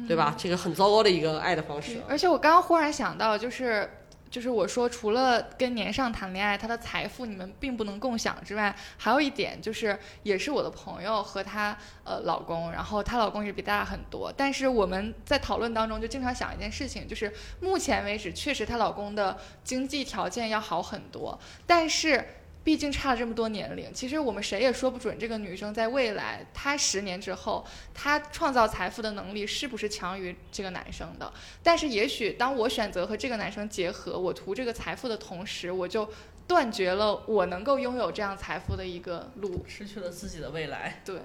[0.09, 0.35] 对吧？
[0.39, 2.01] 这个很糟糕的一个爱的方式。
[2.09, 3.91] 而且我刚刚忽然想到，就是
[4.33, 17.31] 就是我说，除了跟年上谈恋爱，他的财富你们并不能共享之外，还有一点就是，也是我的朋友和她呃老公，然后她老公也比她大很多，但是我们在讨论当中就经常想一件事情，就是
[17.61, 22.25] 目前为止确实她老公的经济条件要好很多，但是。
[22.65, 31.33] 毕竟差了这么多年龄，其实我们谁也说不准这个女生在未来，她十年之后，她创造财富的能力是不是强于这个男生的。
[31.63, 36.09] 但是也许当我选择和这个男生结合，我图这个财富的同时，我就
[36.47, 39.65] 断绝了我能够拥有这样财富的一个路。
[39.67, 41.01] 失去了自己的未来。
[41.05, 41.21] 对，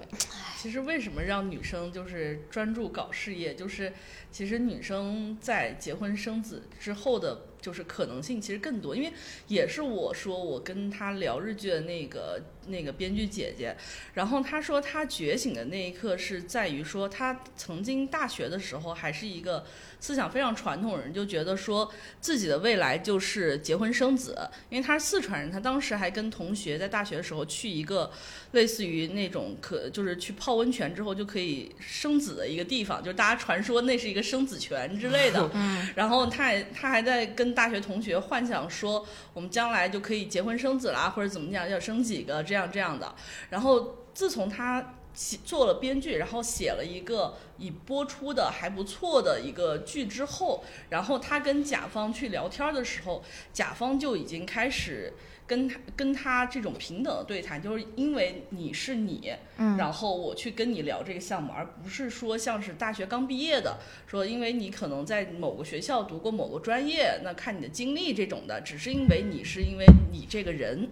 [0.56, 3.54] 其实为什么让女生就是专注搞事业？
[3.54, 3.92] 就是
[4.32, 8.96] 其实女生在结婚生子之后的，就是可能性其实更多。
[8.96, 9.12] 因为
[9.46, 13.76] 也是我说我跟他聊日剧的那个那个编剧姐姐，
[14.14, 19.64] 然后她说她觉醒的那一刻是在于说她曾经大学的时候还是一个
[20.00, 24.36] 思想非常传统的人，就觉得说自己的未来就是结婚生子。
[24.70, 28.10] 因为她是四川人，她当时还跟同学在大学的时候去一个
[28.52, 35.50] 类似于那种可就是去泡温泉之后就可以生子的一个地方，就是大家传说那是一个生子泉之类的。
[35.94, 43.14] 然后她还她还在跟大学同学幻想说，我们将来就可以结婚生子啦，或者怎么讲，要生几个这样这样的。
[43.50, 53.22] 然后自从他写做了编剧，然后写了一个已播出的还不错的一个剧之后，然后他跟甲方去聊天的时候，
[53.52, 55.12] 甲方就已经开始。
[55.48, 70.90] 跟他跟他这种平等的对谈，就是因为你是你，嗯然后我去跟你聊这个项目，而不是说像是大学刚毕业的，说因为你可能在某个学校读过某个专业，那看你的经历这种的，只是因为你是因为你这个人，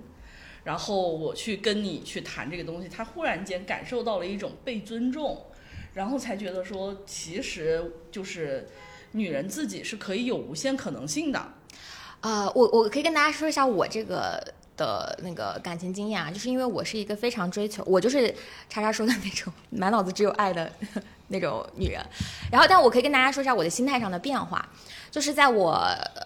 [0.66, 5.40] 然后我去跟你去谈这个东西，他忽然间感受到了一种被尊重，
[5.94, 8.68] 然后才觉得说，其实就是
[9.12, 11.52] 女人自己是可以有无限可能性的。
[12.20, 14.44] 呃，我我可以跟大家说一下我这个
[14.76, 18.34] 的那个感情经验啊，就是因为我是一个非常追求，我就是
[18.68, 20.72] 叉叉说的那种满脑子只有爱的
[21.28, 22.04] 那种女人。
[22.50, 24.68] 然后，但我可以跟大家说一下我的心态上的变化，
[25.10, 25.72] 就是在我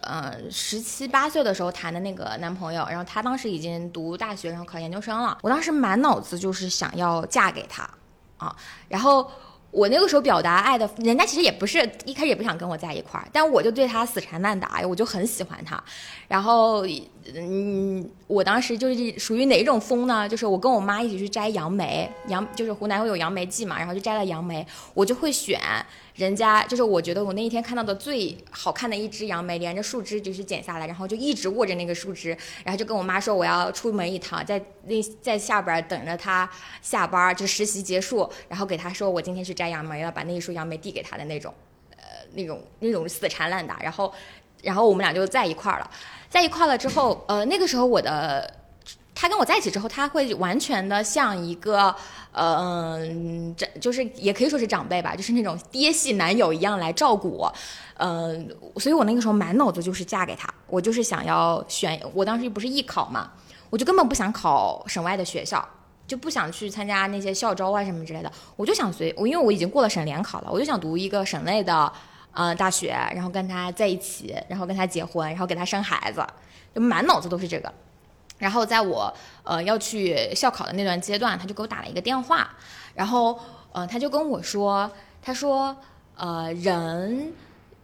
[0.02, 7.88] 呃十七八岁的时候谈的那个男朋友，然后他当时已经读大学，然后考研究生了，我当时满脑子就是想要嫁给他
[8.36, 8.54] 啊，
[8.88, 9.30] 然后。
[9.70, 15.82] 我那个时候表达爱的，人家其实也不是一开始也不想跟我在一块儿，但我就对他死缠烂打，我就很喜欢他。
[16.26, 16.84] 然后，
[17.34, 20.28] 嗯，我当时就是属于哪种风呢？
[20.28, 25.60] 就是我跟我妈一起去摘杨梅，杨就是湖南会有杨梅季嘛，然后就摘了杨梅，我就会选
[26.20, 36.48] 人家，就是我觉得我那一天看到的最好看的一只杨梅，连着树枝就是剪下来，然后就一直握着那个树枝，然后就跟我妈说我要出门一趟，在那在下边等着她
[36.82, 41.54] 下班，就实习结束，然后给她说我今天去摘杨梅了，把那一束杨梅递给她的那种，
[41.96, 42.02] 呃，
[42.34, 44.12] 那种那种死缠烂打，然后
[44.62, 45.90] 然后我们俩就在一块儿了。
[46.28, 48.59] 在一块了之后，呃，那个时候我的
[49.20, 51.94] 他跟我在一起之后，他会完全的像一个，
[52.32, 57.52] 呃，嗯这就是也可以说是长辈吧，就是那种爹系男友一样来照顾我，
[57.98, 58.48] 嗯、
[58.78, 63.30] 所以我那个时候满脑子就是嫁给他，我就是想要选，我当时不是艺考嘛，
[63.68, 65.62] 我就根本不想考省外的学校。
[66.06, 71.92] 就不想去参加那些校招啊什么之类的，我就想随我，因为我已经过了省联考了，我就想读一个省内的，
[72.32, 76.26] 呃，大学，然后跟他在一起，然后跟他结婚，然后给他生孩子，
[76.74, 77.72] 就满脑子都是这个。
[78.40, 79.14] 然后在我
[79.44, 82.50] 呃要去校考的那段阶段，他就给我打了一个电话，
[82.94, 83.38] 然后
[83.70, 84.90] 呃他就跟我说，
[85.22, 85.76] 他说
[86.16, 87.32] 呃人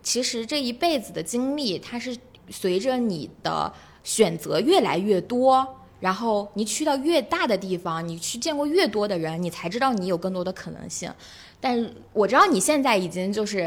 [0.02, 2.16] 其实这一辈子的经历，它是
[2.50, 3.72] 随着你的
[4.02, 5.76] 选择越来越多。
[5.98, 11.10] 然后你去到越大的地方，你去见过越多的人，你才知道你有更多的可能性。
[11.58, 13.60] 但我知道你现在已经就是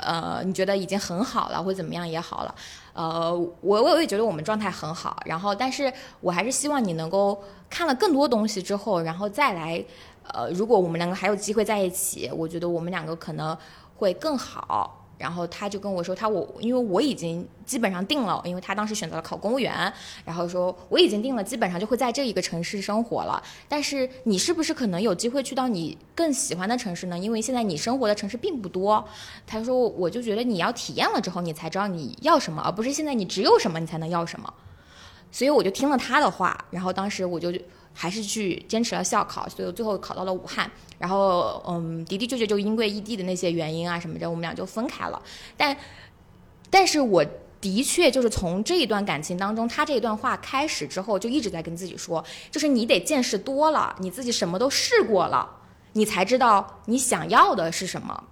[0.00, 2.54] 呃，你觉得已经很好了，或者怎么样也好了。
[2.94, 9.84] 呃，我我也觉得我们状态很好，然后但是我还是希望你能够看了更多东西之后，然后再来。
[10.32, 13.54] 呃，如果我们两个还有机会在一起，我觉得我们两个可能
[13.94, 15.03] 会更好。
[15.16, 19.92] 然后他就跟我说，他我因为我已经基本上定了，因为他当时选择了考公务员，
[20.24, 23.42] 然后说我已经定了，基本上就会在这一个城市生活了。
[23.68, 27.18] 但是你是不是可能有机会去到你更喜欢的城市呢？
[27.18, 29.04] 因为现在你生活的城市并不多。
[29.46, 34.52] 他说，我就觉得你要体验了之后，你才知道你要什么，而不是现在你只有什么你才能要什么。
[35.30, 37.52] 所以我就听了他的话，然后当时我就
[37.94, 40.70] 还是去坚持了校考，所以最后考到了武汉。
[40.98, 45.22] 然后，嗯，的的确确就因为异地的那些原因啊什么的，我们俩就分开了。
[45.56, 45.76] 但，
[46.70, 47.24] 但是我
[47.60, 55.48] 的确就是从这一段感情当中，他这一段话开始之后，就一直在跟自己说，就是你得见识多了，你自己什么都试过了，
[55.92, 58.24] 你才知道你想要的是什么。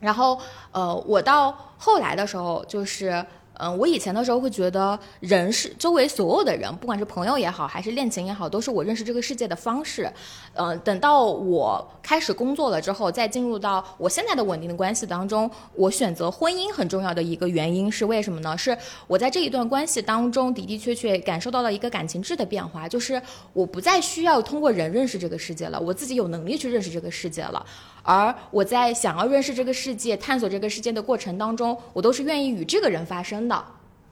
[0.00, 0.38] 然后，
[0.72, 3.24] 呃，我到后来的时候，就是。
[3.58, 10.10] 嗯，我以前的时候会觉得人是周围所有的人，不管是朋友也好，还是恋情也好，都是我认识这个世界的方式。
[10.54, 18.56] 嗯，等到我开始工作了之后，再进入到我现在的稳定的关系当中，我选择婚姻很重要的一个原因是为什么呢？
[18.56, 18.76] 是
[19.06, 23.20] 我在这一段关系当中的的确确感受到了一个感情质的变化，就是
[23.52, 27.64] 我不再需要通过人认识这个世界了，我自己有能力去认识这个世界了。
[28.06, 33.64] 而我在想要认识这个世界、探索这个世界的过程当中，我都是愿意与这个人发生的，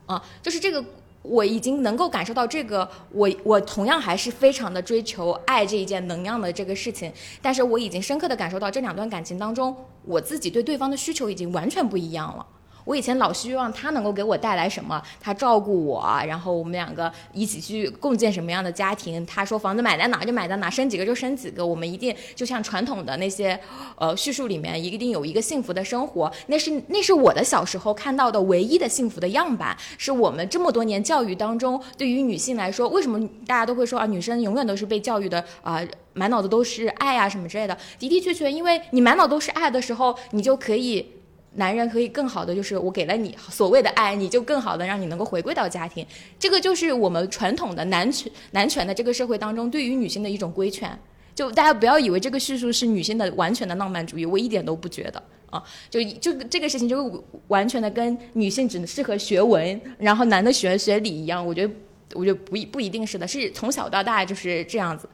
[0.06, 0.84] 啊，就是这个，
[1.22, 12.44] 我已经能够感受到这个，我我同样还是非常的追求爱这一件能量的这个事情，但是我已经深刻的感受到这两段感情当中，我自己对对方的需求已经完全不一样了。
[12.84, 19.24] 我以前老希望他能够给我带来什么，他照顾我，然后我们两个一起去共建什么样的家庭。
[19.24, 23.58] 他说房子买在哪就买在哪，生几个就生几个，我们一定就像传统的那些，
[23.96, 26.30] 呃，叙述里面一定有一个幸福的生活。
[26.48, 35.80] 那是那是我的小时候看到的唯一的幸福的样板，是我们这么多年教育当中，对于女性来说，为什么大家都会说啊，女生永远都是被教育的啊，
[36.12, 37.74] 满脑子都是爱啊什么之类的。
[37.98, 41.13] 的的确确，因为你满脑都是爱的时候，你就可以。
[41.56, 46.04] 男人可以更好的，就是我给了你所谓的爱，你就更好的让你能够回归到家庭。
[46.38, 50.90] 这个就是我们传统的男权男权的这个社会当中对于女性的一种规劝。
[51.34, 55.62] 就大家不要以为这个叙述是女性的完全的浪漫主义，我一点都不觉得啊。
[55.90, 61.44] 就就这个事情就完全的跟女性只能适合学文，然后男的学学理一样。
[61.44, 61.74] 我觉得
[62.14, 65.08] 我觉得不一不一定是的，是从小到大就是这样子。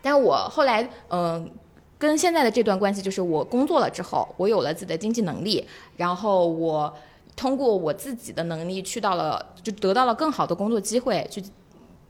[0.00, 1.50] 但我后来嗯。
[1.98, 5.66] 跟现在的这段关系，就是我工作了之后，我有了自己的经济能力，
[5.96, 6.94] 然后我
[7.34, 11.42] 通过我自己的能力去到了，就得到了更好的工作机会，去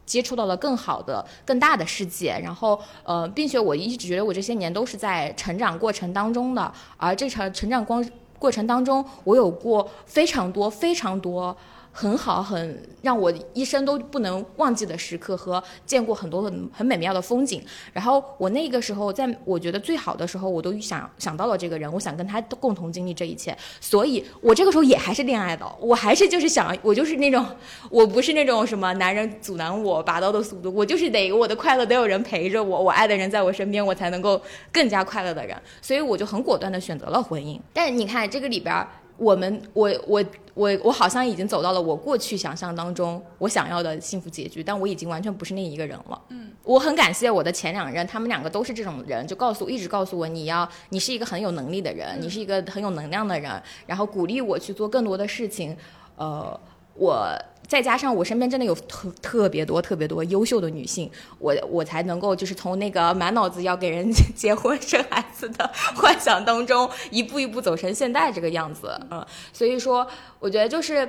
[0.05, 2.39] 接触到了更好的、更大的世界。
[2.43, 8.05] 然后，呃，并且我一直觉得我这些年都是在成长过程当中的，而这场成长光
[8.39, 11.57] 过程当中，我有过非常多、非常多。
[11.93, 17.61] 很好，很让我一生都不能忘记的时刻和见过很多很很美妙的风景。
[17.93, 23.57] 然后我那个时候，在我觉得最好的时候，我都想想到了这个人，我想跟他共同经历这一切。
[23.81, 27.45] 所以我这个时候也还是恋爱的，我还是就是想，我就是那种，
[27.91, 34.41] 我不是那种什么男人阻拦我拔刀的速度，我就是得我的快乐得有人陪着我，我爱的人在我身边，我才能够
[34.73, 35.57] 更加快乐的人。
[35.83, 37.59] 所以我就很果断的选择了婚姻。
[37.73, 38.87] 但你看这个里边。
[39.19, 40.25] 我们，我我
[40.55, 46.23] 我我好像已经走到了我过去想象当中我想要的幸福结局，但我已经完全不是那一个人了。
[46.29, 55.77] 嗯，我很感谢我的前两任，他们两个都是这种人，就告诉我，一直告诉我，你要，你是一个很有能力的人，你是一个很有能量的人，然后鼓励我去做更多的事情。
[56.17, 56.59] 呃，
[56.95, 57.29] 我。
[57.69, 70.09] 再加上我身边真的有特特别多特别多优秀的女性，我我才能够就是从那个满脑子要给人 结婚生孩子的 幻想当中，一步一步走成现在这个样子，嗯，所以说
[70.41, 71.07] 我觉得就是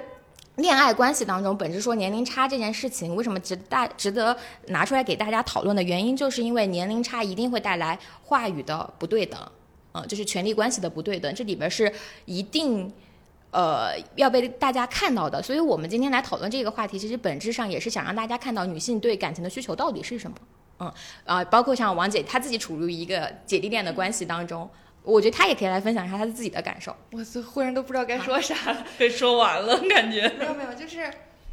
[0.58, 4.36] 恋爱关系当中，本质说年龄差这件事情，为什么值大值得
[4.68, 9.40] 拿出来给大家讨论的原因，就是因为年龄差一定会带来话语的不对等，
[9.94, 11.90] 嗯，就是权力关系的不对等，这里边是
[12.26, 12.92] 一定。
[13.52, 20.38] 呃，要被大家看到的，所以我们今天来讨论这个话题，其实本质上也是想让大家看到女性对感情的需求到底是什么。
[20.80, 20.94] 嗯，
[21.26, 24.70] 啊，包括像王姐，她自己处于一个姐弟恋的关系当中，
[25.04, 26.96] 我觉得她也可以来分享一下她自己的感受。
[27.12, 28.56] 我这忽然都不知道该说啥，
[28.98, 30.30] 被说完了感觉。
[30.38, 31.12] 没有没有，就是，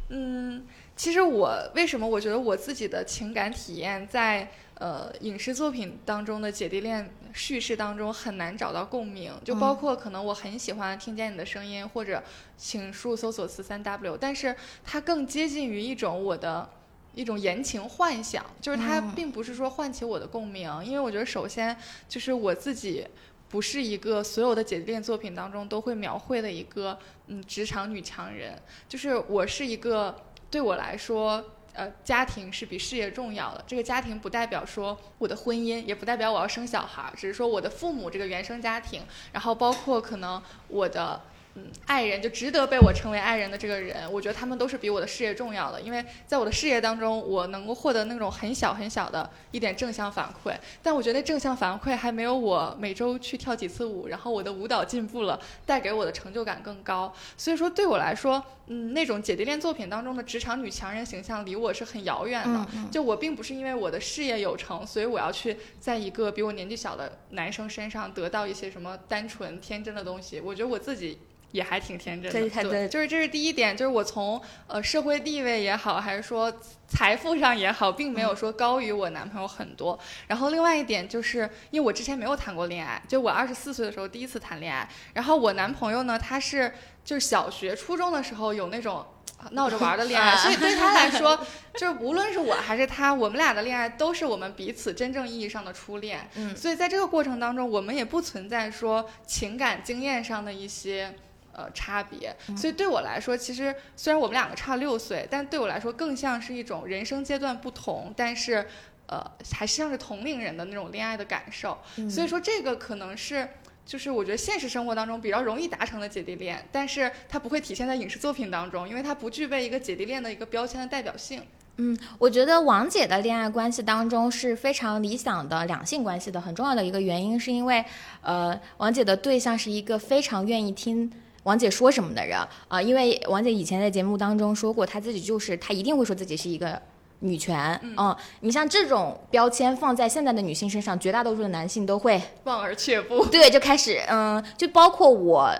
[0.09, 0.65] 嗯，
[0.95, 4.49] 其实我为什么我觉得我自己的情感体验在。
[4.79, 12.21] 呃，影视作品当中的姐弟恋叙事当中很难找到共鸣，就包括可能我很喜欢听见你的声音，或者
[12.55, 16.69] 请恕搜索词三 W，但是它更接近于一种我的
[17.15, 21.75] 一种言情幻想，就是它并不是说唤起我的共鸣，因为我觉得首先
[22.07, 23.03] 就是我自己
[23.49, 26.95] 不是一个所有的姐弟恋作品当中都会描绘的一个
[27.25, 28.53] 嗯职场女强人，
[28.87, 30.15] 就是我是一个
[30.51, 31.43] 对我来说。
[31.77, 33.63] 呃，家庭是比事业重要的。
[33.67, 41.21] 这个家庭不代表说我的婚姻，也不代表我要生小孩，只是说我的父母这个原生家庭，然后包括可能我的。
[41.57, 50.55] 嗯，爱人就值得被我称为爱人的这个人，我觉得他们都是比我的事业重要的，因为在我的事业当中，我能够获得那种很小很小的一点正向反馈。
[50.83, 57.11] 但我觉得正向反馈还没有我每周去跳几次舞，然后我的舞蹈进步了，带给我的成就感更高。
[57.35, 62.67] 所以说，对我来说，嗯，那种姐弟恋作品当中的职场女强人形象离我是很遥远的。
[62.91, 70.39] 就我并不是因为我的事业有成，所以我要去在一个比我年纪小的男生身上得到一些什么单纯天真的东西。
[70.39, 71.17] 我觉得我自己。
[71.51, 72.39] 也还挺天真的。
[72.39, 76.51] 对他的就是这是第一点，就是我从呃社会地位也好，还是说
[76.87, 79.97] 财富上也好，并没有说高于我男朋友很多。
[80.27, 84.87] 然后另外一点就是，因为我之前没有谈过恋爱，就我二十四岁的时候第一次谈恋爱。
[85.13, 89.05] 然后我男朋友呢，他是就是小学、初中的时候有那种。
[89.51, 91.39] 闹着玩的恋爱， 所以对他来说，
[91.75, 96.27] 就是无论是我还是他，我们俩的恋爱都是我们彼此真正意义上的初恋。
[96.33, 101.13] 嗯所以在这个过程当中，我们也不存在说情感经验上的一些
[101.57, 102.33] 呃差别。
[102.55, 108.65] 所以对我来说，其实虽然我们两个差六岁，但对我来说更像是一种人生阶段不同，但是
[109.07, 111.77] 呃还是像是同龄人的那种恋爱的感受。
[112.09, 113.45] 所以说这个可能是。
[113.87, 121.41] 就是我觉得现实生活当中比较容易达成的姐弟恋，但是它不会体现在影视作品当中，因为它不具备一个姐弟恋的一个标签的代表性。
[121.77, 127.85] 嗯，我觉得王姐的恋爱关系当中是非常理想的两性关系的，很重要的一个原因是因为，
[128.19, 131.09] 呃，王姐的对象是一个非常愿意听
[131.47, 132.37] 王姐说什么的人
[132.67, 136.79] 啊、因为王姐以前在节目当中说过，她自己就是她一定会说自己是一个。
[137.21, 143.25] 女权，嗯，你像这种标签放在现在的女性身上，绝大多数的男性都会望而却步。
[143.25, 145.51] 对，就开始，嗯，就包括我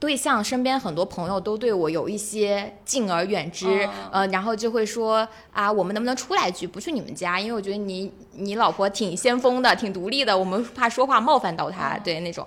[0.00, 12.44] 对象身边很多朋友都对我有一些敬而远之，哦呃，然后就会说啊，我们能不能出来聚，不去你们家，因为我觉得你你老婆挺先锋的，挺独立的，我们怕说话冒犯到她，对那种，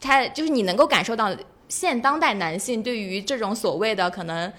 [0.00, 1.34] 她就是你能够感受到
[1.68, 4.52] 现当代男性对于这种所谓的可能。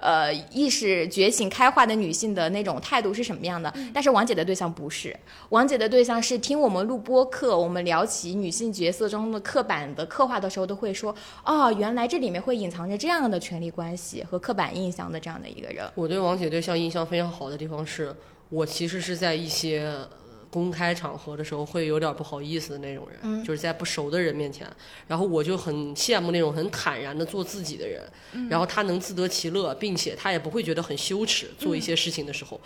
[0.00, 3.74] 呃，意识觉醒、开化的女性的那种态度是什么样的？
[3.92, 5.12] 但是王姐的对象不是，
[5.48, 11.12] 王姐的对象是听我们录播课，我们聊起女性角色中的刻板的刻画的时候，都会说，
[11.44, 15.84] 哦，原来这里面会隐藏着这样的权利关系和刻板印象的这样的一个人。
[15.96, 18.14] 我对王姐对象印象非常好的地方是，
[18.50, 20.08] 我其实是在一些呃
[20.50, 23.44] 公开场合的时候会有点不好意思的那种人，嗯。
[23.44, 24.66] 就是在不熟的人面前，
[25.06, 28.02] 然后我就很羡慕那种很坦然的做自己的人，
[28.48, 32.60] 然后他能自得其乐，并且他也不会觉得很羞耻做一些事情的时候。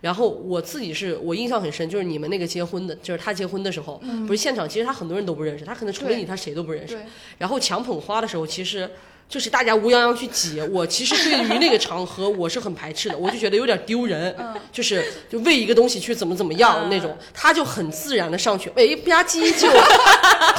[0.00, 6.96] 然后我自己是我印象很深，就是你们那个结婚的，就是他结婚的时候，不是现场，其实他很多人都不认识，他可能除了你，他谁都不认识。
[7.36, 8.88] 然后抢捧花的时候，其实
[9.28, 14.34] 就是大家乌泱泱去挤，我其实对于那个场合我是很排斥的，我就觉得有点丢人，
[14.72, 19.68] 就是就为一个东西去怎么怎么样那种，他就很自然的上去，哎吧唧就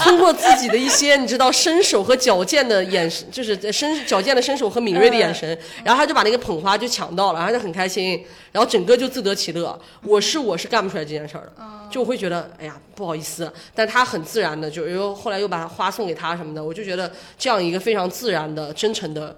[0.03, 9.79] 通过自己的一些你知道身手和矫健的眼神，就是身矫健的身手和敏锐的眼神，然后他就把那个捧花就抢到了，然后就很开心，然后整个就自得其乐。
[10.03, 19.37] 我是我是干不出来这件事儿的，就我会觉得哎呀不好意思，但他很自然的就又后来又把花送给他什么的，我就觉得这样一个非常自然的真诚的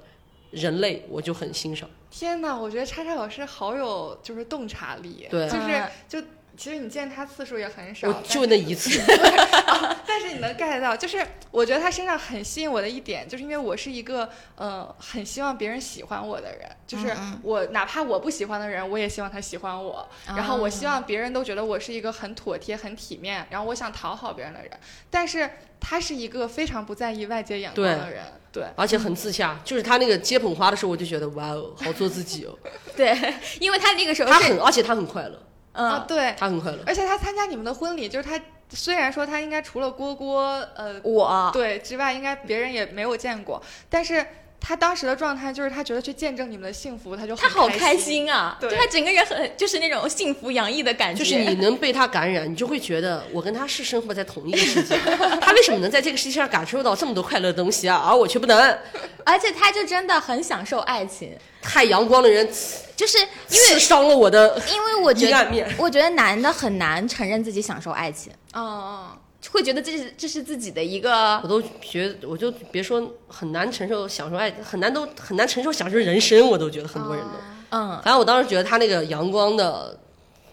[0.52, 1.90] 人类，我就很欣赏。
[2.10, 6.22] 天哪，我觉得叉叉老师好有就是洞察力，对就是嗯就
[6.58, 9.02] 其实你见他次数也很少，我就那一次，
[10.06, 24.72] 但是你能 get 到，就是我觉得他身上很吸引我的一点，就是因为我是一个呃很希望别人喜欢我的人，就是嗯我哪怕我不喜欢的人，我也希望他喜欢我，然后我希望别人都觉得我是一个很妥帖、很体面，然后我想讨好别人的人。
[25.10, 25.50] 但是
[25.80, 28.66] 他是一个非常不在意外界眼光的人，对。
[28.76, 29.60] 而且很自洽。
[29.66, 32.58] 就是他那个接捧花的时候，我就觉得哇哦，好做自己哦。
[32.96, 33.18] 对，
[33.60, 35.42] 因为他那个时候，他很，而且他很快乐，
[35.74, 36.80] 啊，嗯，对，他很快乐。
[36.86, 38.40] 而且他参加你们的婚礼，就是他
[38.70, 40.42] 虽然说他应该除了郭郭
[40.76, 41.50] 呃我。
[41.54, 44.26] 对之外，应该别人也没有见过，但是
[44.64, 47.98] 他当时的状态就是他觉得去见证你们的幸福，他就很他好开开。
[47.98, 54.96] 心啊，对就他整个人很就是那种幸福洋溢的感觉，就是你 能被他感染，你就会觉得我跟他是生活在同一个世界。
[55.42, 58.06] 他为什么能在这个世界上感受到这么多快乐的东西啊？
[58.08, 58.78] 而我却不能？
[59.26, 62.48] 而且他就真的很享受爱情，太阳光的人
[62.96, 65.76] 就是因为刺伤了我的因为我觉得阴暗面。
[65.78, 69.18] 我觉得男的很难承认自己享受爱情，嗯嗯，
[69.50, 77.32] 会觉得这是这是自己的一个我都觉得，我就别说很难承受享受爱，很难都很难承受享受人生，我都觉得很多人都。
[77.72, 79.98] 嗯，反正我当时觉得他那个阳光的、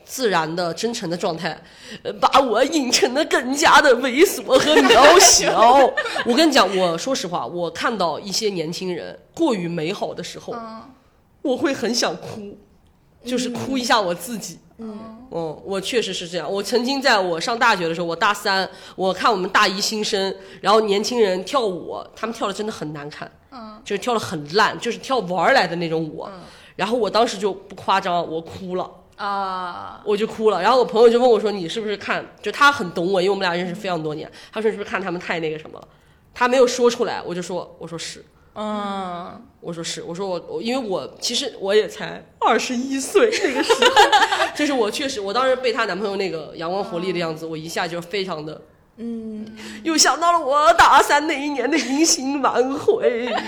[0.05, 1.60] 自然的、真诚的状态，
[2.02, 5.78] 呃把我引成的更加的猥琐和渺小。
[6.24, 10.82] 我跟你讲，我说实话，我看到一些年轻人过于美好的时候，嗯
[11.43, 12.59] 我会很想哭，
[13.24, 14.59] 就是哭一下我自己。
[14.78, 16.51] 嗯嗯，我确实是这样。
[16.51, 26.27] 我曾经在我上大学的时候，我大三，我看我们大一新生，然后年轻人跳舞，他们跳的真的很难看，嗯，就是跳的很烂，就是跳玩儿来的那种舞。
[26.77, 28.91] 然后我当时就不夸张，我哭了。
[29.17, 32.25] 啊，我就哭了，然后我朋友就问我说：“你是不是看？
[32.41, 34.31] 就他很懂我，因为我们俩认识非常多年。
[34.53, 35.89] 他说你是不是看他们太那个什么了？
[36.33, 38.25] 他没有说出来，我就说我说是，
[38.61, 43.91] 嗯，我说是，我说我我因为我其实我也才二十一岁那个时候，
[44.57, 48.61] 就是我确实我当时被她男朋友那个阳光活力的样子，我一下就非常的
[48.99, 53.33] 嗯，又想到了我大三那一年的迎新晚会。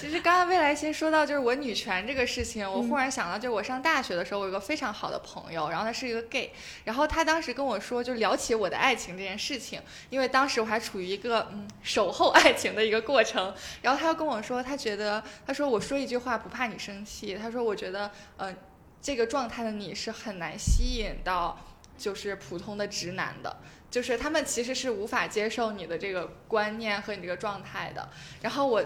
[0.00, 6.52] 其实刚刚未来先说到就是我女权这个事情，我忽然想到，就是我上大学的时候，我有个非常好的朋友，然后他是一个 gay，
[6.84, 9.80] 然后他当时跟我说，就聊起我的爱情这件事情，
[10.10, 18.56] 因为当时我还处于一个嗯守候爱情的一个过程，然后他又跟我说，他觉得他说我说一句话不怕你生气，他说我觉得嗯、呃、
[19.00, 21.58] 这个状态的你是很难吸引到
[21.96, 23.56] 就是普通的直男的。
[23.90, 28.08] 就是他们其实是无法接受你的这个观念和你这个状态的，
[28.42, 28.84] 然后我。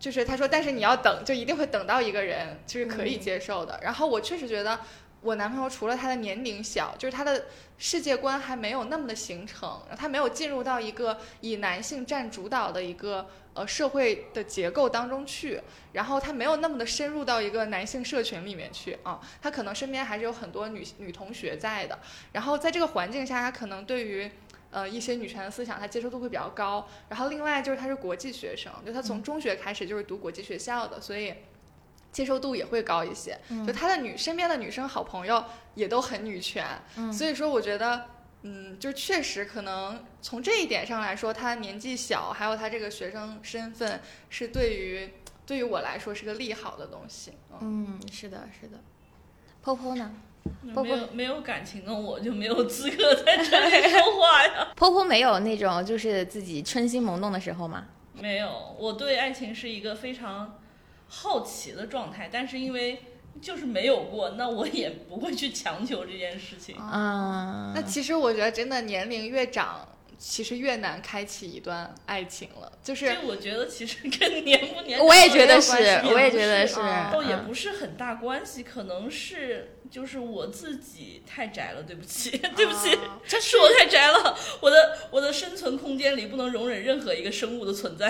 [0.00, 3.78] 就是他说，但是你要等，就一定会等到一个人，就是可以接受的。
[3.82, 4.80] 然后我确实觉得，
[5.20, 7.44] 我男朋友除了他的年龄小，就是他的
[7.76, 13.28] 世界观还没有那么的形成，他没有进入到一个以男性占主导的一个
[13.60, 15.60] 呃社会的结构当中去，
[15.92, 21.98] 然后他没有那么的深入到一个男性社群里面去啊，他可能身边还是有很多女女同学在的。
[22.32, 24.30] 然后在这个环境下，他可能对于
[24.70, 26.88] 呃，一些女权的思想，他接受度会比较高。
[27.08, 31.34] 然后另外就是他是国际学生，就他从中学开始就是读国际学校的，所以
[32.12, 33.36] 接受度也会高一些。
[33.50, 36.64] 嗯就他的女身边的女生好朋友也都很女权，
[36.96, 38.06] 嗯所以说我觉得，
[38.42, 45.10] 嗯，就确实可能从这一点上来说，他年纪小，还有他这个学生身份，是对于
[45.44, 47.32] 对于我来说是个利好的东西。
[47.60, 48.78] 嗯，是的，是的。
[49.62, 50.10] 泡泡呢？
[50.72, 54.72] 波波没有没有感情的我就没有资格在这里说话呀。
[54.74, 57.88] 泡泡没有那种就是自己春心萌动的时候吗？
[58.14, 60.58] 没有，我对爱情是一个非常
[61.08, 63.02] 好奇的状态，但是因为
[63.40, 66.76] 就是没有过，那我也不会去强求这件事情。
[66.76, 69.88] 啊，那其实我觉得真的年龄越长，
[70.18, 76.80] 其实越难开启一段爱情了，就是这我觉得其实跟年不年长我也觉得是关系，我也觉得是，不
[77.12, 83.18] 倒也嗯不是很大关系，可能是就是我自己太宅了，对不起， 对不起，啊。
[83.40, 88.06] 是我太宅了，我的我的生存空间里不能容忍任何一个生物的存在，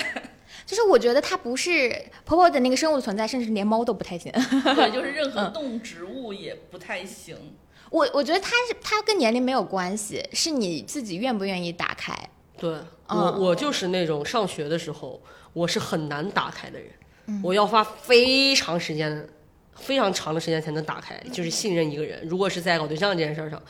[0.70, 1.90] 就是我觉得它不是
[2.24, 4.30] 婆婆的那个生物的存在，甚至连猫都不太行。
[4.32, 7.36] 对， 就是任何嗯动植物也不太行。
[7.90, 12.16] 我我觉得它是它跟年龄没有关系，是你自己愿不愿意打开。
[12.56, 15.20] 对我，嗯我就是那种上学的时候，
[15.52, 16.88] 我是很难打开的人，
[17.26, 19.28] 嗯我要花非常时间、
[19.74, 22.24] 非常长的时间才能打开，就是信任一个人。
[22.28, 23.60] 如果是在搞对象这件事儿上，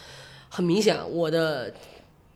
[0.50, 1.72] 很明显，我的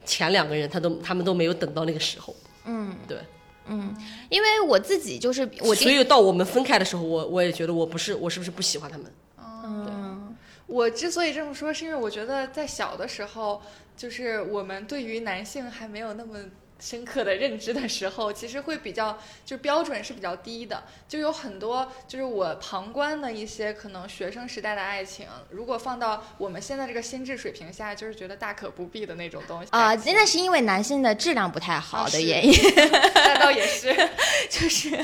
[0.06, 2.34] 前两个人他都他们都没有等到那个时候，
[2.64, 3.18] 嗯对，
[3.66, 3.94] 嗯，
[4.28, 9.06] 因为我自己就是我所以到我们分开的时候，我我也觉得我不是我是不是不喜欢他们？
[9.38, 10.36] 嗯
[10.66, 13.60] 我之所以这么说，是因为我觉得在小的时候，
[13.96, 16.38] 就是我们对于男性还没有那么
[16.84, 32.44] 深刻的认知的时候，其实会比较就标准是比较低的，就有很多就是我旁观的一些可能学生时代的爱情，如果放到我们现在这个心智水平下，就是觉得大可不必的那种东西啊，那是因为男性的质量不太好的原。
[32.46, 32.52] 因，
[33.14, 33.96] 那倒也是，
[34.50, 35.02] 就是。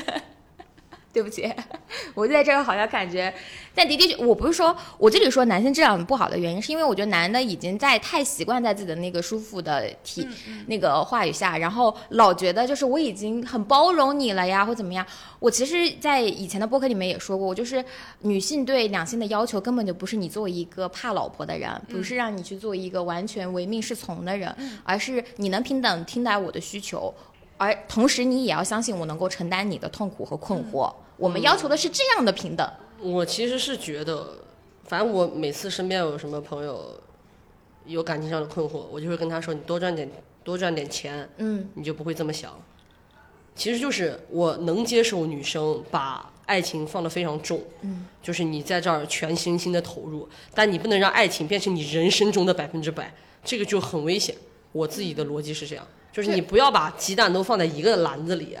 [1.13, 1.53] 对不起，
[2.15, 3.33] 我在这儿好像感觉，
[3.75, 10.27] 但的确，我不是说我这里说男性质量不好的原因，是因为我觉得男的已经在太习惯在自己的那个舒服的体、
[10.67, 15.05] 那个话语下，然后老觉得就是我已经很包容你了呀，或怎么样。
[15.39, 17.83] 我其实，在以前的播客里面也说过，我就是
[18.21, 27.13] 女性对两性的要求根本就不是你作为一个怕老婆的人，不是让你去做一个完全唯命是从的人，而是你能平等听待我的需求。
[27.61, 30.91] 而同时，你也要相信我能够承担你的痛苦和困惑。
[31.15, 32.67] 我们要求的是这样的平等。
[32.99, 34.33] 我其实是觉得，
[34.85, 36.99] 反正我每次身边有什么朋友
[37.85, 40.09] 有感情上的困惑，我就会跟他说：“你多赚点，
[40.43, 42.51] 多赚点钱，嗯，你就不会这么想。”
[43.53, 53.13] 其实就是我能接受女生把爱情放得非常重，嗯，就是你在这儿全身心的投入，但你不能让爱情变成你人生中的百分之百，
[53.43, 54.35] 这个就很危险。
[54.71, 58.57] 我自己的逻辑是这样，就是你不要把鸡蛋都放在一个篮子里。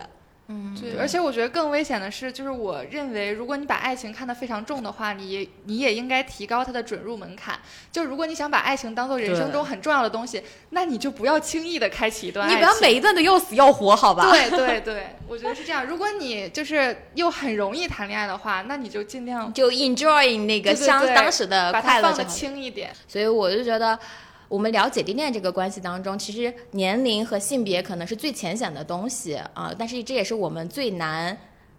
[0.53, 7.57] 嗯对，而且我觉得更危险的是，就是我认为，如果你把爱情看得非常重的话，你你也应该提高它的准入门槛。
[7.89, 12.57] 就如果你想把爱情当做人生中很重要的东西，那你就不要轻易的开启一段爱情。
[12.57, 14.29] 你不要每一段都要死要活，好吧？
[14.29, 15.85] 对对对，我觉得是这样。
[15.85, 22.25] 如果你就是又很容易谈恋爱的话，那你就尽量就 enjoy 那个相当时的把它放的。
[22.25, 22.91] 轻一点。
[23.07, 23.97] 所以我就觉得，
[24.51, 31.35] 我们聊姐弟恋这个关系当中，其实年龄和性别可能是最浅显的东西啊、但是这也是我们最难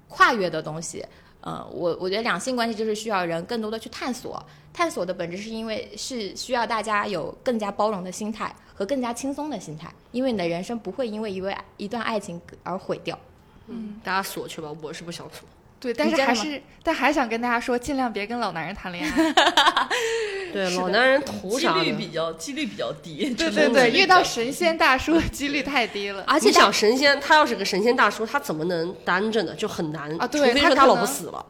[0.09, 1.05] 跨越的东西。
[1.43, 4.43] 呃，我我觉得两性关系就是需要人更多的去探索，
[4.73, 13.19] 探索的本质是因为是需要大家有更加包容的心态和更加轻松的心态，因为你的人生不会因为一位一段爱情而毁掉。
[13.67, 15.47] 嗯，大家锁去吧，我是不想锁。
[15.83, 19.35] 对，但是还是，但还想跟大家说，尽量别跟老男人谈恋爱。
[20.53, 21.87] 对，老男人图几啥几？
[21.87, 23.35] 率比较几率比较低。
[23.35, 26.23] 对对对，遇到神仙大叔几率太低了。
[26.29, 29.53] 而且大想神仙，他要是个神仙大叔，他怎么能单着呢？
[29.57, 31.45] 就很难啊对除非说他老婆死了。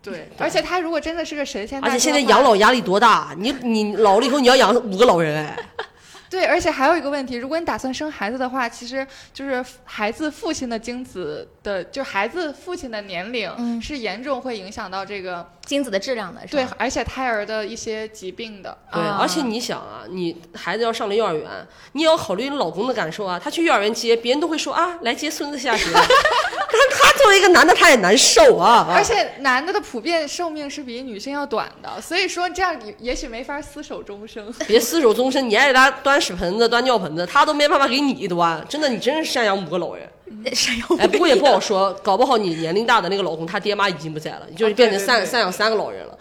[0.00, 3.34] 对，而且他如果真的是个神仙而且现在养老压力多大？
[3.36, 5.58] 你你老了以后你要养五个老人哎，
[6.32, 18.78] 对，而且还有一个问题，如果你打算生孩子的话，其实就是孩子父亲的精子的，就孩子父亲的年龄、嗯是严重会影响到这个精子的质量的是对？，而且胎儿的一些疾病的。
[18.90, 21.46] 对，啊而且你想啊，你孩子要上了幼儿园，
[21.92, 23.38] 你也要考虑你老公的感受啊。
[23.38, 25.84] 他去幼儿园接，别人都会说啊，来接孙子下学。
[25.92, 28.86] 但是他作为一个男的，他也难受啊。
[28.90, 34.52] 而且男的的普遍寿命是比女性要短的，所以说这样也也许没法厮守终生。
[34.66, 38.64] 别厮守终生，你爱给他端屎盆子、端尿盆子，他都没办法给你端。
[38.68, 40.08] 真的，你真是赡养五个老人。
[40.46, 46.18] 赡养哎，不过也不好说，搞不好你年龄大的那个老公，他爹妈已经不在了，你就是啊变成赡赡养三个老人了，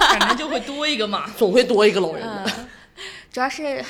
[0.00, 1.30] 反正就会多一个嘛。
[1.36, 2.44] 总会多一个老人的。
[2.56, 2.66] 嗯，
[3.30, 3.84] 主要是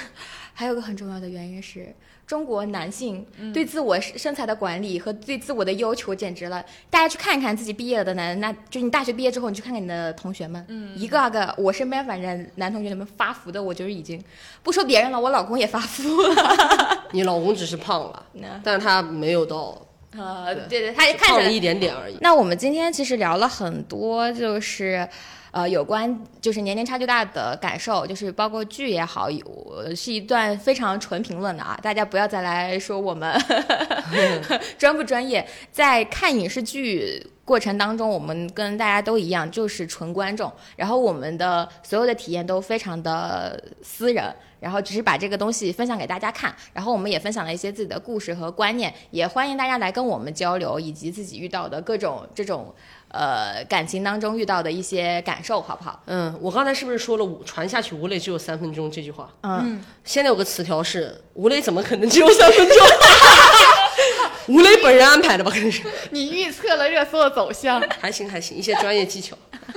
[0.52, 1.94] 还有个很重要的原因是。
[2.26, 6.64] 中国男性嗯对自我身材的管理和对自我的要求简直了！
[6.88, 14.22] 大家去看一看自己毕业了的男，那就你大学毕业之后，你去看看你的同学们，嗯一个个我身边反正男同学里面发福的，我就是已经
[14.62, 17.04] 不说别人了，我老公也发福了。
[17.12, 18.26] 你老公只是胖了，
[18.62, 19.80] 但是他没有到
[20.16, 22.16] 呃，对对，他看了一点点而已。
[22.20, 25.08] 那我们今天其实聊了很多，就是
[25.54, 33.40] 呃有关就是年龄差距大的感受，就是包括剧也好，有是一段非常纯评论的啊，大家不要再来说我们
[34.76, 37.24] 专不专业，在看影视剧。
[37.46, 52.74] 过程当中，我们跟大家都一样，就是纯观众，然后我们的所有的体验都非常的私人，然后只是把这个东西分享给大家看，然后我们也分享了一些自己的故事和观念，也欢迎大家来跟我们交流，以及自己遇到的各种这种
[53.14, 56.02] 呃感情当中遇到的一些感受好不好？
[56.06, 59.28] 嗯我刚才是不是说了传下去吴磊只有三分钟这句话？
[59.44, 59.80] 嗯。
[60.04, 62.76] 现在有个词条是吴磊怎么可能只有三分钟？
[64.48, 65.82] 吴磊本人安排的吧可能是。
[66.10, 67.80] 你预测了热搜的走向。
[68.00, 69.34] 还行还行一些专业技巧。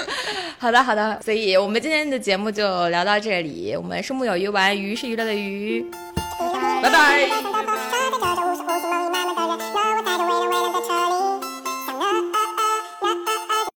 [0.59, 1.17] 好的好的。
[1.23, 5.85] 所以我们今天的节目就聊到这里我们是木有鱼丸鱼是娱乐的鱼
[6.83, 6.89] 拜拜。
[6.89, 7.27] 拜拜。